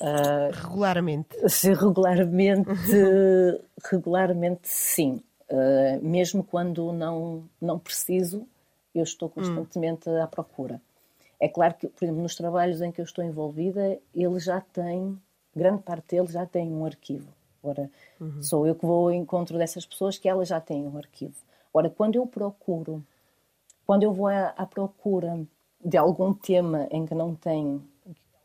regularmente? 0.52 1.48
Se 1.48 1.72
regularmente, 1.72 2.70
regularmente 3.90 4.68
sim. 4.68 5.22
Uh, 5.48 6.02
mesmo 6.02 6.42
quando 6.42 6.92
não, 6.92 7.48
não 7.60 7.78
preciso, 7.78 8.46
eu 8.94 9.04
estou 9.04 9.28
constantemente 9.28 10.08
hum. 10.08 10.22
à 10.22 10.26
procura. 10.26 10.80
É 11.38 11.48
claro 11.48 11.74
que, 11.74 11.86
por 11.86 12.04
exemplo, 12.04 12.22
nos 12.22 12.34
trabalhos 12.34 12.80
em 12.80 12.90
que 12.90 13.00
eu 13.00 13.04
estou 13.04 13.22
envolvida, 13.22 13.98
ele 14.14 14.40
já 14.40 14.60
tem, 14.60 15.20
grande 15.56 15.82
parte 15.82 16.14
deles 16.14 16.32
já 16.32 16.46
tem 16.46 16.70
um 16.72 16.84
arquivo. 16.84 17.28
Ora, 17.62 17.90
uhum. 18.20 18.42
sou 18.42 18.66
eu 18.66 18.74
que 18.74 18.86
vou 18.86 19.08
ao 19.08 19.12
encontro 19.12 19.58
dessas 19.58 19.84
pessoas 19.84 20.18
que 20.18 20.28
elas 20.28 20.48
já 20.48 20.60
têm 20.60 20.86
um 20.86 20.96
arquivo. 20.96 21.34
Ora, 21.72 21.90
quando 21.90 22.16
eu 22.16 22.26
procuro, 22.26 23.04
quando 23.84 24.04
eu 24.04 24.12
vou 24.12 24.28
à, 24.28 24.54
à 24.56 24.66
procura 24.66 25.44
de 25.84 25.96
algum 25.96 26.32
tema 26.32 26.86
em 26.90 27.04
que 27.04 27.14
não 27.14 27.34
tem 27.34 27.82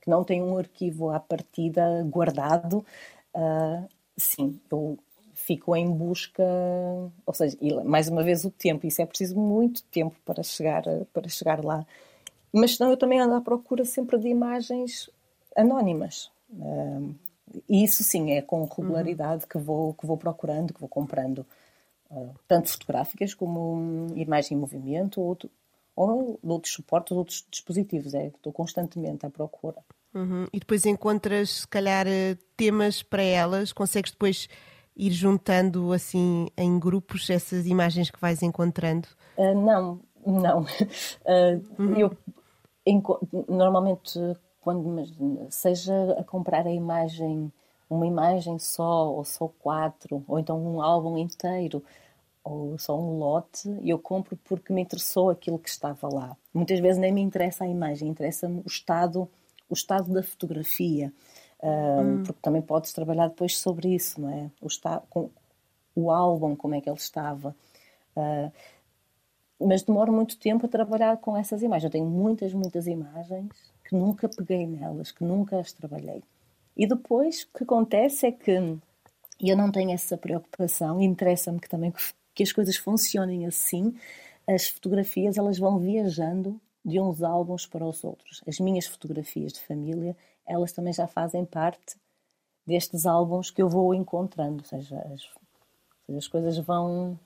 que 0.01 0.09
não 0.09 0.23
tem 0.23 0.41
um 0.41 0.57
arquivo 0.57 1.11
à 1.11 1.19
partida 1.19 2.03
guardado, 2.09 2.83
uh, 3.35 3.87
sim, 4.17 4.59
eu 4.71 4.97
fico 5.35 5.75
em 5.75 5.91
busca, 5.91 6.43
ou 7.23 7.33
seja, 7.33 7.57
mais 7.85 8.07
uma 8.07 8.23
vez 8.23 8.43
o 8.43 8.49
tempo, 8.49 8.87
isso 8.87 8.99
é 9.01 9.05
preciso 9.05 9.37
muito 9.37 9.83
tempo 9.83 10.15
para 10.25 10.41
chegar, 10.41 10.83
para 11.13 11.29
chegar 11.29 11.63
lá. 11.63 11.85
Mas 12.51 12.77
senão 12.77 12.89
eu 12.89 12.97
também 12.97 13.19
ando 13.19 13.35
à 13.35 13.41
procura 13.41 13.85
sempre 13.85 14.17
de 14.17 14.27
imagens 14.27 15.09
anónimas. 15.55 16.31
E 17.69 17.83
isso 17.83 18.03
sim, 18.03 18.31
é 18.31 18.41
com 18.41 18.63
regularidade 18.65 19.43
uhum. 19.43 19.49
que, 19.49 19.57
vou, 19.57 19.93
que 19.93 20.05
vou 20.05 20.17
procurando, 20.17 20.73
que 20.73 20.79
vou 20.79 20.89
comprando. 20.89 21.45
Uh, 22.09 22.33
tanto 22.45 22.69
fotográficas 22.69 23.33
como 23.33 24.07
imagem 24.15 24.57
em 24.57 24.59
movimento 24.59 25.21
ou, 25.21 25.37
ou 25.95 26.39
outros 26.43 26.73
suportes, 26.73 27.15
outros 27.15 27.45
dispositivos. 27.49 28.13
É, 28.13 28.27
estou 28.27 28.51
constantemente 28.51 29.25
à 29.25 29.29
procura. 29.29 29.77
Uhum. 30.13 30.45
E 30.51 30.59
depois 30.59 30.85
encontras, 30.85 31.61
se 31.61 31.67
calhar, 31.67 32.05
eh, 32.05 32.37
temas 32.57 33.01
para 33.01 33.23
elas, 33.23 33.71
consegues 33.71 34.11
depois 34.11 34.49
ir 34.95 35.11
juntando 35.11 35.93
assim 35.93 36.47
em 36.57 36.77
grupos 36.77 37.29
essas 37.29 37.65
imagens 37.65 38.11
que 38.11 38.19
vais 38.19 38.43
encontrando? 38.43 39.07
Uh, 39.37 39.55
não, 39.55 40.01
não. 40.25 40.61
Uh, 40.61 41.63
uhum. 41.79 41.97
Eu 41.97 42.17
normalmente 43.47 44.19
quando 44.61 45.05
seja 45.49 46.13
a 46.13 46.23
comprar 46.23 46.67
a 46.67 46.71
imagem, 46.71 47.51
uma 47.89 48.05
imagem 48.05 48.59
só 48.59 49.11
ou 49.11 49.25
só 49.25 49.47
quatro, 49.47 50.23
ou 50.27 50.39
então 50.39 50.57
um 50.57 50.81
álbum 50.81 51.17
inteiro, 51.17 51.83
ou 52.43 52.77
só 52.77 52.97
um 52.97 53.17
lote, 53.17 53.69
eu 53.83 53.99
compro 53.99 54.37
porque 54.45 54.71
me 54.71 54.81
interessou 54.81 55.29
aquilo 55.29 55.59
que 55.59 55.69
estava 55.69 56.07
lá. 56.07 56.37
Muitas 56.53 56.79
vezes 56.79 56.99
nem 56.99 57.11
me 57.11 57.21
interessa 57.21 57.63
a 57.63 57.67
imagem, 57.67 58.09
interessa-me 58.09 58.61
o 58.61 58.67
estado, 58.67 59.27
o 59.69 59.73
estado 59.73 60.11
da 60.13 60.23
fotografia. 60.23 61.11
Hum. 61.63 62.23
Porque 62.23 62.39
também 62.41 62.61
podes 62.61 62.93
trabalhar 62.93 63.27
depois 63.27 63.57
sobre 63.57 63.93
isso, 63.93 64.19
não 64.21 64.29
é? 64.29 64.49
O, 64.59 64.67
está, 64.67 65.01
com, 65.09 65.29
o 65.95 66.09
álbum, 66.09 66.55
como 66.55 66.73
é 66.73 66.81
que 66.81 66.89
ele 66.89 66.97
estava. 66.97 67.55
Uh, 68.15 68.51
mas 69.59 69.83
demoro 69.83 70.11
muito 70.11 70.39
tempo 70.39 70.65
a 70.65 70.69
trabalhar 70.69 71.17
com 71.17 71.37
essas 71.37 71.61
imagens. 71.61 71.85
Eu 71.85 71.91
tenho 71.91 72.05
muitas, 72.05 72.51
muitas 72.53 72.87
imagens 72.87 73.70
que 73.91 73.95
nunca 73.97 74.29
peguei 74.29 74.65
nelas, 74.65 75.11
que 75.11 75.21
nunca 75.21 75.59
as 75.59 75.73
trabalhei. 75.73 76.23
E 76.77 76.87
depois 76.87 77.43
o 77.43 77.57
que 77.57 77.65
acontece 77.65 78.25
é 78.25 78.31
que 78.31 78.51
eu 79.39 79.57
não 79.57 79.69
tenho 79.69 79.91
essa 79.91 80.17
preocupação, 80.17 81.01
interessa-me 81.01 81.59
que 81.59 81.67
também 81.67 81.93
que 82.33 82.41
as 82.41 82.53
coisas 82.53 82.77
funcionem 82.77 83.45
assim. 83.45 83.93
As 84.47 84.69
fotografias 84.69 85.37
elas 85.37 85.59
vão 85.59 85.77
viajando 85.77 86.59
de 86.85 86.99
uns 87.01 87.21
álbuns 87.21 87.65
para 87.65 87.85
os 87.85 88.01
outros. 88.03 88.41
As 88.47 88.59
minhas 88.59 88.87
fotografias 88.87 89.51
de 89.51 89.59
família 89.59 90.15
elas 90.47 90.71
também 90.71 90.93
já 90.93 91.05
fazem 91.05 91.45
parte 91.45 91.97
destes 92.65 93.05
álbuns 93.05 93.51
que 93.51 93.61
eu 93.61 93.67
vou 93.67 93.93
encontrando. 93.93 94.63
Ou 94.63 94.65
seja, 94.65 94.97
as, 95.13 95.29
as 96.15 96.27
coisas 96.27 96.57
vão. 96.57 97.19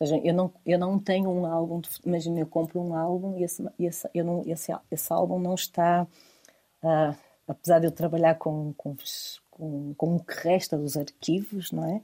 Ou 0.00 0.06
seja, 0.06 0.20
eu 0.24 0.32
não, 0.32 0.52
eu 0.64 0.78
não 0.78 0.98
tenho 0.98 1.30
um 1.30 1.44
álbum, 1.44 1.82
imagina, 2.04 2.40
eu 2.40 2.46
compro 2.46 2.80
um 2.80 2.94
álbum 2.94 3.36
e 3.38 3.44
esse, 3.44 3.62
esse, 3.78 4.08
eu 4.14 4.24
não, 4.24 4.42
esse, 4.46 4.72
esse 4.90 5.12
álbum 5.12 5.38
não 5.38 5.54
está. 5.54 6.06
Uh, 6.82 7.14
apesar 7.46 7.80
de 7.80 7.86
eu 7.86 7.92
trabalhar 7.92 8.36
com, 8.36 8.72
com, 8.74 8.96
com, 9.50 9.94
com 9.94 10.16
o 10.16 10.24
que 10.24 10.34
resta 10.48 10.78
dos 10.78 10.96
arquivos, 10.96 11.70
não 11.70 11.84
é? 11.84 12.00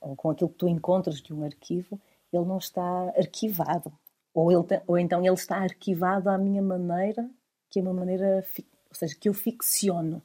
Ou 0.00 0.14
com 0.14 0.30
aquilo 0.30 0.48
que 0.48 0.56
tu 0.56 0.68
encontras 0.68 1.20
de 1.20 1.34
um 1.34 1.44
arquivo, 1.44 2.00
ele 2.32 2.44
não 2.44 2.58
está 2.58 2.82
arquivado. 3.16 3.92
Ou, 4.32 4.52
ele, 4.52 4.64
ou 4.86 4.96
então 4.96 5.20
ele 5.24 5.34
está 5.34 5.56
arquivado 5.56 6.30
à 6.30 6.38
minha 6.38 6.62
maneira, 6.62 7.28
que 7.68 7.80
é 7.80 7.82
uma 7.82 7.92
maneira 7.92 8.44
ou 8.90 8.94
seja, 8.94 9.14
que 9.18 9.28
eu 9.28 9.34
ficciono, 9.34 10.22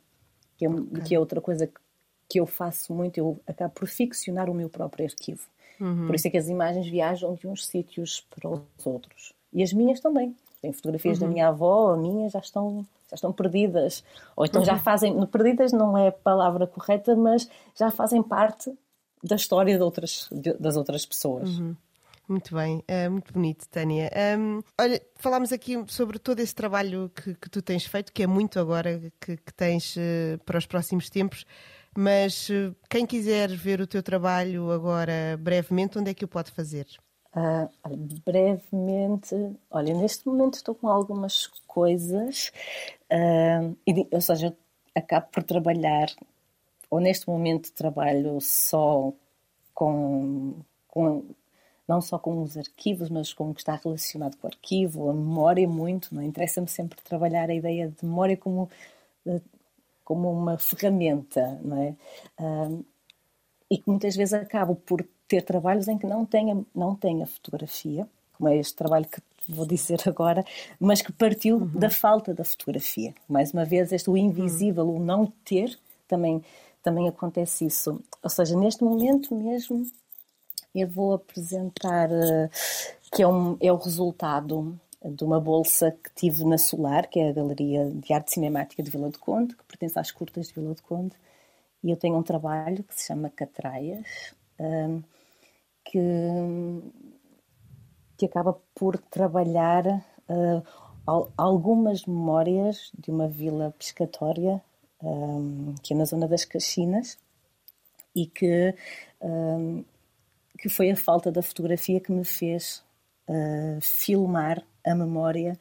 que 0.58 0.66
é, 0.66 0.70
okay. 0.70 1.02
que 1.04 1.16
é 1.16 1.20
outra 1.20 1.40
coisa 1.40 1.68
que, 1.68 1.80
que, 2.28 2.40
eu 2.40 2.46
faço 2.46 2.94
muito, 2.94 3.18
eu 3.18 3.40
acabo 3.46 3.74
por 3.74 3.88
ficcionar 3.88 4.50
o 4.50 4.54
meu 4.54 4.70
próprio 4.70 5.06
arquivo. 5.06 5.48
Uhum. 5.80 6.08
Por 6.08 6.16
isso 6.16 6.28
é 6.28 6.32
que 6.32 6.38
as 6.38 6.48
imagens 6.48 6.88
viajam 6.88 7.36
de 7.36 7.48
uns 7.48 7.66
sítios 7.66 8.26
para 8.30 8.50
os 8.50 8.86
outros. 8.86 9.34
E 9.54 9.64
as 9.64 9.74
minhas 9.74 10.00
também. 10.00 10.36
Tem 10.62 10.72
fotografias 10.72 11.20
uhum. 11.20 11.28
da 11.28 11.34
minha 11.34 11.48
avó, 11.48 11.94
a 11.94 11.98
minha 11.98 12.30
já 12.30 12.40
estão, 12.40 12.86
já 13.10 13.16
estão 13.16 13.32
perdidas. 13.32 14.04
Ou 14.36 14.46
então 14.46 14.62
uhum. 14.62 14.66
já 14.66 14.78
fazem, 14.78 15.26
perdidas 15.28 15.72
não 15.72 15.98
é 15.98 16.08
a 16.08 16.12
palavra 16.12 16.66
correta, 16.68 17.16
mas 17.16 17.50
já 17.78 17.92
fazem 17.92 18.22
parte 18.24 18.74
da 19.24 19.36
história 19.36 19.76
de 19.76 19.84
outras, 19.84 20.28
de, 20.32 20.54
das 20.54 20.78
outras 20.78 21.06
pessoas. 21.06 21.58
Uhum. 21.58 21.76
Muito 22.28 22.56
bem, 22.56 22.84
uh, 22.90 23.12
muito 23.12 23.32
bonito, 23.32 23.68
Tânia. 23.70 24.10
Um, 24.40 24.62
olha, 24.80 25.00
falámos 25.16 25.54
aqui 25.54 25.84
sobre 25.88 26.18
todo 26.18 26.40
esse 26.40 26.56
trabalho 26.56 27.12
que, 27.14 27.36
que, 27.36 27.50
tu 27.50 27.62
tens 27.62 27.86
feito, 27.86 28.12
que 28.12 28.24
é 28.24 28.28
muito 28.28 28.60
agora 28.60 29.00
que, 29.22 29.38
que 29.38 29.54
tens 29.54 29.96
uh, 29.96 30.40
para 30.44 30.58
os 30.58 30.66
próximos 30.66 31.08
tempos, 31.08 31.46
mas 31.98 32.50
uh, 32.50 32.76
quem 32.90 33.06
quiser 33.06 33.50
ver 33.50 33.82
o 33.82 33.88
teu 33.88 34.04
trabalho 34.04 34.72
agora 34.72 35.38
brevemente, 35.40 35.98
onde 35.98 36.12
é 36.12 36.14
que 36.14 36.26
o 36.26 36.28
pode 36.28 36.52
fazer? 36.52 36.88
Ah, 37.34 37.70
brevemente, 38.26 39.36
olha, 39.70 39.94
neste 39.94 40.26
momento 40.26 40.54
estou 40.54 40.74
com 40.74 40.88
algumas 40.88 41.48
coisas, 41.68 42.52
e, 43.86 44.08
ou 44.10 44.22
seja, 44.22 44.48
eu 44.48 44.58
acabo 44.96 45.28
por 45.32 45.44
trabalhar, 45.44 46.08
ou 46.90 47.02
neste 47.02 47.28
momento 47.28 47.74
trabalho 47.74 48.40
só 48.40 49.12
com, 49.74 50.56
com 50.88 51.26
não 51.88 52.02
só 52.02 52.18
com 52.18 52.42
os 52.42 52.58
arquivos, 52.58 53.10
mas 53.10 53.34
com 53.34 53.50
o 53.52 53.54
que 53.54 53.62
está 53.62 53.76
relacionado 53.76 54.38
com 54.38 54.48
o 54.48 54.50
arquivo, 54.50 55.10
a 55.10 55.14
memória 55.14 55.68
muito, 55.68 56.14
não 56.16 56.22
interessa-me 56.22 56.68
sempre 56.68 57.02
trabalhar 57.04 57.50
a 57.50 57.54
ideia 57.54 57.90
de 57.90 58.06
memória 58.06 58.36
como, 58.38 58.70
eh, 59.28 59.42
como 60.06 60.32
uma 60.32 60.58
ferramenta, 60.58 61.60
não 61.64 61.82
é? 61.82 61.96
e 63.70 63.78
que 63.78 63.90
muitas 63.90 64.16
vezes 64.16 64.34
acabo 64.34 64.76
por 64.76 65.06
ter 65.28 65.42
trabalhos 65.42 65.88
em 65.88 65.98
que 65.98 66.06
não 66.06 66.26
tenha, 66.26 66.64
não 66.74 66.96
tenha 66.96 67.26
fotografia, 67.26 68.08
como 68.38 68.50
é 68.50 68.58
este 68.58 68.76
trabalho 68.76 69.06
que 69.06 69.20
vou 69.48 69.66
dizer 69.66 70.00
agora, 70.08 70.44
mas 70.80 71.02
que 71.02 71.12
partiu 71.12 71.58
uhum. 71.58 71.68
da 71.68 71.90
falta 71.90 72.34
da 72.34 72.44
fotografia. 72.44 73.14
Mais 73.28 73.52
uma 73.52 73.66
vez, 73.66 73.92
este 73.92 74.10
o 74.10 74.18
invisível, 74.18 74.86
uhum. 74.88 74.98
o 74.98 75.04
não 75.04 75.32
ter, 75.44 75.78
também, 76.08 76.44
também 76.82 77.08
acontece 77.08 77.66
isso. 77.66 78.00
Ou 78.22 78.30
seja, 78.30 78.56
neste 78.58 78.84
momento 78.84 79.36
mesmo, 79.36 79.86
eu 80.74 80.88
vou 80.88 81.14
apresentar, 81.14 82.10
uh, 82.10 82.50
que 83.12 83.24
é, 83.24 83.28
um, 83.28 83.58
é 83.60 83.72
o 83.72 83.78
resultado 83.78 84.80
de 85.12 85.24
uma 85.24 85.40
bolsa 85.40 85.92
que 85.92 86.14
tive 86.16 86.44
na 86.46 86.58
Solar, 86.58 87.08
que 87.08 87.20
é 87.20 87.30
a 87.30 87.34
Galeria 87.34 87.90
de 87.92 88.14
Arte 88.14 88.32
Cinemática 88.32 88.82
de 88.82 88.90
Vila 88.90 89.10
do 89.10 89.20
Conde, 89.20 89.56
que 89.56 89.64
pertence 89.64 90.00
às 90.00 90.12
Curtas 90.12 90.48
de 90.48 90.54
Vila 90.54 90.74
do 90.74 90.82
Conde, 90.82 91.16
e 91.84 91.92
eu 91.92 91.98
tenho 91.98 92.18
um 92.18 92.24
trabalho 92.24 92.84
que 92.84 92.96
se 92.96 93.08
chama 93.08 93.30
Catraias, 93.30 94.34
uh, 94.60 95.04
que, 95.84 96.00
que 98.18 98.26
acaba 98.26 98.60
por 98.74 98.98
trabalhar 98.98 99.86
uh, 99.86 101.28
algumas 101.38 102.06
memórias 102.06 102.92
de 102.98 103.12
uma 103.12 103.28
vila 103.28 103.76
pescatória, 103.78 104.60
um, 105.04 105.76
que 105.84 105.94
é 105.94 105.98
na 105.98 106.06
zona 106.06 106.28
das 106.28 106.46
Caxinas, 106.46 107.18
e 108.16 108.26
que 108.26 108.74
que 110.58 110.70
foi 110.70 110.90
a 110.90 110.96
falta 110.96 111.32
da 111.32 111.42
fotografia 111.42 112.00
que 112.00 112.12
me 112.12 112.24
fez 112.24 112.82
filmar 113.82 114.64
a 114.86 114.96
memória. 114.96 115.58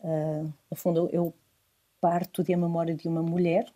Uh, 0.00 0.52
no 0.70 0.76
fundo, 0.76 1.08
eu 1.12 1.32
parto 2.00 2.44
de 2.44 2.52
a 2.52 2.56
memória 2.56 2.94
de 2.94 3.08
uma 3.08 3.22
mulher 3.22 3.66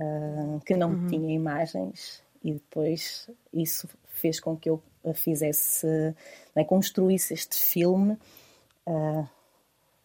uh, 0.00 0.60
que 0.64 0.76
não 0.76 0.90
uhum. 0.90 1.06
tinha 1.06 1.32
imagens 1.32 2.22
e 2.42 2.52
depois 2.52 3.30
isso 3.52 3.88
fez 4.06 4.40
com 4.40 4.56
que 4.56 4.68
eu 4.68 4.82
fizesse, 5.14 5.86
né, 6.54 6.64
construísse 6.64 7.32
este 7.32 7.56
filme, 7.56 8.18
uh, 8.86 9.28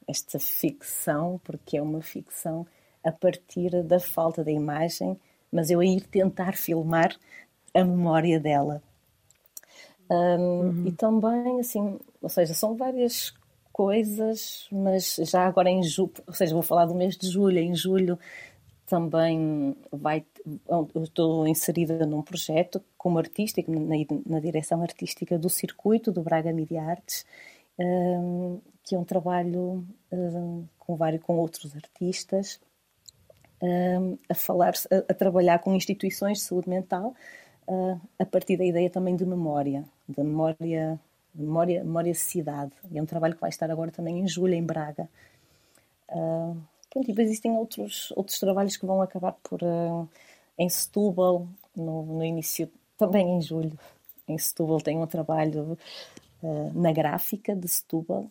esta 0.08 0.40
ficção, 0.40 1.40
porque 1.44 1.78
é 1.78 1.82
uma 1.82 2.02
ficção 2.02 2.66
a 3.04 3.12
partir 3.12 3.84
da 3.84 4.00
falta 4.00 4.44
da 4.44 4.52
imagem, 4.52 5.20
mas 5.52 5.70
eu 5.70 5.80
a 5.80 5.86
ir 5.86 6.02
tentar 6.08 6.56
filmar 6.56 7.16
a 7.74 7.84
memória 7.84 8.40
dela. 8.40 8.82
Um, 10.10 10.16
uhum. 10.16 10.88
E 10.88 10.92
também, 10.92 11.60
assim, 11.60 12.00
ou 12.22 12.30
seja, 12.30 12.54
são 12.54 12.76
várias 12.76 13.34
coisas, 13.76 14.70
mas 14.72 15.18
já 15.24 15.46
agora 15.46 15.70
em 15.70 15.84
julho, 15.84 16.14
ou 16.26 16.34
seja, 16.34 16.54
vou 16.54 16.64
falar 16.64 16.86
do 16.86 16.96
mês 16.96 17.18
de 17.18 17.30
julho, 17.30 17.60
em 17.60 17.76
julho 17.76 18.18
também 18.86 19.76
vai, 19.92 20.26
eu 20.70 21.04
estou 21.04 21.46
inserida 21.46 22.06
num 22.06 22.22
projeto 22.22 22.82
como 22.98 23.20
artista, 23.20 23.62
na, 23.68 23.96
na 24.26 24.40
direção 24.40 24.82
artística 24.82 25.38
do 25.38 25.50
circuito 25.50 26.10
do 26.10 26.24
Braga 26.24 26.54
Media 26.54 26.84
Arts, 26.84 27.26
um, 27.78 28.62
que 28.82 28.96
é 28.96 28.98
um 28.98 29.04
trabalho 29.04 29.86
um, 30.10 30.66
com 30.80 30.96
vários 30.96 31.22
com 31.22 31.36
outros 31.36 31.76
artistas 31.76 32.62
um, 33.62 34.18
a 34.30 34.36
falar, 34.36 34.72
a, 34.90 35.12
a, 35.12 35.14
trabalhar 35.14 35.60
com 35.60 35.76
instituições 35.76 36.38
de 36.38 36.44
saúde 36.46 36.70
mental 36.70 37.14
uh, 37.68 38.00
a 38.18 38.26
partir 38.26 38.56
da 38.56 38.64
ideia 38.64 38.90
também 38.90 39.18
de 39.18 39.26
memória, 39.26 39.84
de 40.08 40.24
memória, 40.24 40.98
memória, 41.36 41.84
memória 41.84 42.14
cidade. 42.14 42.72
E 42.92 42.98
é 42.98 43.02
um 43.02 43.06
trabalho 43.06 43.36
que 43.36 43.42
vai 43.42 43.50
estar 43.50 43.70
agora 43.70 43.92
também 43.92 44.20
em 44.20 44.28
julho 44.28 44.54
em 44.54 44.64
Braga. 44.64 45.10
Uh, 46.10 46.58
Pronto, 46.90 47.10
e 47.10 47.12
depois 47.12 47.28
existem 47.28 47.52
outros, 47.52 48.14
outros 48.16 48.40
trabalhos 48.40 48.78
que 48.78 48.86
vão 48.86 49.02
acabar 49.02 49.34
por. 49.44 49.62
Uh, 49.62 50.08
em 50.58 50.70
Setúbal, 50.70 51.48
no, 51.76 52.04
no, 52.06 52.24
início, 52.24 52.72
também 52.98 53.38
em 53.38 53.42
julho, 53.42 53.78
em 54.26 54.38
Setúbal, 54.38 54.80
tem 54.80 54.98
um 54.98 55.06
trabalho 55.06 55.78
uh, 56.42 56.72
na 56.74 56.94
gráfica 56.94 57.54
de 57.54 57.68
Setúbal, 57.68 58.30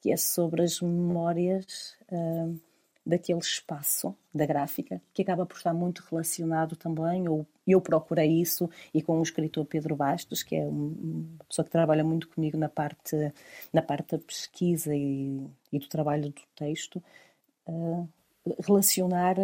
que 0.00 0.10
é 0.10 0.16
sobre 0.16 0.62
as 0.62 0.80
memórias 0.80 1.94
uh, 2.10 2.58
daquele 3.06 3.38
espaço 3.38 4.14
da 4.34 4.44
gráfica, 4.44 5.00
que 5.14 5.22
acaba 5.22 5.46
por 5.46 5.56
estar 5.56 5.72
muito 5.72 6.04
relacionado 6.10 6.74
também, 6.74 7.28
ou 7.28 7.46
eu 7.66 7.80
procurei 7.80 8.40
isso, 8.40 8.68
e 8.92 9.00
com 9.00 9.18
o 9.18 9.22
escritor 9.22 9.64
Pedro 9.64 9.94
Bastos, 9.94 10.42
que 10.42 10.56
é 10.56 10.66
uma 10.66 11.44
pessoa 11.48 11.64
que 11.64 11.70
trabalha 11.70 12.02
muito 12.02 12.28
comigo 12.28 12.58
na 12.58 12.68
parte, 12.68 13.32
na 13.72 13.80
parte 13.80 14.16
da 14.16 14.18
pesquisa 14.18 14.94
e, 14.94 15.40
e 15.72 15.78
do 15.78 15.88
trabalho 15.88 16.30
do 16.30 16.42
texto, 16.56 17.02
relacionar, 18.66 19.36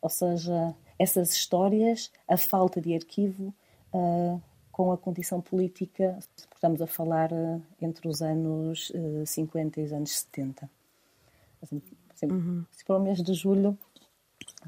ou 0.00 0.10
seja, 0.10 0.74
essas 0.98 1.32
histórias, 1.32 2.10
a 2.28 2.36
falta 2.36 2.80
de 2.80 2.94
arquivo, 2.94 3.54
uh, 3.92 4.40
com 4.70 4.92
a 4.92 4.98
condição 4.98 5.40
política, 5.40 6.18
estamos 6.54 6.80
a 6.80 6.86
falar 6.86 7.32
uh, 7.32 7.62
entre 7.80 8.08
os 8.08 8.22
anos 8.22 8.90
uh, 8.90 9.22
eh, 9.22 9.26
50 9.26 9.80
e 9.80 9.84
os 9.84 9.92
anos 9.92 10.10
70. 10.10 10.70
Assim, 11.62 11.80
assim, 12.14 12.26
uhum. 12.26 12.64
Para 12.86 12.96
o 12.96 13.02
mês 13.02 13.22
de 13.22 13.34
julho, 13.34 13.78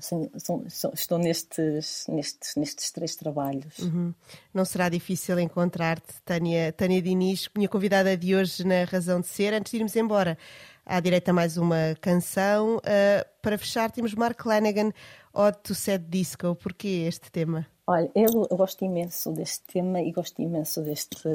são, 0.01 0.31
são, 0.69 0.93
estou 0.93 1.19
nestes, 1.19 2.07
nestes, 2.09 2.55
nestes 2.57 2.91
três 2.91 3.17
trabalhos. 3.17 3.79
Uhum. 3.79 4.15
Não 4.53 4.65
será 4.65 4.89
difícil 4.89 5.39
encontrar-te, 5.39 6.21
Tânia, 6.25 6.73
Tânia 6.73 7.01
Diniz, 7.01 7.49
minha 7.57 7.69
convidada 7.69 8.17
de 8.17 8.35
hoje 8.35 8.65
na 8.65 8.85
Razão 8.85 9.21
de 9.21 9.27
Ser. 9.27 9.55
Antes 9.55 9.71
de 9.71 9.79
irmos 9.79 9.97
embora, 9.97 10.37
há 10.85 11.01
direito 11.01 11.29
a 11.29 11.33
mais 11.33 11.57
uma 11.57 11.97
canção. 12.01 12.77
Uh, 12.77 13.27
para 13.41 13.59
fechar, 13.59 13.91
temos 13.91 14.15
Mark 14.15 14.45
Lanigan, 14.45 14.93
Odd 15.33 15.59
to 15.63 15.75
Set 15.75 16.05
Disco. 16.09 16.55
Porquê 16.57 17.05
este 17.07 17.31
tema? 17.31 17.67
Olha, 17.87 18.11
eu, 18.15 18.47
eu, 18.51 18.57
gosto 18.57 18.85
imenso 18.85 19.31
deste 19.33 19.65
tema 19.73 20.01
e 20.01 20.11
gosto 20.11 20.43
imenso 20.43 20.83
deste. 20.83 21.29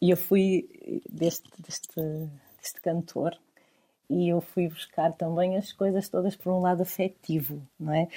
E 0.00 0.10
eu 0.10 0.16
fui 0.16 0.68
deste, 1.10 1.50
deste, 1.60 2.00
deste 2.60 2.80
cantor 2.80 3.36
e 4.08 4.28
eu 4.28 4.40
fui 4.40 4.68
buscar 4.68 5.12
também 5.12 5.56
as 5.56 5.72
coisas 5.72 6.08
todas 6.08 6.36
por 6.36 6.52
um 6.52 6.60
lado 6.60 6.82
afetivo, 6.82 7.60
não 7.78 7.92
é? 7.92 8.08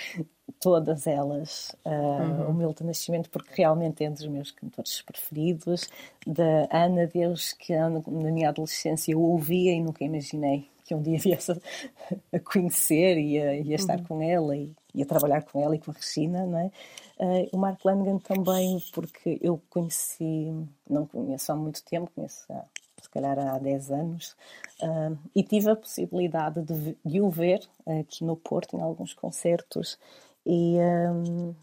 Todas 0.60 1.08
elas. 1.08 1.76
Uh, 1.86 1.90
uhum. 1.90 2.50
O 2.50 2.54
Milton 2.54 2.86
Nascimento, 2.86 3.30
porque 3.30 3.62
realmente 3.62 4.04
é 4.04 4.10
um 4.10 4.14
dos 4.14 4.28
meus 4.28 4.52
cantores 4.52 5.02
preferidos. 5.02 5.90
Da 6.26 6.68
Ana 6.72 7.08
Deus, 7.08 7.54
que 7.54 7.76
na 7.76 8.32
minha 8.32 8.50
adolescência 8.50 9.12
eu 9.12 9.22
ouvia 9.22 9.74
e 9.74 9.82
nunca 9.82 10.04
imaginei 10.04 10.68
que 10.90 10.96
um 10.96 11.02
dia 11.02 11.18
viesse 11.22 11.52
a, 11.52 12.40
conhecer 12.40 13.18
e 13.18 13.40
a, 13.40 13.56
e 13.56 13.72
a 13.72 13.76
estar 13.76 14.00
uhum. 14.00 14.06
com 14.06 14.22
ela 14.22 14.58
e, 14.58 14.74
e, 14.94 15.04
a 15.04 15.06
trabalhar 15.06 15.44
com 15.44 15.62
ela 15.62 15.76
e 15.76 15.80
com 15.80 15.92
a 15.92 15.94
Regina, 15.94 16.46
não 16.46 16.58
é? 16.58 16.72
Uh, 17.20 17.50
o 17.52 17.58
Mark 17.58 17.84
Lanigan 17.86 18.18
também, 18.18 18.82
porque 18.94 19.38
eu 19.42 19.62
conheci, 19.70 20.52
não 20.90 21.06
conheço 21.06 21.52
há 21.52 21.56
muito 21.56 21.84
tempo, 21.84 22.10
conheço 22.16 22.46
há, 22.50 22.66
se 23.02 23.10
calhar 23.10 23.38
há 23.38 23.58
10 23.58 23.92
anos, 23.92 24.36
uh, 24.82 25.18
e 25.36 25.44
tive 25.44 25.70
a 25.70 25.76
possibilidade 25.76 26.62
de, 26.62 26.98
de, 27.04 27.22
o 27.22 27.30
ver 27.30 27.62
aqui 28.00 28.24
no 28.24 28.36
Porto, 28.36 28.76
em 28.76 28.82
alguns 28.82 29.14
concertos, 29.14 29.98
e, 30.46 30.78
um, 30.78 31.54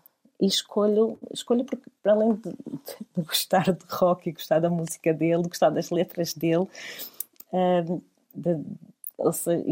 e 0.41 0.47
escolho, 0.47 1.19
escolho 1.33 1.65
porque, 1.65 1.91
para 2.03 2.13
além 2.13 2.35
de, 2.35 2.51
de, 2.51 3.23
gostar 3.23 3.73
de 3.73 3.85
rock 3.89 4.29
e 4.29 4.33
gostar 4.33 4.61
da 4.61 4.71
música 4.71 5.13
dele, 5.13 5.43
de 5.43 5.49
gostar 5.49 5.71
das 5.71 5.91
letras 5.91 6.35
dele, 6.35 6.69
uh, 7.53 8.03
de, 8.35 8.61
ou 9.19 9.33
seja, 9.33 9.65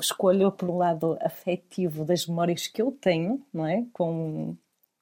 escolho 0.00 0.52
por 0.52 0.68
um 0.68 0.76
lado 0.76 1.16
afetivo 1.20 2.04
das 2.04 2.26
memórias 2.26 2.66
que 2.66 2.82
eu 2.82 2.92
tenho, 2.92 3.42
não 3.52 3.66
é? 3.66 3.84
Com, 3.92 4.56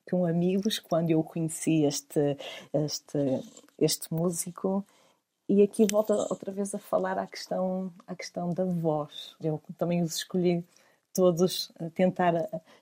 com 0.09 0.25
amigos, 0.25 0.79
quando 0.79 1.11
eu 1.11 1.23
conheci 1.23 1.85
este, 1.85 2.37
este, 2.73 3.41
este 3.79 4.13
músico. 4.15 4.85
E 5.53 5.61
aqui 5.61 5.85
volta 5.85 6.15
outra 6.15 6.51
vez 6.51 6.75
a 6.75 6.79
falar 6.79 7.19
à 7.19 7.27
questão, 7.27 7.93
à 8.07 8.15
questão 8.15 8.55
da 8.55 8.65
voz. 8.65 9.37
Eu 9.39 9.61
também 9.77 10.03
os 10.03 10.17
escolhi 10.17 10.65
todos, 11.13 11.71
tentar 11.95 12.33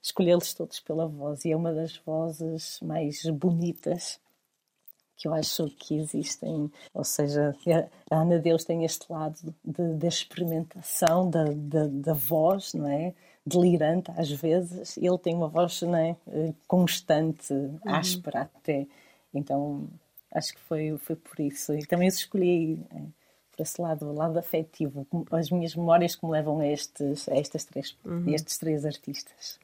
escolhê-los 0.01 0.55
todos 0.55 0.79
pela 0.79 1.09
voz. 1.09 1.45
E 1.45 1.51
é 1.51 1.57
uma 1.57 1.73
das 1.73 1.97
vozes 1.97 2.79
mais 2.81 3.27
bonitas 3.27 4.21
que 5.17 5.27
eu 5.27 5.35
acho 5.35 5.69
que 5.71 5.97
existem, 5.97 6.71
ou 6.95 7.03
seja, 7.03 7.57
a 8.09 8.21
Ana 8.21 8.39
Deus 8.39 8.65
tem 8.65 8.85
este 8.85 9.13
lado 9.13 9.53
da 9.65 10.07
experimentação 10.07 11.29
da, 11.29 11.47
da, 11.47 11.89
da, 11.89 12.15
voz, 12.15 12.73
não 12.73 12.87
é? 12.87 13.13
Delirante 13.45 14.13
às 14.13 14.31
vezes, 14.31 14.97
ele 14.97 15.19
tem 15.19 15.35
uma 15.35 15.49
voz 15.49 15.83
não 15.83 15.97
é? 15.97 16.17
constante, 16.69 17.53
uhum. 17.53 17.81
áspera 17.85 18.43
até. 18.43 18.87
Então 19.35 19.89
acho 20.33 20.55
que 20.55 20.61
foi, 20.61 20.97
foi 20.99 21.17
por 21.17 21.41
isso. 21.41 21.75
E 21.75 21.85
também 21.85 22.09
escolhi 22.09 22.79
é, 22.91 23.01
por 23.53 23.63
esse 23.63 23.81
lado, 23.81 24.13
lado 24.13 24.39
afetivo, 24.39 25.07
as 25.31 25.51
minhas 25.51 25.75
memórias 25.75 26.15
que 26.15 26.25
me 26.25 26.33
levam 26.33 26.61
a 26.61 26.67
estes, 26.67 27.29
a 27.29 27.35
estas 27.35 27.65
três, 27.65 27.97
uhum. 28.05 28.25
a 28.27 28.31
estes 28.33 28.59
três 28.59 28.85
artistas. 28.85 29.59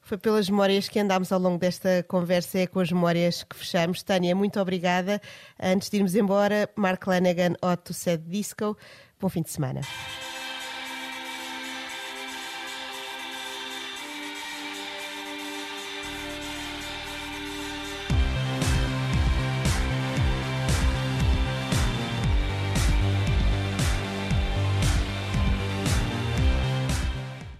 Foi 0.00 0.16
pelas 0.16 0.48
memórias 0.48 0.88
que 0.88 0.98
andámos 0.98 1.30
ao 1.32 1.38
longo 1.38 1.58
desta 1.58 2.02
conversa, 2.04 2.60
é 2.60 2.66
com 2.66 2.80
as 2.80 2.90
memórias 2.90 3.42
que 3.42 3.54
fechamos. 3.54 4.02
Tânia, 4.02 4.34
muito 4.34 4.58
obrigada. 4.58 5.20
Antes 5.60 5.90
de 5.90 5.98
irmos 5.98 6.14
embora, 6.14 6.70
Mark 6.76 7.06
Lanagan, 7.06 7.54
Otto 7.60 7.92
Said 7.92 8.22
Disco. 8.26 8.74
Bom 9.20 9.28
fim 9.28 9.42
de 9.42 9.50
semana. 9.50 9.82